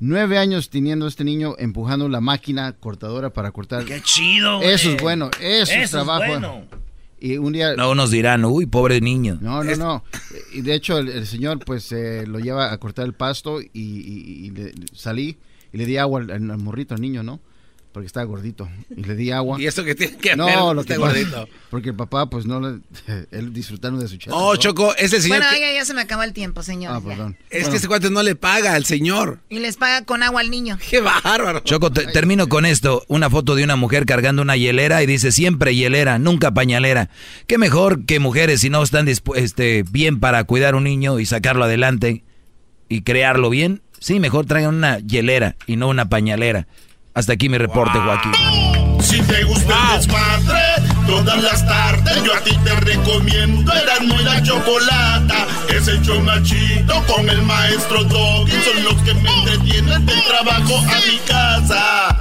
[0.00, 3.84] Nueve años teniendo este niño empujando la máquina cortadora para cortar.
[3.84, 4.58] ¡Qué chido!
[4.58, 4.70] Güey.
[4.70, 6.24] Eso es bueno, eso, es trabajo.
[6.26, 6.64] bueno.
[7.20, 7.76] Y un día...
[7.76, 9.38] No, nos dirán, uy, pobre niño.
[9.40, 10.04] No, no, no.
[10.52, 14.52] Y de hecho el, señor pues eh, lo lleva a cortar el pasto y,
[14.92, 15.38] salí
[15.72, 17.38] y le di agua al, al morrito, al niño, ¿no?
[17.92, 19.56] Porque estaba gordito y le di agua.
[19.60, 20.56] ¿Y eso que tiene que no, ver?
[20.56, 21.48] No, lo que gordito.
[21.70, 22.80] Porque el papá, pues no, le,
[23.30, 24.36] él disfrutando de su chata.
[24.36, 25.38] Oh, Choco, es el señor.
[25.38, 26.92] Bueno, ya, ya, se me acabó el tiempo, señor.
[26.94, 27.38] Ah, perdón.
[27.48, 29.40] Es que ese cuate no le paga al señor.
[29.48, 30.78] Y les paga con agua al niño.
[30.90, 31.60] Qué bárbaro.
[31.60, 33.04] Choco, termino con esto.
[33.08, 37.08] Una foto de una mujer cargando una hielera y dice siempre hielera, nunca pañalera.
[37.46, 41.64] Qué mejor que mujeres si no están este, bien para cuidar un niño y sacarlo
[41.64, 42.22] adelante
[42.90, 43.82] y crearlo bien.
[43.98, 46.66] Sí, mejor traigan una hielera y no una pañalera.
[47.14, 48.32] Hasta aquí mi reporte, Joaquín.
[49.02, 50.62] Si te gusta el desmadre,
[51.06, 55.46] todas las tardes yo a ti te recomiendo Eran muy la chocolata.
[55.68, 58.52] Es el chomachito con el maestro Doggy.
[58.52, 62.12] Son los que me entretienen del trabajo a mi casa.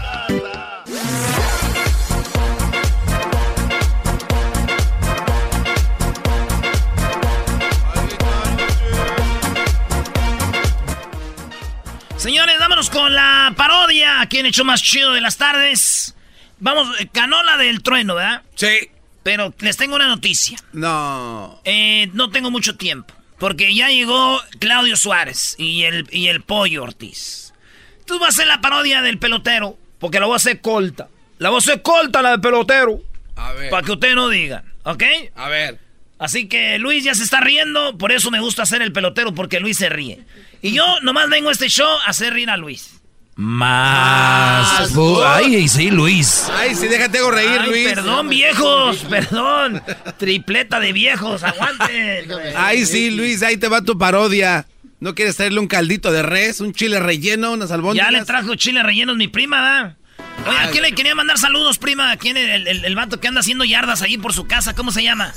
[13.10, 14.26] La parodia.
[14.30, 16.15] ¿Quién echó más chido de las tardes?
[16.60, 18.43] Vamos, eh, ganó la del trueno, ¿verdad?
[18.56, 18.89] Sí.
[19.23, 20.57] Pero les tengo una noticia.
[20.72, 21.60] No.
[21.64, 23.14] Eh, no tengo mucho tiempo.
[23.39, 27.53] Porque ya llegó Claudio Suárez y el, y el Pollo Ortiz.
[28.06, 29.77] Tú vas a hacer la parodia del pelotero.
[29.99, 31.07] Porque la voy a hacer corta.
[31.39, 33.02] La voy a hacer corta, la del pelotero.
[33.35, 33.69] A ver.
[33.72, 35.03] Para que ustedes no digan, ¿ok?
[35.35, 35.80] A ver.
[36.19, 37.98] Así que Luis ya se está riendo.
[37.98, 40.23] Por eso me gusta hacer el pelotero, porque Luis se ríe.
[40.61, 43.01] Y yo nomás vengo a este show a hacer reír a Luis.
[43.35, 44.91] Más.
[45.25, 46.47] Ay, sí, Luis.
[46.53, 47.89] Ay, sí, déjate hago reír, Ay, Luis.
[47.89, 49.81] Perdón, viejos, perdón.
[50.17, 52.27] Tripleta de viejos, aguanten.
[52.55, 54.67] Ay, sí, Luis, ahí te va tu parodia.
[54.99, 58.11] ¿No quieres traerle un caldito de res, un chile relleno, unas albóndigas?
[58.11, 59.97] Ya le trajo chile rellenos mi prima, ¿da?
[60.47, 62.11] Oye, ¿a quién le quería mandar saludos, prima?
[62.11, 64.75] ¿A quién el, el, el vato que anda haciendo yardas ahí por su casa?
[64.75, 65.33] ¿Cómo se llama?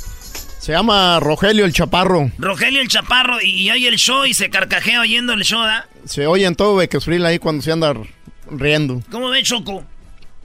[0.64, 2.30] Se llama Rogelio el Chaparro.
[2.38, 5.86] Rogelio el Chaparro y, y oye el show y se carcajea oyendo el show, ¿da?
[6.06, 7.92] Se oye en todo Bequesfril ahí cuando se anda
[8.50, 9.02] riendo.
[9.10, 9.84] ¿Cómo ve, Choco?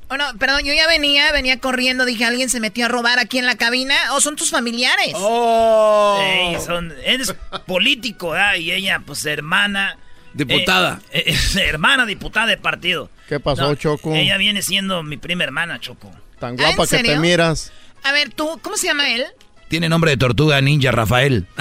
[0.10, 3.46] Bueno, perdón, yo ya venía, venía corriendo, dije, alguien se metió a robar aquí en
[3.46, 3.96] la cabina.
[4.12, 5.14] ¿O son tus familiares?
[5.16, 6.20] ¡Oh!
[6.22, 7.34] Ey, son, eres
[7.66, 8.58] político, ¿da?
[8.58, 9.96] Y ella, pues, hermana.
[10.34, 11.00] Diputada.
[11.14, 13.10] eh, eh, hermana diputada de partido.
[13.30, 14.14] ¿Qué pasó, No, Choco?
[14.14, 16.12] Ella viene siendo mi prima hermana, Choco.
[16.42, 17.72] Tan ¿Ah, guapa que te miras.
[18.04, 19.26] A ver, tú, ¿cómo se llama él?
[19.70, 21.46] Tiene nombre de tortuga ninja, Rafael.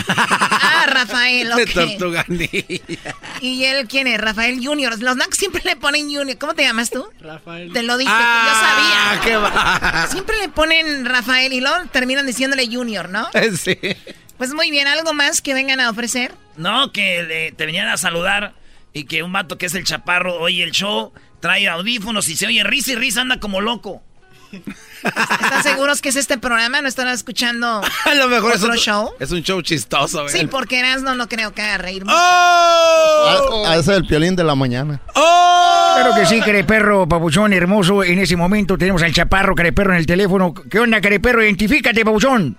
[0.71, 1.71] Ah, Rafael, De ok.
[1.73, 3.15] tortuga ninja.
[3.41, 4.19] ¿Y él quién es?
[4.21, 4.97] Rafael Junior.
[5.03, 6.39] Los Nacos siempre le ponen Junior.
[6.39, 7.05] ¿Cómo te llamas tú?
[7.21, 7.73] Rafael.
[7.73, 9.25] Te lo dije, Ah, yo sabía.
[9.25, 10.07] qué va.
[10.11, 13.29] Siempre le ponen Rafael y luego terminan diciéndole Junior, ¿no?
[13.59, 13.77] Sí.
[14.39, 16.33] Pues muy bien, ¿algo más que vengan a ofrecer?
[16.57, 18.55] No, que le- te venían a saludar
[18.93, 22.47] y que un vato que es el chaparro oye el show, trae audífonos y se
[22.47, 24.03] oye risa y risa, anda como loco.
[24.53, 26.81] ¿Están seguros que es este programa?
[26.81, 29.11] ¿No están escuchando A lo mejor es otro un show?
[29.19, 30.33] Es un show chistoso, güey.
[30.33, 32.17] Sí, porque Erasmo no creo que haga reír mucho.
[32.17, 33.65] ¡Oh!
[33.67, 35.01] Ah, ese es el piolín de la mañana.
[35.15, 35.93] ¡Oh!
[35.97, 38.05] Claro que sí, careperro, papuchón hermoso.
[38.05, 40.55] En ese momento tenemos al chaparro careperro en el teléfono.
[40.55, 41.43] ¿Qué onda, careperro?
[41.43, 42.57] Identifícate, papuchón.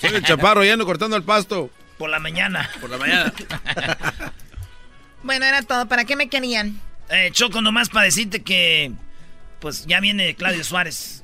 [0.00, 1.70] Soy el chaparro, ya ando cortando el pasto.
[1.98, 2.68] Por la mañana.
[2.80, 3.32] Por la mañana.
[5.22, 5.86] Bueno, era todo.
[5.86, 6.80] ¿Para qué me querían?
[7.08, 8.90] Eh, Choco, nomás para decirte que,
[9.62, 11.22] pues ya viene Claudio Suárez.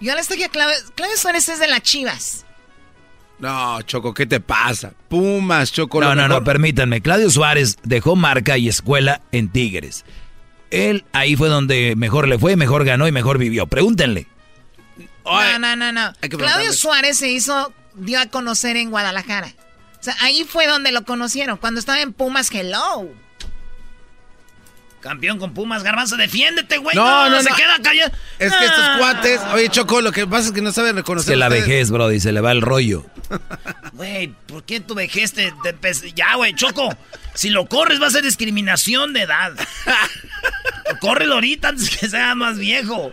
[0.00, 2.44] Yo les dije a Claudio, Claudio Suárez es de las chivas.
[3.38, 4.92] No, Choco, ¿qué te pasa?
[5.08, 5.98] Pumas, Choco.
[6.00, 7.00] No, no, no, permítanme.
[7.00, 10.04] Claudio Suárez dejó marca y escuela en Tigres.
[10.70, 13.66] Él ahí fue donde mejor le fue, mejor ganó y mejor vivió.
[13.66, 14.26] Pregúntenle.
[15.24, 16.12] No, no, no, no.
[16.20, 16.74] Claudio.
[16.74, 19.54] Suárez se hizo, dio a conocer en Guadalajara.
[19.98, 21.56] O sea, ahí fue donde lo conocieron.
[21.56, 23.08] Cuando estaba en Pumas, hello.
[25.00, 26.94] Campeón con Pumas, Garbanzo, defiéndete, güey.
[26.94, 27.56] No, no, se no.
[27.56, 28.12] queda callado.
[28.38, 28.96] Es que estos Ah.
[28.98, 29.40] cuates.
[29.54, 31.32] Oye, Choco, lo que pasa es que no saben Es reconocer.
[31.32, 31.66] que la ustedes.
[31.66, 33.06] vejez, bro, y se le va el rollo.
[33.94, 35.52] Güey, ¿por qué tu vejez te,
[36.14, 36.94] Ya, güey, Choco.
[37.34, 39.52] Si lo corres va a ser discriminación de edad.
[41.00, 43.12] Córrelo ahorita antes que sea más viejo.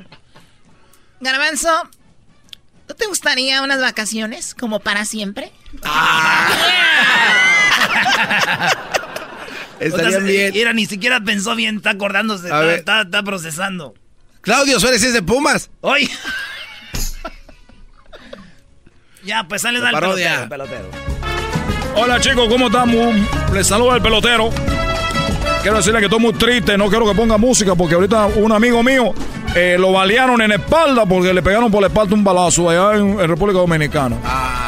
[1.19, 1.89] Garbanzo,
[2.87, 5.51] ¿no te gustaría unas vacaciones como para siempre?
[9.79, 10.53] Estarían O sea, bien.
[10.53, 12.79] Mira, ni siquiera pensó bien, está acordándose, A está, ver.
[12.79, 13.93] está- está procesando.
[14.41, 15.69] Claudio Suárez es de Pumas.
[15.81, 16.09] ¡Oye!
[19.23, 20.47] ya, pues sale parodia.
[20.49, 21.07] pelotero, pelotero.
[21.95, 23.15] Hola chicos, ¿cómo estamos?
[23.53, 24.49] Les saluda el pelotero.
[25.61, 28.81] Quiero decirle que estoy muy triste, no quiero que ponga música porque ahorita un amigo
[28.83, 29.13] mío
[29.55, 33.19] eh, lo balearon en espalda porque le pegaron por la espalda un balazo allá en,
[33.19, 34.15] en República Dominicana.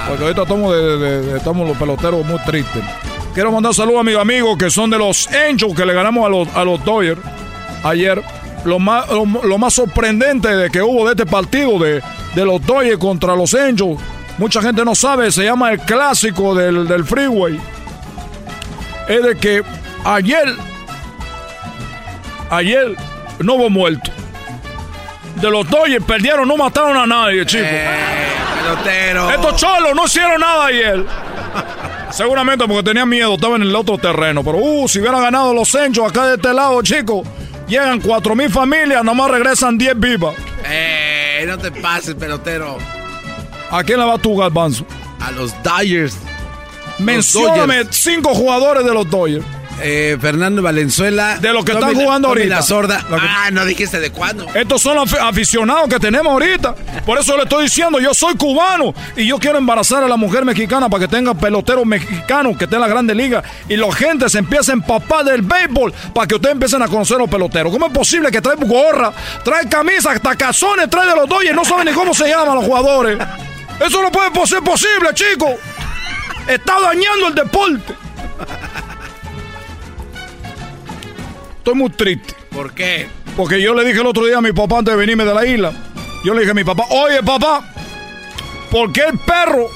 [0.10, 2.84] Porque ahorita estamos, de- de- de- estamos los peloteros muy tristes.
[3.40, 6.30] Quiero mandar saludos a mis amigos que son de los Angels que le ganamos a
[6.30, 7.22] los, a los Dodgers
[7.86, 8.22] ayer.
[8.66, 12.04] Lo más, lo, más sorprendente de que hubo de este partido de,
[12.36, 13.98] de los Dodgers contra los Angels,
[14.38, 17.58] mucha gente no sabe, se llama el clásico del, del freeway.
[19.08, 19.64] Es de que
[20.04, 20.54] ayer,
[22.50, 22.94] ayer
[23.40, 24.12] no hubo muerto.
[25.42, 27.68] De los Dodgers perdieron, no mataron a nadie, chicos.
[28.62, 29.32] pelotero.
[29.32, 31.06] Estos cholos no hicieron nada ayer.
[32.12, 34.44] Seguramente porque tenían miedo, estaban en el otro terreno.
[34.44, 37.28] Pero, uh, si hubieran ganado los Angels acá de este lado, chicos,
[37.68, 40.36] llegan cuatro mil familias, nomás regresan 10 vivas.
[40.66, 42.78] Eh, no te pases, pelotero.
[43.72, 44.86] ¿A quién le va tu garbanzo?
[45.22, 46.18] A los Dodgers.
[46.98, 47.96] Mencióname Dodgers.
[47.96, 49.46] cinco jugadores de los Dodgers.
[49.82, 51.38] Eh, Fernando Valenzuela.
[51.40, 52.56] De los que están jugando ahorita.
[52.56, 53.02] La sorda.
[53.10, 54.46] Lo que- Ah, no dijiste de cuándo.
[54.54, 56.76] Estos son los afi- aficionados que tenemos ahorita.
[57.06, 60.44] Por eso le estoy diciendo, yo soy cubano y yo quiero embarazar a la mujer
[60.46, 64.30] mexicana para que tenga peloteros mexicanos que estén en la grande liga y la gente
[64.30, 67.72] se empiece a empapar del béisbol para que ustedes empiecen a conocer a los peloteros.
[67.72, 69.12] ¿Cómo es posible que trae gorra,
[69.44, 72.66] trae camisas, hasta calzones, trae de los Dodgers, no saben ni cómo se llaman los
[72.66, 73.18] jugadores?
[73.80, 75.52] Eso no puede ser posible, chicos.
[76.48, 77.94] Está dañando el deporte.
[81.70, 82.34] Estoy muy triste.
[82.50, 83.08] ¿Por qué?
[83.38, 85.46] Porque yo le dije el otro día a mi papá antes de venirme de la
[85.46, 85.72] isla.
[86.26, 87.64] Yo le dije a mi papá, oye papá,
[88.72, 89.68] ¿por qué el perro,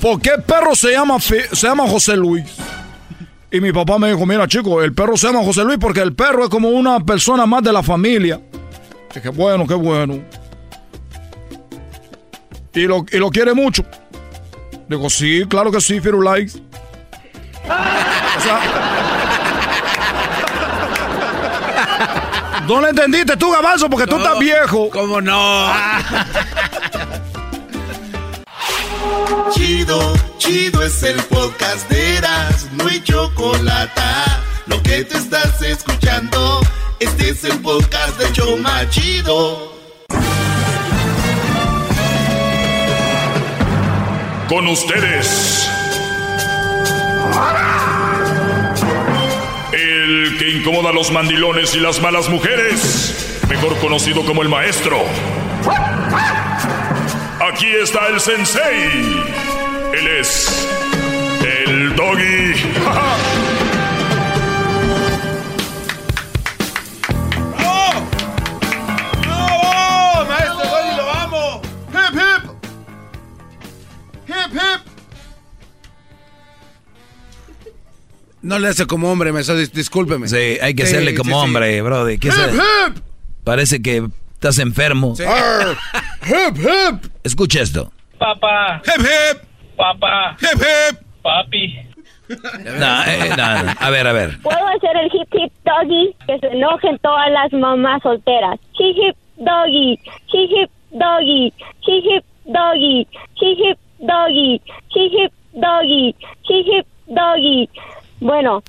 [0.00, 2.44] por qué el perro se llama, se llama José Luis?
[3.50, 6.14] Y mi papá me dijo, mira chico, el perro se llama José Luis porque el
[6.14, 8.40] perro es como una persona más de la familia.
[9.12, 10.20] Dije, bueno, qué bueno.
[12.72, 13.84] Y lo, y lo quiere mucho.
[14.88, 16.62] Digo, sí, claro que sí, Firulais.
[18.34, 19.11] O sea,
[22.74, 24.88] no lo entendiste tú, Gabanzo, porque tú estás viejo.
[24.90, 25.66] ¿Cómo no?
[29.52, 34.00] Chido, chido es el podcast de Eras, no hay chocolate.
[34.66, 36.60] Lo que te estás escuchando,
[37.00, 39.72] este es el podcast de Choma Chido.
[44.48, 45.68] Con ustedes.
[50.42, 54.98] Que incomoda a los mandilones y las malas mujeres, mejor conocido como el maestro.
[57.48, 59.22] Aquí está el sensei.
[59.94, 60.68] Él es
[61.44, 62.54] el doggy.
[69.20, 70.24] ¡Bravo!
[70.26, 71.62] ¡Maestro Doggy, lo amo!
[71.92, 72.50] ¡Hip, hip!
[74.26, 74.81] ¡Hip, hip!
[78.42, 80.26] No le hace como hombre, maestro, dis- discúlpeme.
[80.28, 81.44] Sí, hay que Sí, hacerle sí, como sí.
[81.46, 82.18] hombre, brody.
[82.18, 83.02] ¿Qué Hip, hip.
[83.44, 84.02] Parece que
[84.34, 85.14] estás enfermo.
[85.26, 85.76] Arr.
[86.26, 87.12] ¡Hip, hip!
[87.22, 87.92] Escucha esto.
[88.18, 88.82] Papá.
[88.84, 89.42] Hip, hip.
[89.76, 90.36] Papá.
[90.40, 90.98] Hip, hip.
[91.22, 91.78] Papi.
[92.78, 93.72] No, eh, no, no.
[93.78, 94.40] A ver, a ver.
[94.42, 96.14] ¿Puedo hacer el hip hip doggy?
[96.26, 98.58] Que se enojen todas las mamás solteras.
[98.78, 99.92] Hip hip doggy,
[100.32, 101.52] hip hip doggy,
[101.86, 103.06] hip hip doggy,
[103.40, 104.60] hip hip doggy,
[104.94, 106.14] hip hip doggy,
[106.48, 107.68] hip hip doggy.
[108.22, 108.62] Bueno.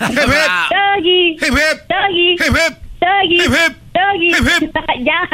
[0.00, 1.36] Doggy.
[1.38, 2.36] Doggy.
[3.00, 3.38] Doggy.
[3.94, 4.72] Doggy.
[5.04, 5.28] Ya.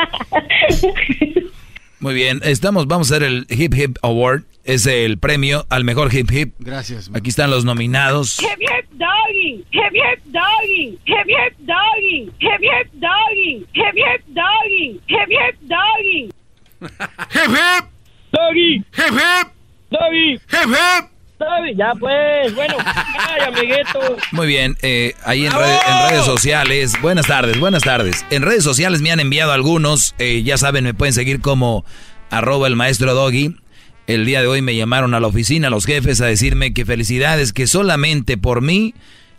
[2.01, 4.43] Muy bien, estamos, vamos a hacer el Hip Hip Award.
[4.65, 6.55] Es el premio al mejor hip hip.
[6.61, 7.11] Gracias.
[7.15, 8.39] Aquí están los nominados.
[8.41, 15.01] Hip hip doggy, hip hip doggy, hip hip doggy, hip hip doggy, hip hip doggy,
[15.09, 16.31] hip hip doggy.
[16.83, 17.85] Hip, hip.
[18.33, 18.85] Doggy.
[18.97, 19.53] Hip, hip.
[19.91, 20.41] Doggy.
[20.51, 21.12] Hip, hip.
[21.77, 22.55] Ya pues.
[22.55, 22.75] Bueno.
[22.85, 24.17] Ay, amiguito.
[24.33, 26.93] Muy bien, eh, ahí en, en redes sociales.
[27.01, 28.25] Buenas tardes, buenas tardes.
[28.31, 30.15] En redes sociales me han enviado algunos.
[30.19, 31.85] eh, ya saben, me pueden seguir como
[32.31, 33.57] arroba el maestro Doggy.
[34.07, 37.53] El día de hoy me llamaron a la oficina los jefes a decirme que felicidades,
[37.53, 38.95] que solamente por mí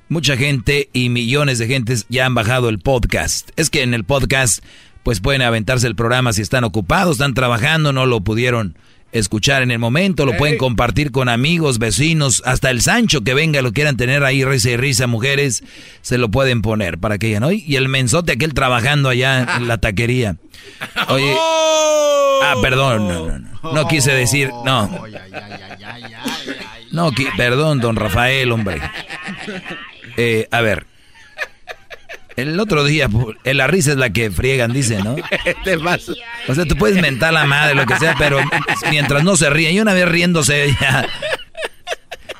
[0.08, 3.50] mucha gente y millones de gentes ya han bajado el podcast.
[3.58, 4.64] Es que en el podcast
[5.04, 8.78] pues pueden aventarse el programa si están ocupados, están trabajando, no lo pudieron
[9.14, 13.62] escuchar en el momento, lo pueden compartir con amigos, vecinos, hasta el Sancho que venga,
[13.62, 15.64] lo quieran tener ahí, risa y risa, mujeres,
[16.02, 17.52] se lo pueden poner para que ya no.
[17.52, 20.38] Y el mensote aquel trabajando allá en la taquería.
[21.10, 24.90] Oye, ah, perdón, no, no, no, no quise decir, no.
[26.92, 28.82] No, perdón, don Rafael, hombre.
[30.16, 30.86] Eh, a ver.
[32.36, 33.08] El otro día,
[33.44, 35.16] la risa es la que friegan, dice, ¿no?
[35.64, 36.14] Te pasa.
[36.48, 38.40] O sea, tú puedes mentar la madre, lo que sea, pero
[38.90, 39.76] mientras no se ríen.
[39.76, 41.08] Y una vez riéndose, ya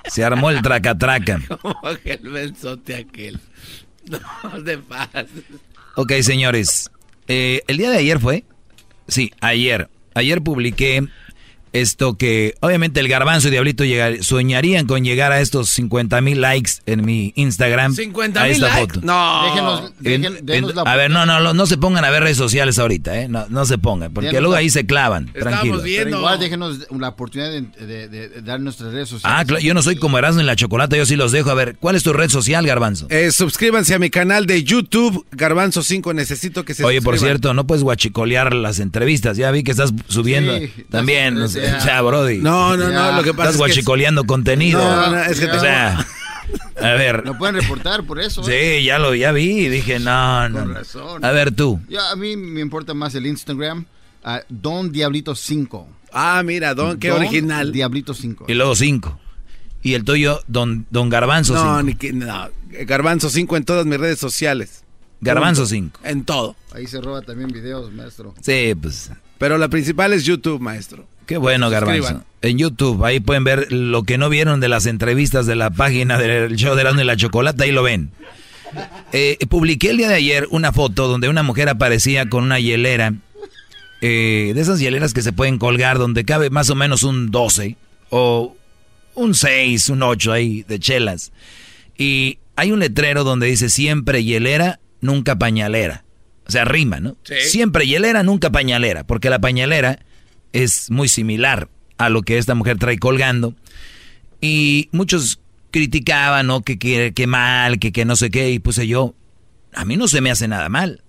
[0.10, 1.40] se armó el traca-traca.
[1.62, 3.40] Como que el benzote aquel.
[4.44, 5.28] No te pases.
[5.96, 6.92] Ok, señores.
[7.30, 8.44] eh, ¿El día de ayer fue?
[9.08, 9.90] Sí, ayer.
[10.14, 11.08] Ayer publiqué
[11.74, 16.40] esto que obviamente el garbanzo y Diablito llegar- soñarían con llegar a estos 50 mil
[16.42, 17.94] likes en mi Instagram.
[17.96, 18.94] 50 a mil esta likes.
[18.96, 19.06] foto.
[19.06, 19.44] No.
[19.46, 22.10] Déjenos, dejen- En- denos en- la a ver, no, no, no, no se pongan a
[22.12, 23.28] ver redes sociales ahorita, ¿eh?
[23.28, 25.32] No, no se pongan, porque luego la- ahí se clavan.
[25.34, 25.82] Tranquilo.
[25.84, 29.38] Pero igual déjenos la oportunidad de, de- de- de dar nuestras redes sociales.
[29.40, 31.50] Ah, claro, yo no soy como Erasmo en la chocolate, yo sí los dejo.
[31.50, 33.08] A ver, ¿cuál es tu red social, Garbanzo?
[33.10, 36.14] Eh, suscríbanse a mi canal de YouTube, Garbanzo 5.
[36.14, 39.38] Necesito que se Oye, por cierto, no puedes guachicolear las entrevistas.
[39.38, 41.38] Ya vi que estás subiendo Sí, también.
[41.38, 41.86] ya- o sea, ya.
[41.86, 42.38] ya, Brody.
[42.40, 44.80] No, no, no, lo que pasa Estás es que- guachicoleando contenido.
[44.80, 46.06] No, no, es que o te- sea,
[46.82, 47.24] a ver.
[47.26, 48.42] Lo pueden reportar por eso.
[48.50, 48.78] ¿eh?
[48.80, 50.60] Sí, ya lo ya vi y dije, no, no.
[50.60, 50.74] Con no.
[50.76, 51.24] razón.
[51.26, 51.80] A ver tú.
[51.90, 53.86] Ya, a mí me importa más el Instagram.
[54.24, 55.88] ah, Don Diablito 5.
[56.12, 57.72] Ah, mira, Don, qué original.
[57.72, 58.46] Diablito 5.
[58.48, 59.20] Y luego cinco.
[59.82, 61.84] Y el tuyo, Don, don Garbanzo No, cinco.
[61.84, 62.50] ni que, no.
[62.86, 64.84] Garbanzo 5 en todas mis redes sociales.
[65.22, 65.70] Garbanzo Punto.
[65.76, 66.00] 5.
[66.04, 66.56] En todo.
[66.74, 68.34] Ahí se roba también videos, maestro.
[68.42, 69.12] Sí, pues.
[69.38, 71.06] Pero la principal es YouTube, maestro.
[71.26, 72.24] Qué bueno, Garbanzo.
[72.42, 76.18] En YouTube, ahí pueden ver lo que no vieron de las entrevistas de la página
[76.18, 78.12] del show de Erasmo y la Chocolata, ahí lo ven.
[79.14, 83.14] Eh, publiqué el día de ayer una foto donde una mujer aparecía con una hielera,
[84.02, 87.78] eh, de esas hieleras que se pueden colgar, donde cabe más o menos un 12
[88.10, 88.58] o
[89.16, 91.32] un 6, un 8 ahí de chelas.
[91.98, 96.04] Y hay un letrero donde dice siempre hielera, nunca pañalera.
[96.46, 97.16] O sea, rima, ¿no?
[97.24, 100.00] Siempre hielera, nunca pañalera, porque la pañalera
[100.54, 101.68] es muy similar
[101.98, 103.56] a lo que esta mujer trae colgando.
[104.40, 105.40] Y muchos
[105.72, 106.62] criticaban, ¿no?
[106.62, 109.16] Que, que, mal, que, que no sé qué, y puse yo,
[109.74, 111.04] a mí no se me hace nada mal.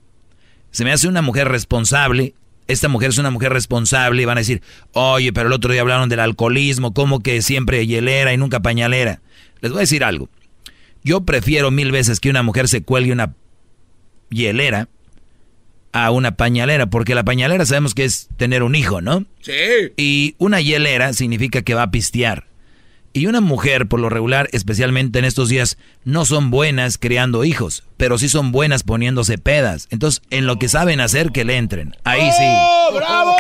[0.70, 2.34] Se me hace una mujer responsable.
[2.66, 4.62] Esta mujer es una mujer responsable y van a decir,
[4.92, 9.20] oye, pero el otro día hablaron del alcoholismo, como que siempre hielera y nunca pañalera.
[9.60, 10.30] Les voy a decir algo.
[11.02, 13.34] Yo prefiero mil veces que una mujer se cuelgue una
[14.30, 14.88] hielera
[15.94, 19.24] a una pañalera, porque la pañalera sabemos que es tener un hijo, ¿no?
[19.40, 19.52] Sí.
[19.96, 22.48] Y una hielera significa que va a pistear.
[23.12, 27.84] Y una mujer, por lo regular, especialmente en estos días, no son buenas criando hijos,
[27.96, 29.86] pero sí son buenas poniéndose pedas.
[29.90, 31.94] Entonces, en lo que saben hacer, que le entren.
[32.02, 32.42] Ahí sí.
[32.42, 33.36] ¡Oh, ¡Bravo!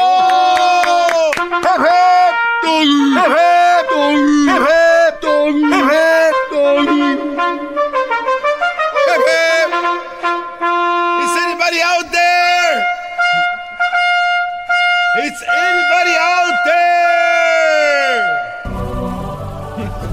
[15.34, 18.22] Is anybody out there?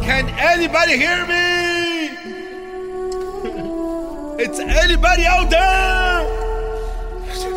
[0.02, 2.10] Can anybody hear me?
[4.44, 6.24] It's anybody out there?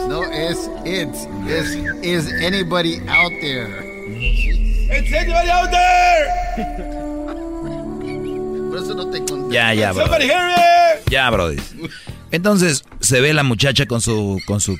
[0.08, 1.74] No, es it's is
[2.04, 3.80] is anybody out there?
[3.80, 6.28] It's anybody out there?
[8.68, 9.54] Por eso no te conté.
[9.54, 10.02] Ya, ya, bro.
[10.02, 11.00] Somebody hear me?
[11.10, 11.62] Ya, Brody.
[12.30, 14.76] Entonces, se ve la muchacha con su, con su,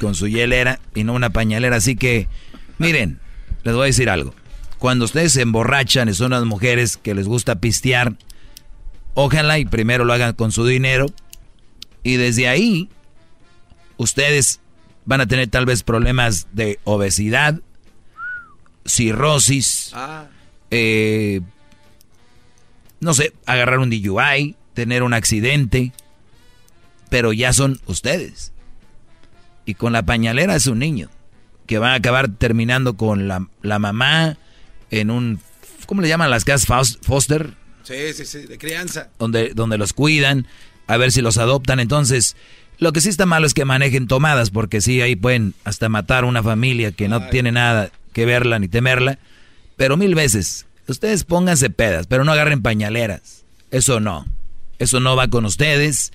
[0.00, 1.76] con su hielera y no una pañalera.
[1.76, 2.28] Así que,
[2.78, 3.20] miren,
[3.62, 4.34] les voy a decir algo.
[4.78, 8.14] Cuando ustedes se emborrachan y son las mujeres que les gusta pistear,
[9.14, 11.06] ojalá y primero lo hagan con su dinero.
[12.02, 12.88] Y desde ahí,
[13.98, 14.60] ustedes
[15.04, 17.60] van a tener tal vez problemas de obesidad,
[18.86, 20.26] cirrosis, Ah.
[20.70, 21.40] eh,
[23.00, 25.92] no sé, agarrar un DUI, tener un accidente,
[27.08, 28.52] pero ya son ustedes.
[29.70, 31.08] Y con la pañalera es un niño,
[31.66, 34.36] que va a acabar terminando con la, la mamá
[34.90, 35.38] en un,
[35.86, 37.54] ¿cómo le llaman las casas Fos- foster?
[37.84, 39.10] Sí, sí, sí, de crianza.
[39.20, 40.46] Donde, donde los cuidan,
[40.88, 41.78] a ver si los adoptan.
[41.78, 42.34] Entonces,
[42.78, 46.24] lo que sí está malo es que manejen tomadas, porque sí, ahí pueden hasta matar
[46.24, 49.18] a una familia que no tiene nada que verla ni temerla.
[49.76, 53.44] Pero mil veces, ustedes pónganse pedas, pero no agarren pañaleras.
[53.70, 54.26] Eso no.
[54.80, 56.12] Eso no va con ustedes.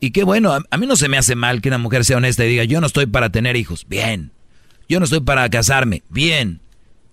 [0.00, 2.18] Y qué bueno, a, a mí no se me hace mal que una mujer sea
[2.18, 3.86] honesta y diga, yo no estoy para tener hijos.
[3.88, 4.32] Bien.
[4.88, 6.02] Yo no estoy para casarme.
[6.08, 6.60] Bien.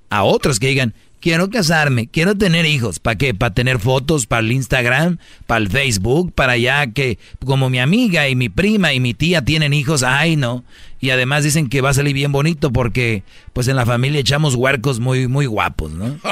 [0.10, 0.94] A otros que digan,
[1.24, 3.00] quiero casarme, quiero tener hijos.
[3.00, 3.34] ¿Para qué?
[3.34, 4.28] ¿Para tener fotos?
[4.28, 5.18] ¿Para el Instagram?
[5.48, 6.34] ¿Para el Facebook?
[6.34, 10.04] ¿Para ya que como mi amiga y mi prima y mi tía tienen hijos?
[10.04, 10.66] Ay, no.
[11.00, 13.24] Y además dicen que va a salir bien bonito porque
[13.54, 16.20] pues en la familia echamos huercos muy, muy guapos, ¿no?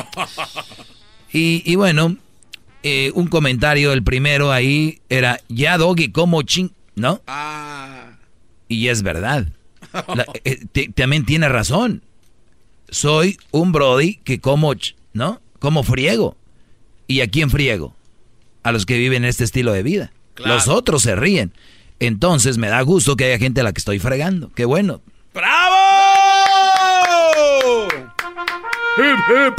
[1.34, 2.18] Y, y bueno,
[2.84, 7.22] eh, un comentario, el primero ahí era, ya Doggy, como ching, ¿no?
[7.28, 8.18] Ah.
[8.68, 9.48] Y es verdad.
[10.16, 10.60] La- eh,
[10.96, 12.02] también tiene razón.
[12.90, 14.74] Soy un Brody que como,
[15.14, 15.42] ¿no?
[15.60, 16.36] Como friego.
[17.08, 17.96] ¿Y a quién friego?
[18.64, 20.12] A los que viven este estilo de vida.
[20.38, 21.52] Los otros se ríen.
[22.00, 24.52] Entonces me da gusto que haya gente a la que estoy fregando.
[24.56, 25.02] Qué bueno.
[25.34, 25.78] ¡Bravo!
[29.02, 29.58] ¡Hip, hip!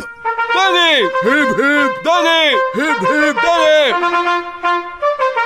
[0.55, 1.02] ¡Dale!
[1.02, 2.05] ¡Hip, hip!
[2.05, 2.52] ¡Dale!
[2.74, 3.36] ¡Hip, hip!
[3.43, 3.90] ¡Dale!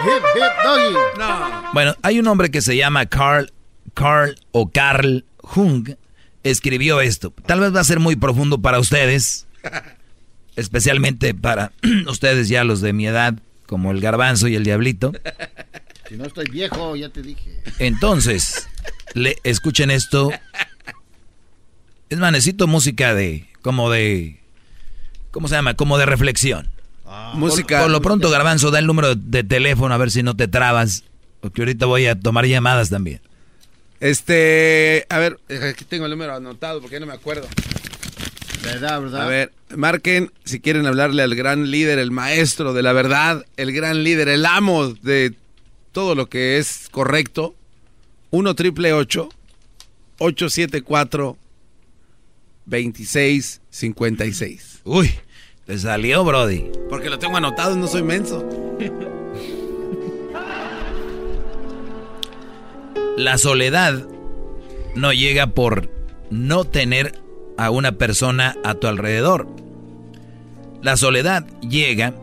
[0.04, 1.18] Hip, hip, doggy.
[1.18, 1.72] No.
[1.72, 3.50] Bueno, hay un hombre que se llama Carl,
[3.94, 5.94] Carl o Carl Jung.
[6.42, 7.32] Escribió esto.
[7.46, 9.46] Tal vez va a ser muy profundo para ustedes.
[10.56, 11.72] Especialmente para
[12.06, 15.12] ustedes ya los de mi edad, como el garbanzo y el diablito.
[16.06, 17.62] Si no estoy viejo, ya te dije.
[17.78, 18.68] Entonces,
[19.14, 20.32] le, escuchen esto.
[22.10, 24.38] Es más, necesito música de, como de,
[25.32, 25.74] ¿cómo se llama?
[25.74, 26.70] Como de reflexión.
[27.34, 27.78] Música.
[27.78, 30.46] Por, por lo pronto, Garbanzo, da el número de teléfono a ver si no te
[30.46, 31.02] trabas.
[31.40, 33.20] Porque ahorita voy a tomar llamadas también.
[33.98, 37.48] Este, a ver, aquí tengo el número anotado porque no me acuerdo.
[38.62, 39.22] ¿Verdad, verdad?
[39.22, 43.72] A ver, marquen si quieren hablarle al gran líder, el maestro de la verdad, el
[43.72, 45.34] gran líder, el amo de
[45.90, 47.56] todo lo que es correcto.
[48.30, 51.36] 1 triple 874
[52.66, 54.82] 2656.
[54.84, 55.10] Uy,
[55.64, 56.64] te salió, Brody.
[56.88, 58.48] Porque lo tengo anotado, no soy menso.
[63.16, 64.06] La soledad
[64.94, 65.90] no llega por
[66.30, 67.20] no tener
[67.56, 69.48] a una persona a tu alrededor.
[70.82, 72.14] La soledad llega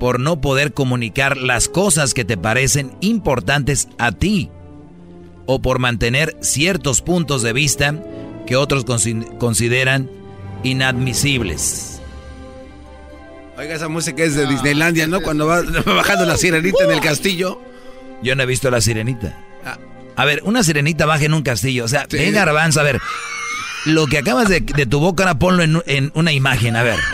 [0.00, 4.50] por no poder comunicar las cosas que te parecen importantes a ti
[5.46, 8.02] o por mantener ciertos puntos de vista
[8.46, 10.10] que otros consi- consideran
[10.62, 12.00] inadmisibles.
[13.56, 15.20] Oiga, esa música es de Disneylandia, ¿no?
[15.20, 17.60] Cuando va, bajando la sirenita en el castillo.
[18.22, 19.38] Yo no he visto la sirenita.
[20.16, 21.84] A ver, una sirenita baja en un castillo.
[21.84, 23.00] O sea, venga, garbanzo, a ver.
[23.84, 26.98] Lo que acabas de, tu boca, ahora ponlo en, en una imagen, a ver.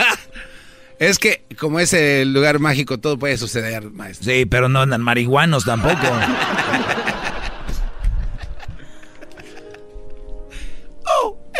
[0.99, 4.31] Es que, como es el lugar mágico, todo puede suceder, maestro.
[4.31, 5.97] Sí, pero no andan marihuanos tampoco.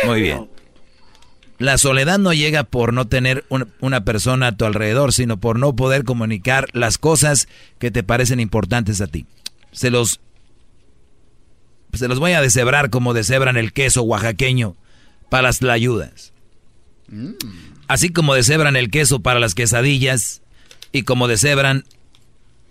[0.04, 0.48] Muy bien.
[1.58, 5.76] La soledad no llega por no tener una, persona a tu alrededor, sino por no
[5.76, 7.46] poder comunicar las cosas
[7.78, 9.26] que te parecen importantes a ti.
[9.70, 10.20] Se los,
[11.92, 14.74] se los voy a deshebrar como deshebran el queso oaxaqueño
[15.28, 16.32] para las ayudas.
[17.06, 17.34] Mm.
[17.86, 20.42] Así como deshebran el queso para las quesadillas
[20.90, 21.84] y como deshebran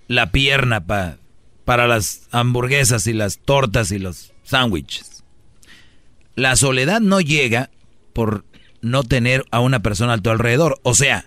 [0.10, 5.21] la pierna para las hamburguesas y las tortas y los sándwiches.
[6.36, 7.70] La soledad no llega
[8.14, 8.46] por
[8.82, 10.80] no tener a una persona a tu alrededor.
[10.84, 11.26] O sea,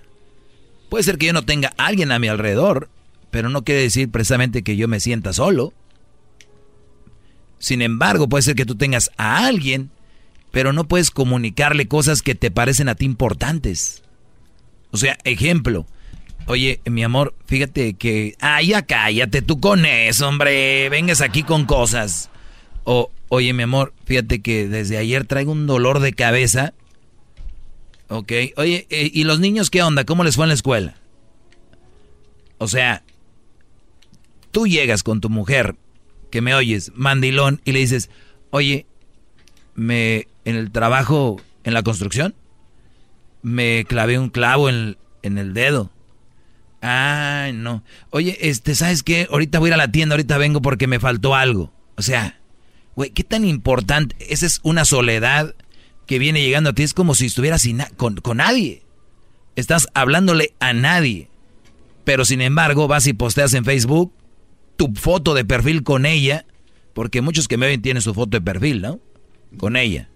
[0.88, 2.88] puede ser que yo no tenga a alguien a mi alrededor,
[3.30, 5.72] pero no quiere decir precisamente que yo me sienta solo.
[7.58, 9.90] Sin embargo, puede ser que tú tengas a alguien,
[10.50, 14.02] pero no puedes comunicarle cosas que te parecen a ti importantes.
[14.90, 15.86] O sea, ejemplo,
[16.46, 18.36] oye, mi amor, fíjate que...
[18.40, 22.30] Ah, ya cállate tú con eso, hombre, vengas aquí con cosas.
[22.84, 26.74] O, oye, mi amor, fíjate que desde ayer traigo un dolor de cabeza
[28.08, 30.04] Ok, oye, eh, ¿y los niños qué onda?
[30.04, 30.94] ¿Cómo les fue en la escuela?
[32.58, 33.02] O sea,
[34.50, 35.76] tú llegas con tu mujer,
[36.30, 38.10] que me oyes, mandilón, y le dices,
[38.50, 38.86] oye,
[39.74, 42.34] me, en el trabajo, en la construcción,
[43.42, 45.90] me clavé un clavo en, en el dedo.
[46.82, 47.82] Ah, no.
[48.10, 49.26] Oye, este, ¿sabes qué?
[49.30, 51.72] Ahorita voy a ir a la tienda, ahorita vengo porque me faltó algo.
[51.96, 52.38] O sea,
[52.96, 54.16] güey, ¿qué tan importante?
[54.18, 55.54] Esa es una soledad
[56.06, 58.82] que viene llegando a ti es como si estuvieras sin con, con nadie.
[59.56, 61.28] Estás hablándole a nadie.
[62.04, 64.12] Pero sin embargo, vas y posteas en Facebook
[64.76, 66.44] tu foto de perfil con ella,
[66.92, 69.00] porque muchos que me ven tienen su foto de perfil, ¿no?
[69.56, 70.08] Con ella.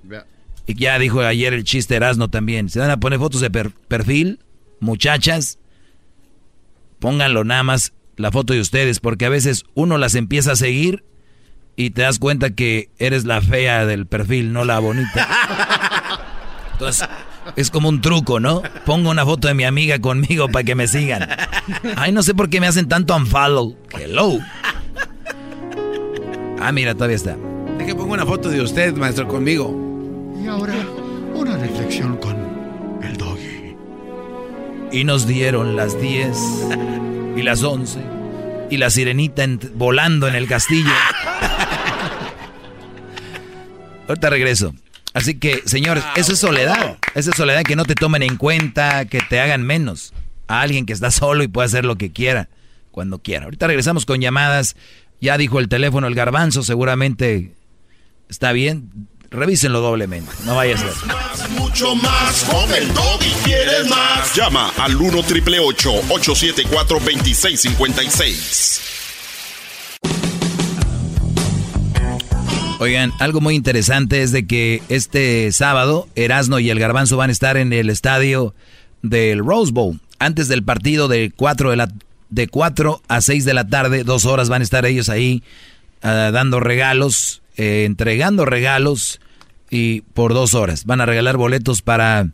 [0.66, 2.68] Y ya dijo ayer el chiste Erasno también.
[2.68, 4.40] Se van a poner fotos de perfil,
[4.80, 5.58] muchachas,
[6.98, 11.04] pónganlo nada más la foto de ustedes, porque a veces uno las empieza a seguir
[11.78, 15.28] y te das cuenta que eres la fea del perfil, no la bonita.
[16.72, 17.08] Entonces,
[17.54, 18.62] es como un truco, ¿no?
[18.84, 21.28] Pongo una foto de mi amiga conmigo para que me sigan.
[21.96, 23.76] Ay, no sé por qué me hacen tanto unfollow.
[23.96, 24.40] Hello.
[26.60, 27.36] Ah, mira, todavía está.
[27.78, 29.72] que pongo una foto de usted, maestro, conmigo.
[30.42, 30.74] Y ahora,
[31.32, 32.36] una reflexión con
[33.04, 33.76] el doggy.
[34.90, 36.36] Y nos dieron las 10
[37.36, 38.17] y las 11
[38.70, 40.90] y la sirenita volando en el castillo.
[44.08, 44.74] Ahorita regreso.
[45.14, 46.98] Así que, señores, eso es soledad.
[47.14, 50.12] Esa es soledad que no te tomen en cuenta, que te hagan menos.
[50.46, 52.48] A alguien que está solo y puede hacer lo que quiera,
[52.90, 53.44] cuando quiera.
[53.44, 54.76] Ahorita regresamos con llamadas.
[55.20, 57.52] Ya dijo el teléfono el garbanzo, seguramente
[58.28, 59.08] está bien.
[59.30, 60.92] Revísenlo doblemente, no vaya a ser.
[61.06, 64.34] Más, mucho más, con el y quieres más.
[64.34, 68.80] Llama al 1 triple 874 2656.
[72.80, 77.32] Oigan, algo muy interesante es de que este sábado Erasno y el Garbanzo van a
[77.32, 78.54] estar en el estadio
[79.02, 80.00] del Rose Bowl.
[80.18, 81.88] Antes del partido de 4, de la,
[82.30, 85.42] de 4 a 6 de la tarde, dos horas van a estar ellos ahí
[86.02, 89.20] ah, dando regalos, eh, entregando regalos
[89.68, 90.86] y por dos horas.
[90.86, 92.28] Van a regalar boletos para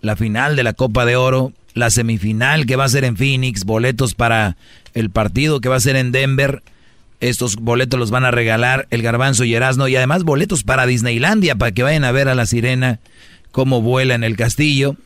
[0.00, 3.64] la final de la Copa de Oro, la semifinal que va a ser en Phoenix,
[3.64, 4.56] boletos para
[4.94, 6.62] el partido que va a ser en Denver
[7.20, 11.56] estos boletos los van a regalar el Garbanzo y Erasno y además boletos para Disneylandia
[11.56, 13.00] para que vayan a ver a la sirena
[13.50, 14.96] cómo vuela en el castillo.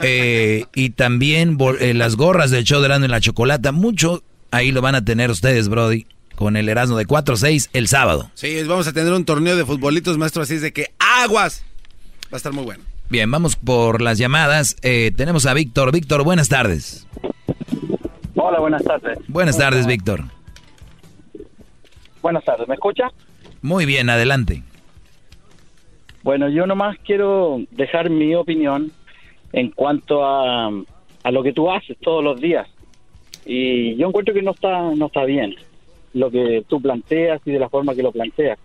[0.00, 3.70] Eh, y también eh, las gorras del show de Erasno y la chocolata.
[3.70, 6.06] Mucho ahí lo van a tener ustedes, Brody,
[6.36, 8.30] con el Erasno de 4-6 el sábado.
[8.34, 11.64] Sí, vamos a tener un torneo de futbolitos, maestro, así es de que aguas.
[12.26, 12.84] Va a estar muy bueno.
[13.08, 14.76] Bien, vamos por las llamadas.
[14.82, 15.92] Eh, tenemos a Víctor.
[15.92, 17.06] Víctor, buenas tardes.
[18.34, 19.18] Hola, buenas tardes.
[19.28, 20.24] Buenas tardes, Víctor.
[22.20, 23.10] Buenas tardes, ¿me escucha?
[23.62, 24.62] Muy bien, adelante.
[26.22, 28.92] Bueno, yo nomás quiero dejar mi opinión
[29.52, 30.68] en cuanto a,
[31.22, 32.68] a lo que tú haces todos los días.
[33.46, 35.54] Y yo encuentro que no está, no está bien
[36.14, 38.58] lo que tú planteas y de la forma que lo planteas.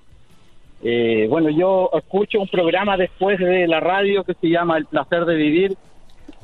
[0.84, 5.26] Eh, bueno, yo escucho un programa después de la radio que se llama El placer
[5.26, 5.78] de vivir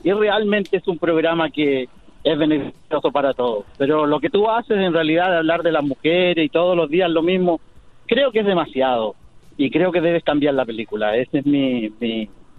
[0.03, 1.89] y realmente es un programa que
[2.23, 3.65] es beneficioso para todos.
[3.77, 6.89] Pero lo que tú haces en realidad de hablar de las mujeres y todos los
[6.89, 7.59] días lo mismo,
[8.05, 9.15] creo que es demasiado
[9.57, 11.15] y creo que debes cambiar la película.
[11.15, 11.91] Esa es mi,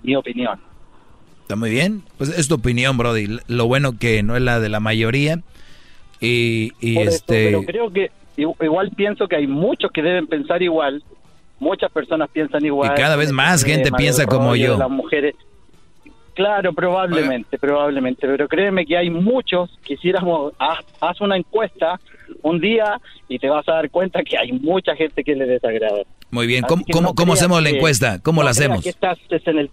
[0.02, 0.58] mi, opinión.
[1.42, 2.02] Está muy bien.
[2.16, 3.38] Pues es tu opinión, Brody.
[3.46, 5.42] Lo bueno que no es la de la mayoría.
[6.20, 7.46] Y, y este...
[7.46, 11.02] pero creo que igual pienso que hay muchos que deben pensar igual,
[11.58, 12.92] muchas personas piensan igual.
[12.92, 14.78] Y cada vez más gente piensa como yo.
[14.78, 15.34] Las mujeres,
[16.34, 22.00] claro, probablemente, probablemente, pero créeme que hay muchos, quisiéramos, haz, haz una encuesta
[22.42, 26.02] un día y te vas a dar cuenta que hay mucha gente que le desagrada.
[26.30, 28.20] Muy bien, Así ¿cómo, cómo, no cómo hacemos la encuesta?
[28.22, 28.82] ¿Cómo no la hacemos?
[28.82, 29.70] que estás en el,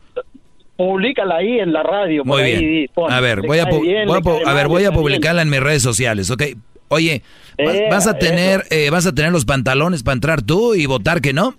[0.75, 2.23] públicala ahí en la radio.
[2.25, 2.89] Muy bien.
[2.93, 5.81] pon, A ver, voy a, bien, voy a ver, voy a publicarla en mis redes
[5.81, 6.43] sociales, ¿ok?
[6.87, 7.23] Oye,
[7.57, 10.85] ¿vas, Eh, vas a tener eh, vas a tener los pantalones para entrar tú y
[10.85, 11.55] votar que no?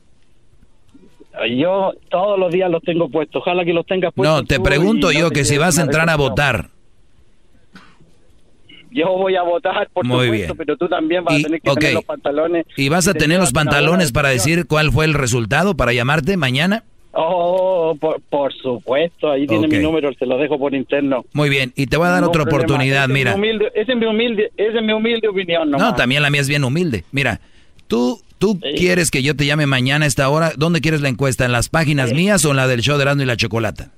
[1.57, 3.43] Yo todos los días los tengo puestos.
[3.43, 4.41] Ojalá que los tengas puestos.
[4.43, 6.71] No, te pregunto no yo que si vas a entrar a votar.
[8.91, 10.57] Yo voy a votar, por Muy supuesto, bien.
[10.57, 11.79] pero tú también vas Y- a tener que ok.
[11.79, 12.67] tener los pantalones.
[12.79, 16.39] ¿Y vas a te tener los pantalones para decir cuál fue el resultado para llamarte
[16.39, 16.85] mañana?
[17.19, 21.25] Oh, por, por supuesto, ahí tiene mi número, se lo dejo por interno.
[21.33, 22.65] Muy bien, y te voy a dar No otra problema.
[22.65, 23.35] oportunidad, es mira.
[23.35, 25.97] humilde- Esa es mi humilde, esa es mi humilde opinión, No, nomás.
[25.97, 27.05] también la mía es bien humilde.
[27.13, 27.41] Mira,
[27.87, 30.53] tú tú quieres que yo te llame mañana a esta hora.
[30.59, 31.47] ¿Dónde quieres la encuesta?
[31.47, 33.93] ¿En las páginas mías o en la del show de Erasmo y la Chocolata?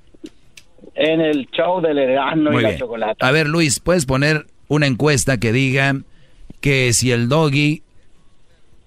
[0.95, 2.79] En el show del Erasmo Muy y la bien.
[2.79, 3.17] chocolate.
[3.25, 5.93] A ver, Luis, ¿puedes poner una encuesta que diga
[6.61, 7.83] que si el doggy...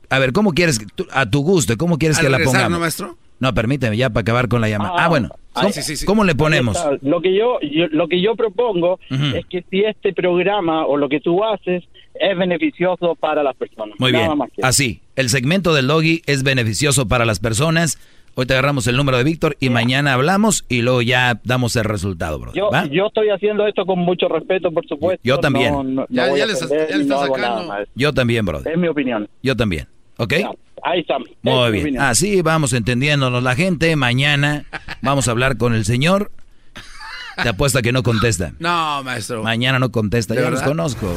[0.08, 0.78] A ver, ¿cómo quieres,
[1.10, 2.78] a tu gusto, cómo quieres Al que la regresar, pongamos?
[2.78, 3.16] ¿no, maestro?
[3.42, 4.92] No, permíteme ya para acabar con la llamada.
[4.96, 5.28] Ah, bueno.
[5.52, 6.06] Ah, ¿Cómo, sí, sí, sí.
[6.06, 6.76] cómo le ponemos?
[6.76, 6.92] está.
[7.02, 11.08] Lo que yo, yo- lo que yo propongo es que si este programa o lo
[11.08, 11.82] que tú haces
[12.14, 13.98] es beneficioso para las personas.
[13.98, 14.38] Muy Nada bien.
[14.38, 14.62] más que.
[14.62, 17.98] Así, el segmento del doggy es beneficioso para las personas.
[18.36, 21.82] Hoy te agarramos el número de Víctor y mañana hablamos y luego ya damos el
[21.84, 22.52] resultado, bro.
[22.54, 25.20] Yo, yo estoy haciendo esto con mucho respeto, por supuesto.
[25.24, 25.72] Yo también.
[25.72, 26.36] No, no- no Ya- hago
[27.26, 27.74] sacando.
[27.96, 28.72] Yo también, brother.
[28.72, 29.28] Es mi opinión.
[29.42, 29.88] Yo también.
[30.22, 30.34] ¿Ok?
[30.84, 31.16] Ahí está.
[31.16, 32.00] Es Muy bien.
[32.00, 33.96] Así vamos entendiéndonos la gente.
[33.96, 34.64] Mañana
[35.00, 36.30] vamos a hablar con el señor.
[37.42, 38.52] Te apuesto a que no contesta.
[38.60, 39.42] No, maestro.
[39.42, 40.34] Mañana no contesta.
[40.34, 40.68] ¿De Ya los verdad?
[40.70, 41.12] conozco.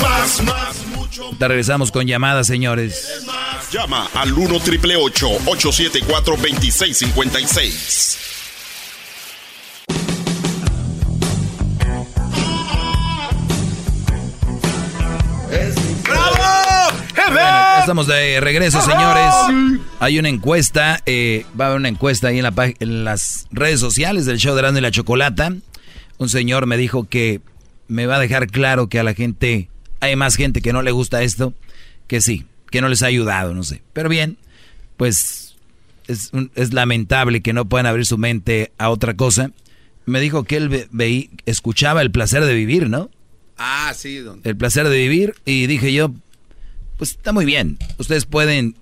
[0.00, 3.26] Más, más, mucho Te regresamos con llamadas, señores.
[3.70, 8.18] Llama al 1 triple 874 2656.
[17.82, 19.32] Estamos de regreso, señores.
[20.00, 23.80] Hay una encuesta, eh, va a haber una encuesta ahí en, la, en las redes
[23.80, 25.52] sociales del show de Grande y la Chocolata.
[26.18, 27.40] Un señor me dijo que
[27.88, 29.68] me va a dejar claro que a la gente,
[30.00, 31.52] hay más gente que no le gusta esto,
[32.06, 33.82] que sí, que no les ha ayudado, no sé.
[33.92, 34.38] Pero bien,
[34.96, 35.56] pues
[36.06, 39.50] es, un- es lamentable que no puedan abrir su mente a otra cosa.
[40.06, 43.10] Me dijo que él ve- veí- escuchaba el placer de vivir, ¿no?
[43.58, 44.40] Ah, sí, don.
[44.44, 46.12] el placer de vivir y dije yo,
[46.96, 48.76] pues está muy bien, ustedes pueden,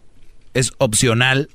[0.55, 1.49] es opcional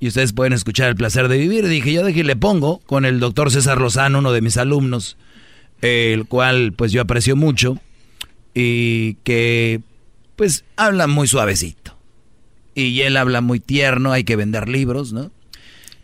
[0.00, 1.68] y ustedes pueden escuchar el placer de vivir.
[1.68, 5.16] Dije yo, dije, le pongo con el doctor César Lozano, uno de mis alumnos,
[5.82, 7.78] el cual pues yo aprecio mucho
[8.54, 9.80] y que
[10.36, 11.96] pues habla muy suavecito.
[12.74, 15.30] Y él habla muy tierno, hay que vender libros, ¿no?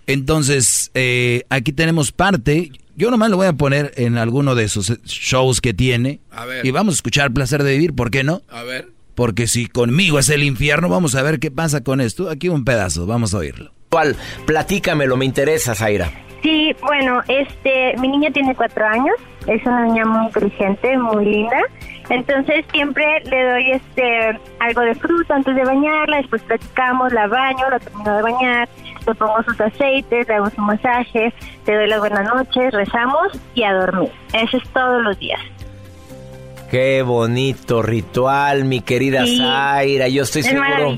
[0.07, 2.71] Entonces, eh, aquí tenemos parte.
[2.97, 6.21] Yo nomás lo voy a poner en alguno de esos shows que tiene.
[6.31, 6.67] A ver.
[6.67, 8.43] Y vamos a escuchar Placer de Vivir, ¿por qué no?
[8.49, 8.91] A ver.
[9.17, 12.31] Porque si conmigo es el infierno, vamos a ver qué pasa con esto.
[12.31, 13.73] Aquí un pedazo, vamos a oírlo.
[13.89, 14.15] ¿Cuál?
[14.45, 16.13] Platícamelo, me interesa, Zaira.
[16.43, 19.17] Sí, bueno, este, mi niña tiene cuatro años,
[19.47, 21.57] es una niña muy inteligente, muy linda.
[22.09, 27.69] Entonces siempre le doy este algo de fruta antes de bañarla, después platicamos, la baño,
[27.69, 28.69] la termino de bañar,
[29.07, 31.33] le pongo sus aceites, le hago su masaje,
[31.67, 34.13] le doy las buenas noches, rezamos y a dormir.
[34.33, 35.41] Eso es todos los días.
[36.71, 39.39] Qué bonito ritual, mi querida Sí.
[39.39, 40.09] Zaira.
[40.09, 40.97] Yo estoy Es seguro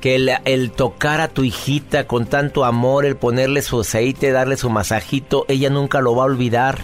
[0.00, 4.56] que el, el tocar a tu hijita con tanto amor, el ponerle su aceite, darle
[4.56, 6.78] su masajito, ella nunca lo va a olvidar.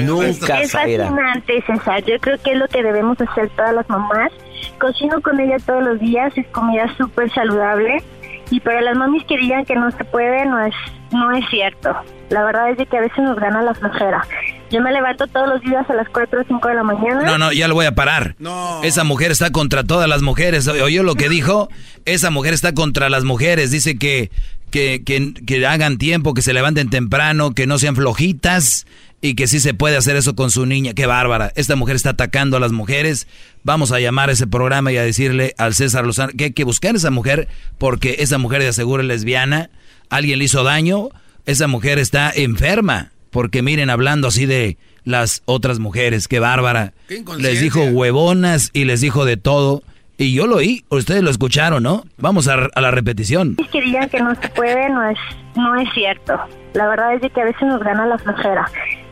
[0.00, 1.04] nunca, es Zaira.
[1.08, 2.02] fascinante, César.
[2.04, 4.32] Yo creo que es lo que debemos hacer todas las mamás.
[4.80, 8.02] Cocino con ella todos los días, es comida súper saludable.
[8.50, 10.74] Y para las mamis que digan que no se puede, no es,
[11.12, 11.94] no es cierto.
[12.30, 14.26] La verdad es de que a veces nos gana la flojera.
[14.70, 17.22] Yo me levanto todos los días a las 4 o 5 de la mañana.
[17.22, 18.34] No, no, ya lo voy a parar.
[18.82, 20.66] Esa mujer está contra todas las mujeres.
[20.66, 21.68] ¿Oyó lo que dijo?
[22.04, 23.70] Esa mujer está contra las mujeres.
[23.70, 24.30] Dice que,
[24.70, 28.86] que, que, que hagan tiempo, que se levanten temprano, que no sean flojitas
[29.20, 30.92] y que sí se puede hacer eso con su niña.
[30.92, 31.52] Qué bárbara.
[31.56, 33.26] Esta mujer está atacando a las mujeres.
[33.62, 36.64] Vamos a llamar a ese programa y a decirle al César Lozano que hay que
[36.64, 37.48] buscar a esa mujer
[37.78, 39.70] porque esa mujer de aseguro es lesbiana.
[40.10, 41.08] Alguien le hizo daño.
[41.46, 43.10] Esa mujer está enferma.
[43.30, 46.92] Porque miren, hablando así de las otras mujeres, qué bárbara.
[47.08, 47.24] Qué.
[47.38, 49.82] Les dijo huevonas y les dijo de todo.
[50.16, 52.04] Y yo lo oí, ustedes lo escucharon, ¿no?
[52.16, 53.56] Vamos a, a la repetición.
[53.72, 55.18] que digan que no se puede no es
[55.56, 56.38] no es cierto.
[56.72, 58.64] La verdad es de que a veces nos gana la flojera.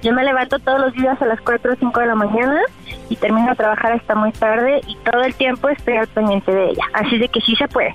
[0.03, 2.61] Yo me levanto todos los días a las 4 o 5 de la mañana
[3.09, 6.71] y termino de trabajar hasta muy tarde y todo el tiempo estoy al pendiente de
[6.71, 6.85] ella.
[6.95, 7.95] Así de que sí se puede.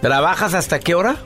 [0.00, 1.16] ¿Trabajas hasta qué hora?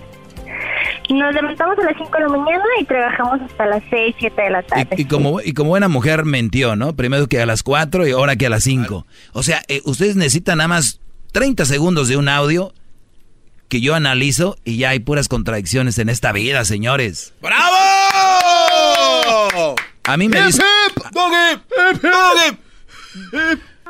[1.11, 4.51] Nos levantamos a las 5 de la mañana y trabajamos hasta las 6, 7 de
[4.51, 4.89] la tarde.
[4.97, 6.95] Y, como, y como buena mujer mentió, ¿no?
[6.95, 9.07] Primero que a las 4 y ahora que a las 5.
[9.33, 11.01] O sea, eh, ustedes necesitan nada más
[11.33, 12.73] 30 segundos de un audio
[13.69, 17.35] que yo analizo y ya hay puras contradicciones en esta vida, señores.
[17.43, 17.75] ¡Bravo!
[20.05, 20.63] A mí me dice...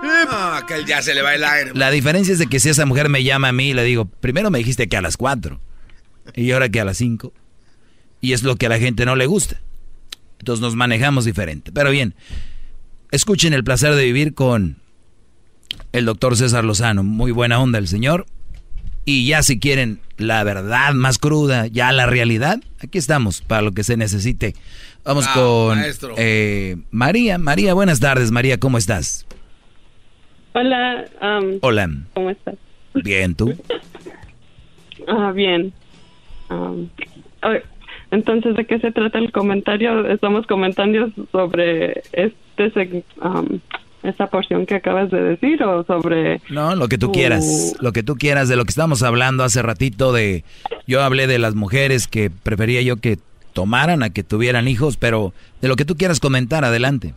[0.03, 1.73] Ah, que ya se le va el aire.
[1.75, 4.51] La diferencia es de que si esa mujer me llama a mí, le digo, primero
[4.51, 5.61] me dijiste que a las 4
[6.35, 7.33] y ahora que a las 5.
[8.21, 9.61] Y es lo que a la gente no le gusta.
[10.39, 11.73] Entonces nos manejamos diferente.
[11.73, 12.15] Pero bien,
[13.11, 14.77] escuchen el placer de vivir con
[15.93, 17.03] el doctor César Lozano.
[17.03, 18.27] Muy buena onda el señor.
[19.05, 23.73] Y ya si quieren la verdad más cruda, ya la realidad, aquí estamos para lo
[23.73, 24.55] que se necesite.
[25.05, 25.79] Vamos con
[26.17, 27.39] eh, María.
[27.39, 28.31] María, buenas tardes.
[28.31, 29.27] María, ¿cómo estás?
[30.53, 31.07] Hola.
[31.63, 31.91] Hola.
[32.15, 32.57] ¿Cómo estás?
[32.95, 33.55] Bien, ¿tú?
[35.09, 35.73] Ah, bien.
[38.11, 40.07] Entonces, ¿de qué se trata el comentario?
[40.09, 43.05] Estamos comentando sobre este
[44.03, 46.41] esta porción que acabas de decir o sobre...
[46.49, 49.63] No, lo que tú quieras, lo que tú quieras, de lo que estamos hablando hace
[49.63, 50.45] ratito de...
[50.87, 53.19] Yo hablé de las mujeres que prefería yo que
[53.53, 57.13] tomaran a que tuvieran hijos, pero de lo que tú quieras comentar, adelante.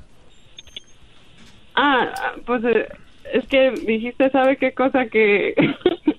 [1.75, 2.09] Ah,
[2.45, 2.87] pues eh,
[3.33, 5.55] es que dijiste, ¿sabe qué cosa que...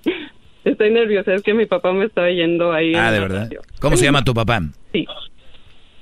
[0.64, 2.94] Estoy nerviosa, es que mi papá me está yendo ahí.
[2.94, 3.50] Ah, ¿de verdad?
[3.80, 4.60] ¿Cómo se llama tu papá?
[4.92, 5.06] Sí.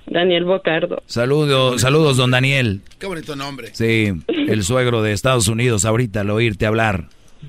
[0.07, 1.03] Daniel Bocardo.
[1.07, 2.81] Saludos, saludos, don Daniel.
[2.99, 3.69] Qué bonito nombre.
[3.75, 7.05] Sí, el suegro de Estados Unidos, ahorita al oírte hablar.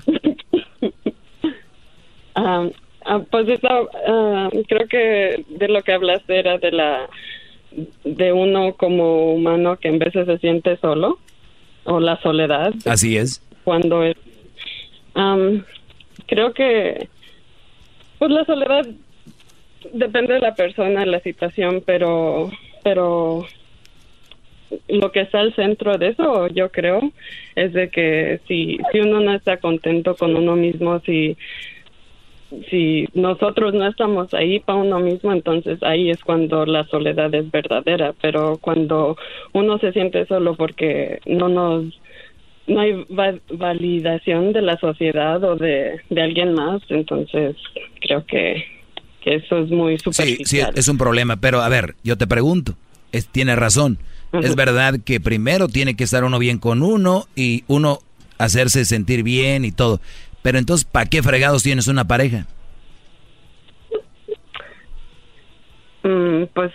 [2.36, 2.66] Ah,
[3.04, 7.08] ah, pues ah, creo que de lo que hablaste era de la
[8.02, 11.20] de uno como humano que en veces se siente solo
[11.84, 12.74] o la soledad.
[12.86, 13.40] Así es.
[13.62, 14.16] Cuando es
[16.26, 17.08] creo que
[18.18, 18.86] pues la soledad
[19.92, 22.50] depende de la persona, la situación, pero
[22.82, 23.46] pero
[24.88, 27.00] lo que está al centro de eso, yo creo,
[27.54, 31.36] es de que si si uno no está contento con uno mismo, si
[32.70, 37.50] si nosotros no estamos ahí para uno mismo, entonces ahí es cuando la soledad es
[37.50, 39.16] verdadera, pero cuando
[39.52, 41.84] uno se siente solo porque no nos
[42.66, 43.06] no hay
[43.50, 47.56] validación de la sociedad o de, alguien más, entonces
[48.00, 48.64] creo que,
[49.24, 50.46] eso es muy superficial.
[50.46, 52.74] Sí, sí, es un problema, pero a ver, yo te pregunto,
[53.10, 53.98] es, tiene razón,
[54.32, 58.00] es verdad que primero tiene que estar uno bien con uno y uno
[58.36, 60.00] hacerse sentir bien y todo,
[60.42, 62.46] pero entonces, ¿para qué fregados tienes una pareja?
[66.02, 66.70] Mm, pues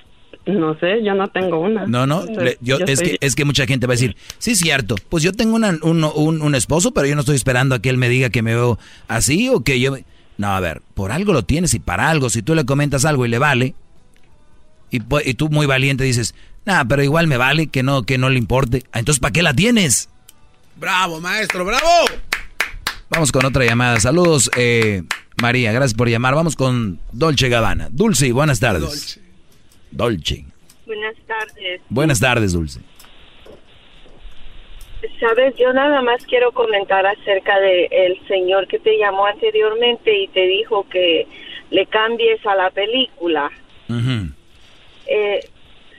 [0.54, 1.86] no sé, yo no tengo una.
[1.86, 2.26] No, no,
[2.62, 5.56] yo, es, que, es que mucha gente va a decir, sí, cierto, pues yo tengo
[5.56, 8.42] una, un, un, esposo, pero yo no estoy esperando a que él me diga que
[8.42, 9.98] me veo así o que yo...
[10.38, 13.26] No, a ver, por algo lo tienes y para algo, si tú le comentas algo
[13.26, 13.76] y le vale,
[14.90, 16.34] y, y tú muy valiente dices,
[16.66, 19.44] nada, pero igual me vale, que no, que no le importe, ah, entonces ¿para qué
[19.44, 20.10] la tienes?
[20.78, 22.06] Bravo, maestro, bravo.
[23.10, 24.00] Vamos con otra llamada.
[24.00, 25.04] Saludos, eh,
[25.42, 26.36] María, gracias por llamar.
[26.36, 27.90] Vamos con Dolce Gabbana.
[27.92, 28.82] Dulce, buenas tardes.
[28.82, 29.28] Dolce.
[30.86, 31.82] Buenas tardes.
[31.90, 32.80] Buenas tardes, Dulce.
[35.20, 40.28] Sabes, yo nada más quiero comentar acerca de el señor que te llamó anteriormente y
[40.28, 41.26] te dijo que
[41.70, 43.49] le cambies a la película.
[45.07, 45.40] eh,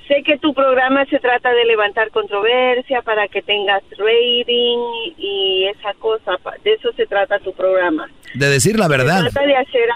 [0.06, 4.78] sé que tu programa se trata de levantar controversia para que tengas rating
[5.16, 8.10] y esa cosa, de eso se trata tu programa.
[8.34, 9.24] De decir la verdad.
[9.24, 9.88] Se trata de hacer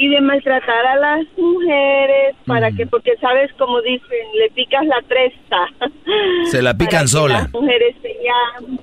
[0.00, 5.02] y de maltratar a las mujeres para que porque sabes como dicen le picas la
[5.06, 5.68] cresta.
[6.50, 7.42] Se la pican sola.
[7.42, 8.80] las mujeres te llaman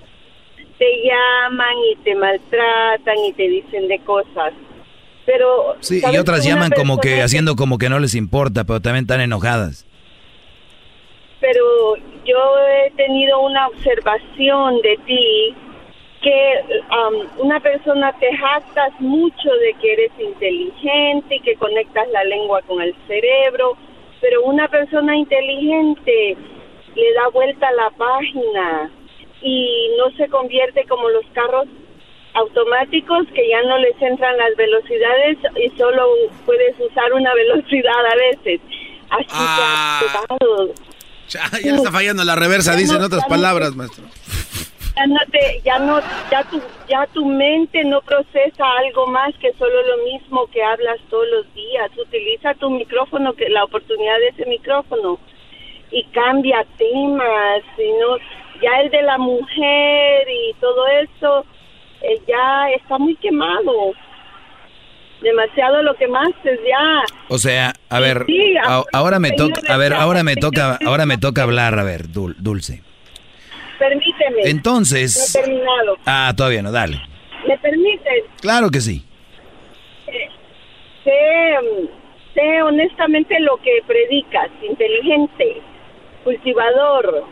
[0.78, 4.54] te llaman y te maltratan y te dicen de cosas.
[5.26, 9.06] Pero sí y otras llaman como que haciendo como que no les importa pero también
[9.06, 9.88] están enojadas.
[11.42, 11.96] Pero
[12.26, 15.56] yo he tenido una observación de ti
[16.28, 22.22] que um, una persona te jactas mucho de que eres inteligente y que conectas la
[22.26, 23.78] lengua con el cerebro,
[24.20, 26.36] pero una persona inteligente
[26.96, 28.92] le da vuelta a la página
[29.42, 31.68] y no se convierte como los carros
[32.34, 36.10] automáticos que ya no les entran las velocidades y solo
[36.46, 38.60] puedes usar una velocidad a veces.
[39.10, 40.02] Así ah,
[41.30, 44.04] ya, ya está fallando la reversa, dice en otras palabras, maestro
[44.98, 46.00] ya no te, ya no,
[46.32, 50.98] ya tu, ya tu mente no procesa algo más que solo lo mismo que hablas
[51.10, 51.90] todos los días.
[51.98, 55.20] Utiliza tu micrófono, que la oportunidad de ese micrófono
[55.92, 58.18] y cambia temas y no,
[58.62, 61.46] ya el de la mujer y todo eso
[62.02, 63.94] eh, ya está muy quemado.
[65.22, 67.04] Demasiado lo quemaste ya.
[67.30, 71.06] O sea, a ver, Sí, a- ahora me toca, a ver, ahora me toca, ahora
[71.08, 72.84] me toca hablar, a ver, Dul- Dulce.
[73.80, 74.42] Permíteme.
[74.46, 75.98] Entonces- No he terminado.
[76.06, 76.98] Ah, todavía no, dale.
[77.48, 78.26] ¿Me permites?
[78.42, 79.04] Claro que sí.
[81.04, 81.88] sé, mm,
[82.34, 85.62] sé honestamente lo que predicas, inteligente,
[86.24, 87.24] cultivador,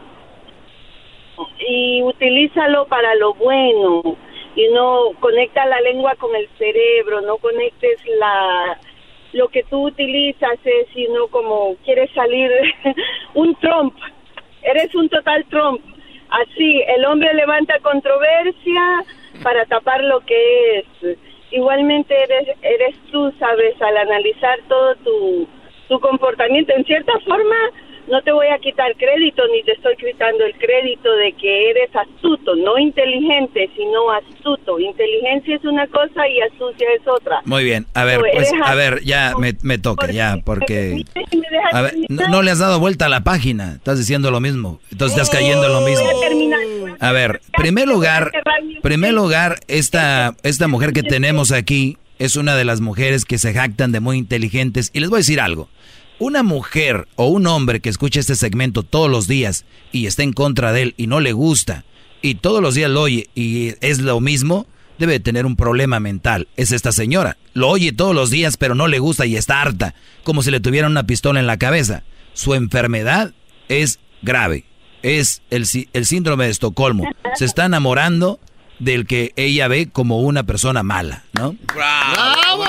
[1.67, 4.01] y utilízalo para lo bueno,
[4.55, 8.80] y no conecta la lengua con el cerebro, no conectes la
[9.34, 12.49] lo que tú utilizas es sino como quieres salir
[13.34, 13.93] un Trump,
[14.61, 15.81] eres un total Trump.
[16.41, 19.05] Así, el hombre levanta controversia
[19.41, 21.17] para tapar lo que es.
[21.51, 25.47] Igualmente eres, eres tú, sabes, al analizar todo tu,
[25.87, 26.73] tu comportamiento.
[26.73, 27.55] En cierta forma,
[28.07, 31.90] no te voy a quitar crédito ni te estoy quitando el crédito de que eres
[31.95, 34.80] astuto, no inteligente, sino astuto.
[34.80, 37.41] Inteligencia es una cosa y astucia es otra.
[37.45, 37.86] Muy bien.
[37.94, 41.03] A ver, pues, a ver, ya me, me toca, ya, porque...
[41.15, 43.73] ¿Me dejas A ver, no, no le has dado vuelta a la página.
[43.73, 44.80] Estás diciendo lo mismo.
[44.91, 46.06] Entonces estás cayendo en lo mismo.
[46.99, 48.32] A ver, primer lugar,
[48.82, 53.53] primer lugar, esta, esta mujer que tenemos aquí es una de las mujeres que se
[53.53, 54.91] jactan de muy inteligentes.
[54.94, 55.69] Y les voy a decir algo.
[56.17, 60.31] Una mujer o un hombre que escucha este segmento todos los días y está en
[60.31, 61.83] contra de él y no le gusta
[62.21, 64.65] y todos los días lo oye y es lo mismo,
[64.97, 66.47] debe tener un problema mental.
[66.55, 67.37] Es esta señora.
[67.53, 69.93] Lo oye todos los días pero no le gusta y está harta,
[70.23, 72.03] como si le tuviera una pistola en la cabeza.
[72.33, 73.33] Su enfermedad
[73.67, 74.65] es grave.
[75.03, 77.03] Es el, el síndrome de Estocolmo.
[77.35, 78.39] Se está enamorando
[78.80, 81.56] del que ella ve como una persona mala, ¿no?
[81.73, 82.64] ¡Bravo!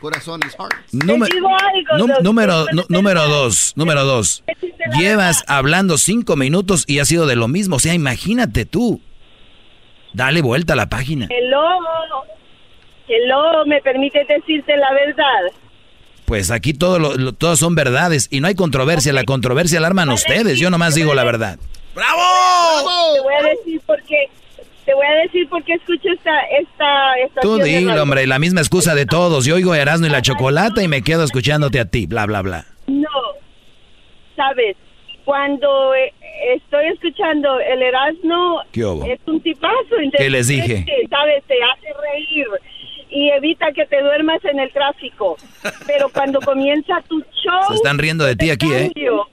[0.00, 0.76] Corazones, hearts.
[0.92, 4.42] Número, digo algo, número, número dos, número dos.
[4.98, 7.76] Llevas hablando cinco minutos y ha sido de lo mismo.
[7.76, 9.00] O sea, imagínate tú.
[10.12, 11.26] Dale vuelta a la página.
[11.30, 11.62] Hello,
[13.08, 15.52] hello, ¿me permites decirte la verdad?
[16.24, 19.12] Pues aquí todo lo, lo- todas son verdades y no hay controversia.
[19.12, 20.58] La controversia la arman ustedes.
[20.58, 21.58] Yo nomás digo la verdad.
[21.94, 24.28] Te voy a decir por qué.
[24.86, 28.60] Te voy a decir por qué escucho esta esta estación Tú dilo, hombre, la misma
[28.60, 29.44] excusa de todos.
[29.44, 32.64] Yo oigo Erasmo y la chocolata y me quedo escuchándote a ti, bla, bla, bla.
[32.86, 33.08] No,
[34.36, 34.76] sabes,
[35.24, 36.12] cuando eh,
[36.54, 39.96] estoy escuchando el Erasmo es un tipazo.
[40.16, 40.86] ¿Qué les dije?
[41.10, 42.46] Sabes, te hace reír
[43.10, 45.36] y evita que te duermas en el tráfico.
[45.86, 48.90] Pero cuando comienza tu show, Se están riendo de ti aquí, ¿eh?
[48.94, 49.26] cambio.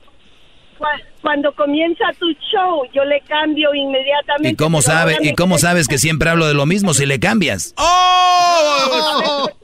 [0.80, 0.86] Cu-
[1.24, 4.50] Cuando comienza tu show, yo le cambio inmediatamente.
[4.50, 7.74] ¿Y cómo sabe, y cómo sabes que siempre hablo de lo mismo si le cambias?
[7.78, 9.50] ¡Oh!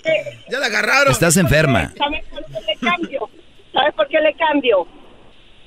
[0.50, 1.12] Ya la agarraron.
[1.12, 1.94] Estás enferma.
[1.96, 3.30] ¿Sabes por qué le cambio?
[3.72, 4.88] ¿Sabes por qué le cambio?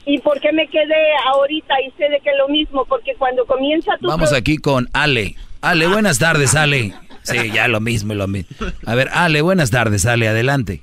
[0.06, 2.84] ¿Y por qué me quedé ahorita y sé de que es lo mismo?
[2.86, 4.08] Porque cuando comienza tu...
[4.08, 5.36] Vamos aquí con Ale.
[5.60, 6.94] Ale, buenas tardes, Ale.
[7.22, 8.56] Sí, ya lo mismo, lo mismo.
[8.84, 10.82] A ver, Ale, buenas tardes, Ale, adelante.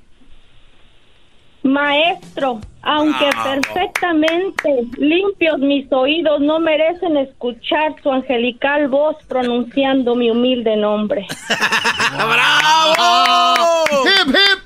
[1.64, 3.62] Maestro, aunque Bravo.
[3.62, 11.28] perfectamente limpios mis oídos, no merecen escuchar su angelical voz pronunciando mi humilde nombre.
[12.14, 13.86] ¡Bravo!
[14.06, 14.60] ¡Hip, hip!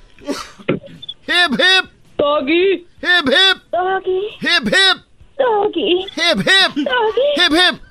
[1.27, 1.89] ¡Hip, hip!
[2.17, 2.85] Doggy.
[3.01, 3.63] ¡Hip, hip!
[3.71, 4.19] Doggy.
[4.41, 5.03] ¡Hip, hip!
[5.37, 6.05] Doggy.
[6.15, 6.75] ¡Hip, hip!
[6.75, 7.21] Doggy.
[7.35, 7.81] ¡Hip, hip!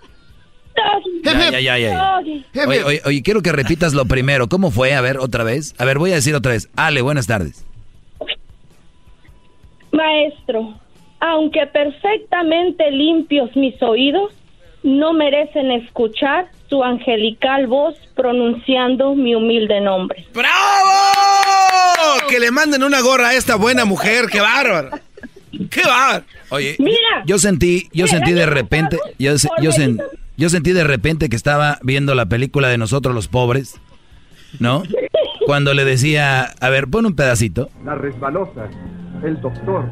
[0.75, 1.23] Doggy.
[1.51, 2.19] Ya, ya, ya.
[2.67, 4.49] Oye, oye, oye, quiero que repitas lo primero.
[4.49, 4.95] ¿Cómo fue?
[4.95, 5.75] A ver, otra vez.
[5.79, 6.71] A ver, voy a decir otra vez.
[6.77, 7.67] Ale, buenas tardes.
[9.93, 10.75] Maestro,
[11.21, 14.33] aunque perfectamente limpios mis oídos,
[14.83, 20.27] no merecen escuchar su angelical voz pronunciando mi humilde nombre.
[20.35, 20.49] ¡Bravo!
[22.29, 24.27] Que le manden una gorra a esta buena mujer.
[24.31, 24.91] ¡Qué bárbaro!
[25.71, 26.25] ¡Qué bárbaro!
[26.51, 27.23] Oye, Mira.
[27.27, 30.03] yo sentí, yo sentí de repente, yo, yo, sen-
[30.37, 33.81] yo sentí de repente que estaba viendo la película de nosotros los pobres,
[34.59, 34.83] ¿no?
[35.47, 37.69] Cuando le decía, a ver, pon un pedacito.
[37.85, 38.69] La resbalosa,
[39.25, 39.89] el doctor,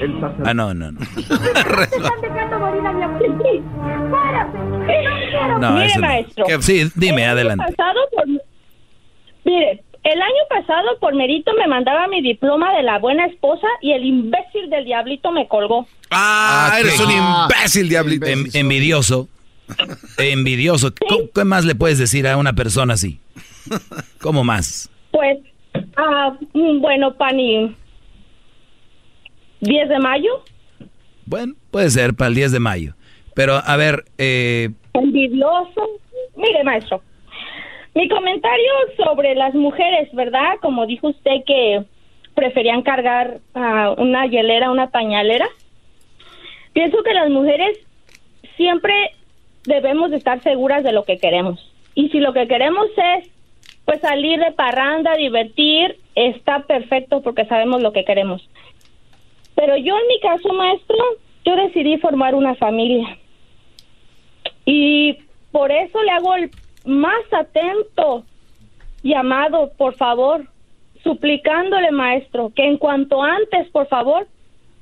[0.00, 0.42] el sacerdote.
[0.50, 1.00] Ah, no, no, no.
[1.16, 3.62] Están dejando morir a mi aprendiz.
[4.10, 4.58] ¡Párate!
[4.58, 5.58] ¡No quiero!
[5.58, 6.06] No, Mire, eso no.
[6.06, 6.44] maestro.
[6.46, 6.62] ¿Qué?
[6.62, 7.64] Sí, dime, el año adelante.
[7.76, 8.26] pasado por-
[9.44, 13.92] Mire, el año pasado por mérito me mandaba mi diploma de la buena esposa y
[13.92, 15.86] el imbécil del diablito me colgó.
[16.10, 18.26] Ah, eres qué- un imbécil, diablito.
[18.26, 19.28] En- envidioso.
[20.18, 20.90] Envidioso.
[21.08, 23.20] ¿Cómo- ¿Qué más le puedes decir a una persona así?
[24.20, 24.90] ¿Cómo más?
[25.10, 25.38] Pues,
[25.96, 27.76] ah, mm, bueno, Pani,
[29.60, 30.44] 10 de mayo,
[31.26, 32.94] Bueno, puede ser para el 10 de mayo.
[33.34, 35.88] Pero, a ver, eh, envidioso.
[36.36, 37.02] Mire, maestro,
[37.94, 40.56] mi comentario sobre las mujeres, ¿verdad?
[40.60, 41.84] Como dijo usted que
[42.34, 45.48] preferían cargar ah, una hielera, una pañalera.
[46.72, 47.76] Pienso que las mujeres
[48.56, 48.94] siempre
[49.64, 51.58] debemos de estar seguras de lo que queremos.
[51.94, 53.28] Y si lo que queremos es
[53.84, 58.48] pues salir de parranda, divertir, está perfecto porque sabemos lo que queremos.
[59.58, 60.96] Pero yo en mi caso, maestro,
[61.44, 63.18] yo decidí formar una familia.
[64.64, 65.18] Y
[65.50, 66.50] por eso le hago el
[66.84, 68.24] más atento
[69.02, 70.46] llamado, por favor,
[71.02, 74.28] suplicándole, maestro, que en cuanto antes, por favor,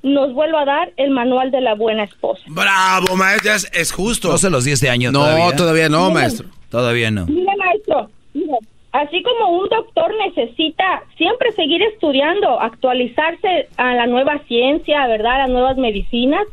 [0.03, 2.43] nos vuelva a dar el manual de la buena esposa.
[2.47, 4.29] Bravo, maestro, es, es justo.
[4.29, 5.11] No se los di este año.
[5.11, 5.21] No,
[5.55, 6.13] todavía, no, Miren.
[6.13, 6.49] maestro.
[6.69, 7.25] Todavía no.
[7.25, 8.57] Mire, maestro, mire,
[9.01, 15.35] así como un doctor necesita siempre seguir estudiando, actualizarse a la nueva ciencia, ¿verdad?
[15.35, 16.45] A las nuevas medicinas.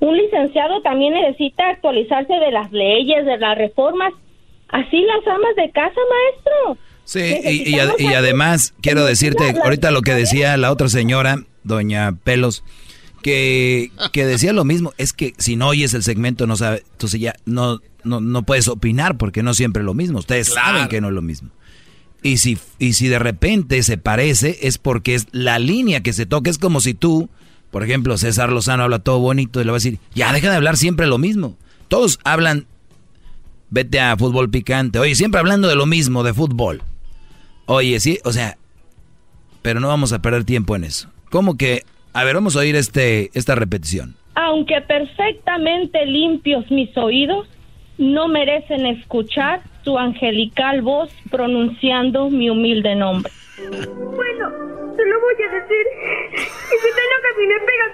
[0.00, 4.12] Un licenciado también necesita actualizarse de las leyes, de las reformas.
[4.68, 6.78] Así las amas de casa, maestro.
[7.04, 11.36] Sí, y, y ad- y además quiero decirte, ahorita lo que decía la otra señora,
[11.62, 12.64] doña Pelos,
[13.22, 17.20] que, que decía lo mismo, es que si no oyes el segmento no sabe, entonces
[17.20, 21.00] ya no, no, no puedes opinar porque no siempre es lo mismo, ustedes saben que
[21.00, 21.50] no es lo mismo.
[22.22, 26.24] Y si, y si de repente se parece es porque es la línea que se
[26.24, 27.28] toca, es como si tú,
[27.70, 30.56] por ejemplo, César Lozano habla todo bonito y le va a decir, ya deja de
[30.56, 31.56] hablar siempre lo mismo.
[31.88, 32.66] Todos hablan,
[33.68, 36.82] vete a fútbol picante, oye, siempre hablando de lo mismo, de fútbol.
[37.66, 38.56] Oye, sí, o sea,
[39.60, 41.10] pero no vamos a perder tiempo en eso.
[41.30, 41.84] ¿Cómo que?
[42.12, 44.14] A ver, vamos a oír este, esta repetición.
[44.34, 47.48] Aunque perfectamente limpios mis oídos,
[47.98, 53.32] no merecen escuchar su angelical voz pronunciando mi humilde nombre.
[53.58, 54.50] Bueno,
[54.96, 55.86] te lo voy a decir.
[56.34, 57.92] Y si te enojas y me pegas,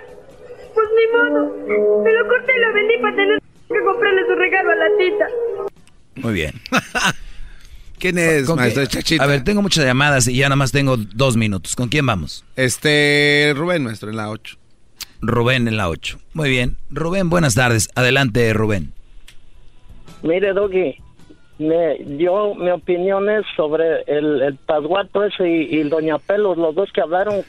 [0.74, 2.02] pues ni modo.
[2.04, 5.26] Me lo corté y lo vendí para tener que comprarle su regalo a la tita.
[6.16, 6.52] Muy bien.
[7.98, 8.88] ¿Quién es, ¿Con maestro qué?
[8.88, 9.22] Chachita?
[9.22, 11.76] A ver, tengo muchas llamadas y ya nada más tengo dos minutos.
[11.76, 12.44] ¿Con quién vamos?
[12.56, 14.56] Este, Rubén, maestro, en la 8.
[15.20, 16.18] Rubén en la 8.
[16.32, 16.78] Muy bien.
[16.88, 17.90] Rubén, buenas tardes.
[17.94, 18.94] Adelante, Rubén.
[20.22, 20.96] Mire, Doggy,
[21.58, 26.74] me, yo, mi opinión es sobre el, el pasguato ese y, y Doña Pelos, los
[26.74, 27.42] dos que hablaron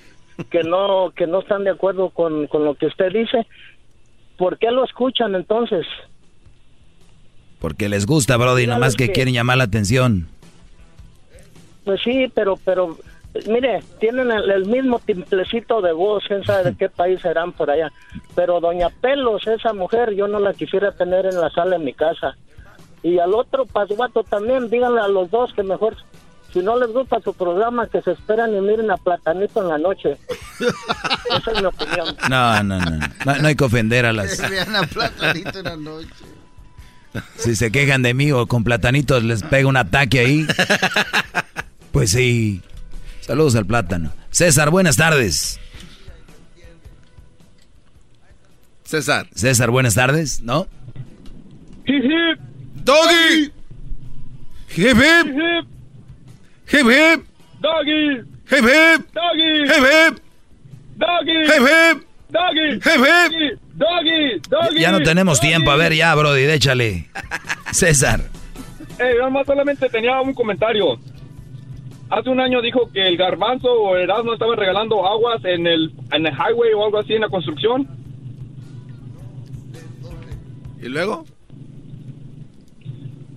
[0.50, 3.46] que no que no están de acuerdo con, con lo que usted dice.
[4.38, 5.86] ¿Por qué lo escuchan entonces?
[7.60, 10.28] Porque les gusta, Brody, nomás que que- quieren llamar la atención.
[11.86, 12.98] Pues sí, pero, pero,
[13.48, 17.70] mire, tienen el, el mismo timplecito de voz, quién sabe de qué país serán por
[17.70, 17.92] allá.
[18.36, 21.94] Pero Doña Pelos, esa mujer, yo no la quisiera tener en la sala de mi
[21.94, 22.36] casa.
[23.04, 25.98] Y al otro pasguato también, díganle a los dos que mejor,
[26.54, 29.78] si no les gusta su programa, que se esperan y miren a Platanito en la
[29.78, 30.18] noche.
[30.60, 32.16] Esa es mi opinión.
[32.30, 33.00] No, no, no.
[33.26, 34.38] No, no hay que ofender a las...
[34.50, 36.10] Vean a Platanito en la noche.
[37.36, 40.48] Si se quejan de mí o con platanitos les pega un ataque ahí.
[41.92, 42.62] Pues sí.
[43.20, 44.14] Saludos al plátano.
[44.30, 45.60] César, buenas tardes.
[48.86, 49.28] César.
[49.36, 50.68] César, buenas tardes, ¿no?
[51.86, 52.51] Hip hip.
[52.84, 53.52] Doggy.
[54.70, 55.28] Hip hip.
[56.68, 57.26] Hip hip.
[57.62, 58.24] Doggy.
[58.50, 59.14] Hip hip.
[59.14, 59.68] Doggy.
[59.68, 60.20] Hip hip.
[60.98, 61.46] Doggy.
[61.46, 62.08] Hip hip.
[62.32, 62.74] Doggy.
[62.76, 63.60] Hip hip.
[63.78, 64.42] Doggy.
[64.50, 64.80] Doggy.
[64.80, 65.72] Ya no tenemos tiempo.
[65.72, 67.10] A ver, ya, Brody, échale.
[67.72, 68.22] César.
[69.00, 71.00] Eh, yo más solamente tenía un comentario.
[72.10, 75.94] Hace un año dijo que el garbanzo o el Erasmo estaban regalando aguas en el,
[76.12, 77.88] en el highway o algo así en la construcción.
[80.82, 81.26] ¿Y luego?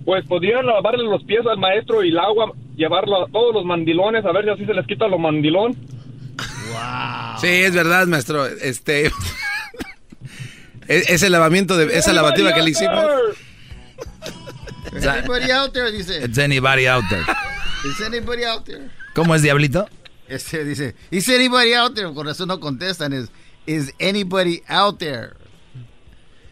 [0.05, 4.23] Pues podrían lavarle los pies al maestro y el agua, llevarlo a todos los mandilones,
[4.23, 5.75] a ver si así se les quita lo mandilón.
[7.41, 8.45] Sí, es verdad, maestro.
[8.45, 9.07] Este.
[10.87, 13.03] e- ese lavamiento de esa lavativa que le hicimos.
[14.95, 15.91] Is anybody out there?
[15.91, 16.23] Dice.
[16.23, 17.23] It's anybody out there.
[17.85, 18.89] Is anybody out there?
[19.13, 19.87] ¿Cómo es, Diablito?
[20.27, 22.11] Este dice, is anybody out there?
[22.13, 23.29] Con razón no contestan, es,
[23.67, 25.33] is anybody out there?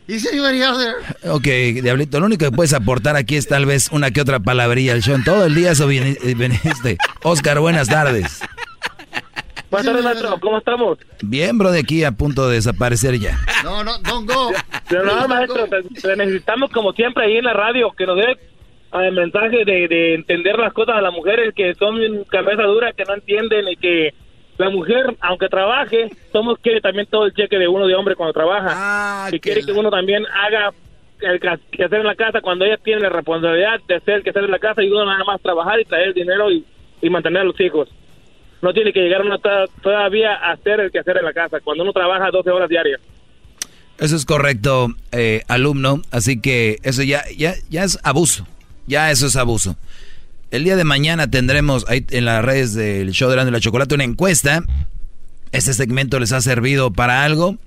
[0.05, 1.31] Is anybody out there?
[1.31, 4.91] Ok, Diablito, lo único que puedes aportar aquí es tal vez una que otra palabrería
[4.91, 5.17] al show.
[5.23, 6.97] Todo el día eso eh, viniste.
[7.23, 8.41] Oscar, buenas tardes.
[9.71, 10.39] Buenas tardes, maestro.
[10.41, 10.97] ¿Cómo estamos?
[11.21, 13.39] Bien, bro, de aquí a punto de desaparecer ya.
[13.63, 14.51] No, no, don't go.
[14.89, 19.11] Pero no, maestro, te, necesitamos como siempre ahí en la radio, que nos dé eh,
[19.11, 23.13] mensaje de, de entender las cosas a las mujeres que son cabeza dura, que no
[23.13, 24.13] entienden y que
[24.63, 28.33] la mujer, aunque trabaje, somos quiere también todo el cheque de uno de hombre cuando
[28.33, 29.27] trabaja.
[29.35, 30.71] y quiere que uno también haga
[31.21, 34.31] el que hacer en la casa cuando ella tiene la responsabilidad de hacer el que
[34.31, 36.65] hacer en la casa y uno nada más trabajar y traer dinero y,
[37.01, 37.87] y mantener a los hijos.
[38.61, 41.59] No tiene que llegar uno to- todavía a hacer el que hacer en la casa
[41.61, 42.99] cuando uno trabaja 12 horas diarias.
[43.99, 46.01] Eso es correcto, eh, alumno.
[46.11, 48.45] Así que eso ya, ya, ya es abuso.
[48.87, 49.75] Ya eso es abuso.
[50.53, 53.95] El día de mañana tendremos ahí en las redes del show de la, la chocolate
[53.95, 54.63] una encuesta.
[55.51, 57.57] Este segmento les ha servido para algo.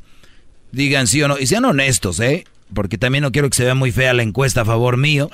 [0.70, 1.36] Digan sí o no.
[1.36, 2.44] Y sean honestos, ¿eh?
[2.72, 5.28] porque también no quiero que se vea muy fea la encuesta a favor mío.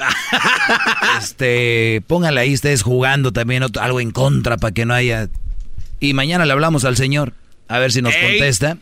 [1.21, 5.29] este, pónganle ahí ustedes jugando también algo en contra para que no haya.
[6.01, 7.35] Y mañana le hablamos al señor,
[7.69, 8.79] a ver si nos contesta.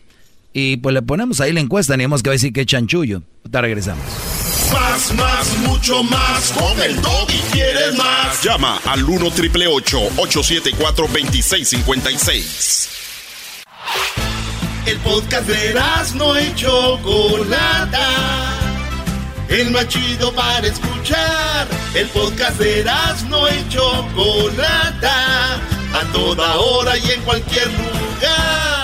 [0.52, 3.24] Y pues le ponemos ahí la encuesta, ni que va a decir que chanchullo.
[3.42, 4.29] Ahorita regresamos.
[4.72, 6.52] Más, más, mucho más.
[6.52, 7.00] Con el
[7.52, 8.42] quieres más.
[8.42, 12.88] Llama al 1 triple 874 2656.
[14.86, 15.74] El podcast de
[16.14, 18.08] no y Chocolata.
[19.48, 21.68] El más chido para escuchar.
[21.94, 22.84] El podcast de
[23.28, 25.54] no y Chocolata.
[25.92, 28.79] A toda hora y en cualquier lugar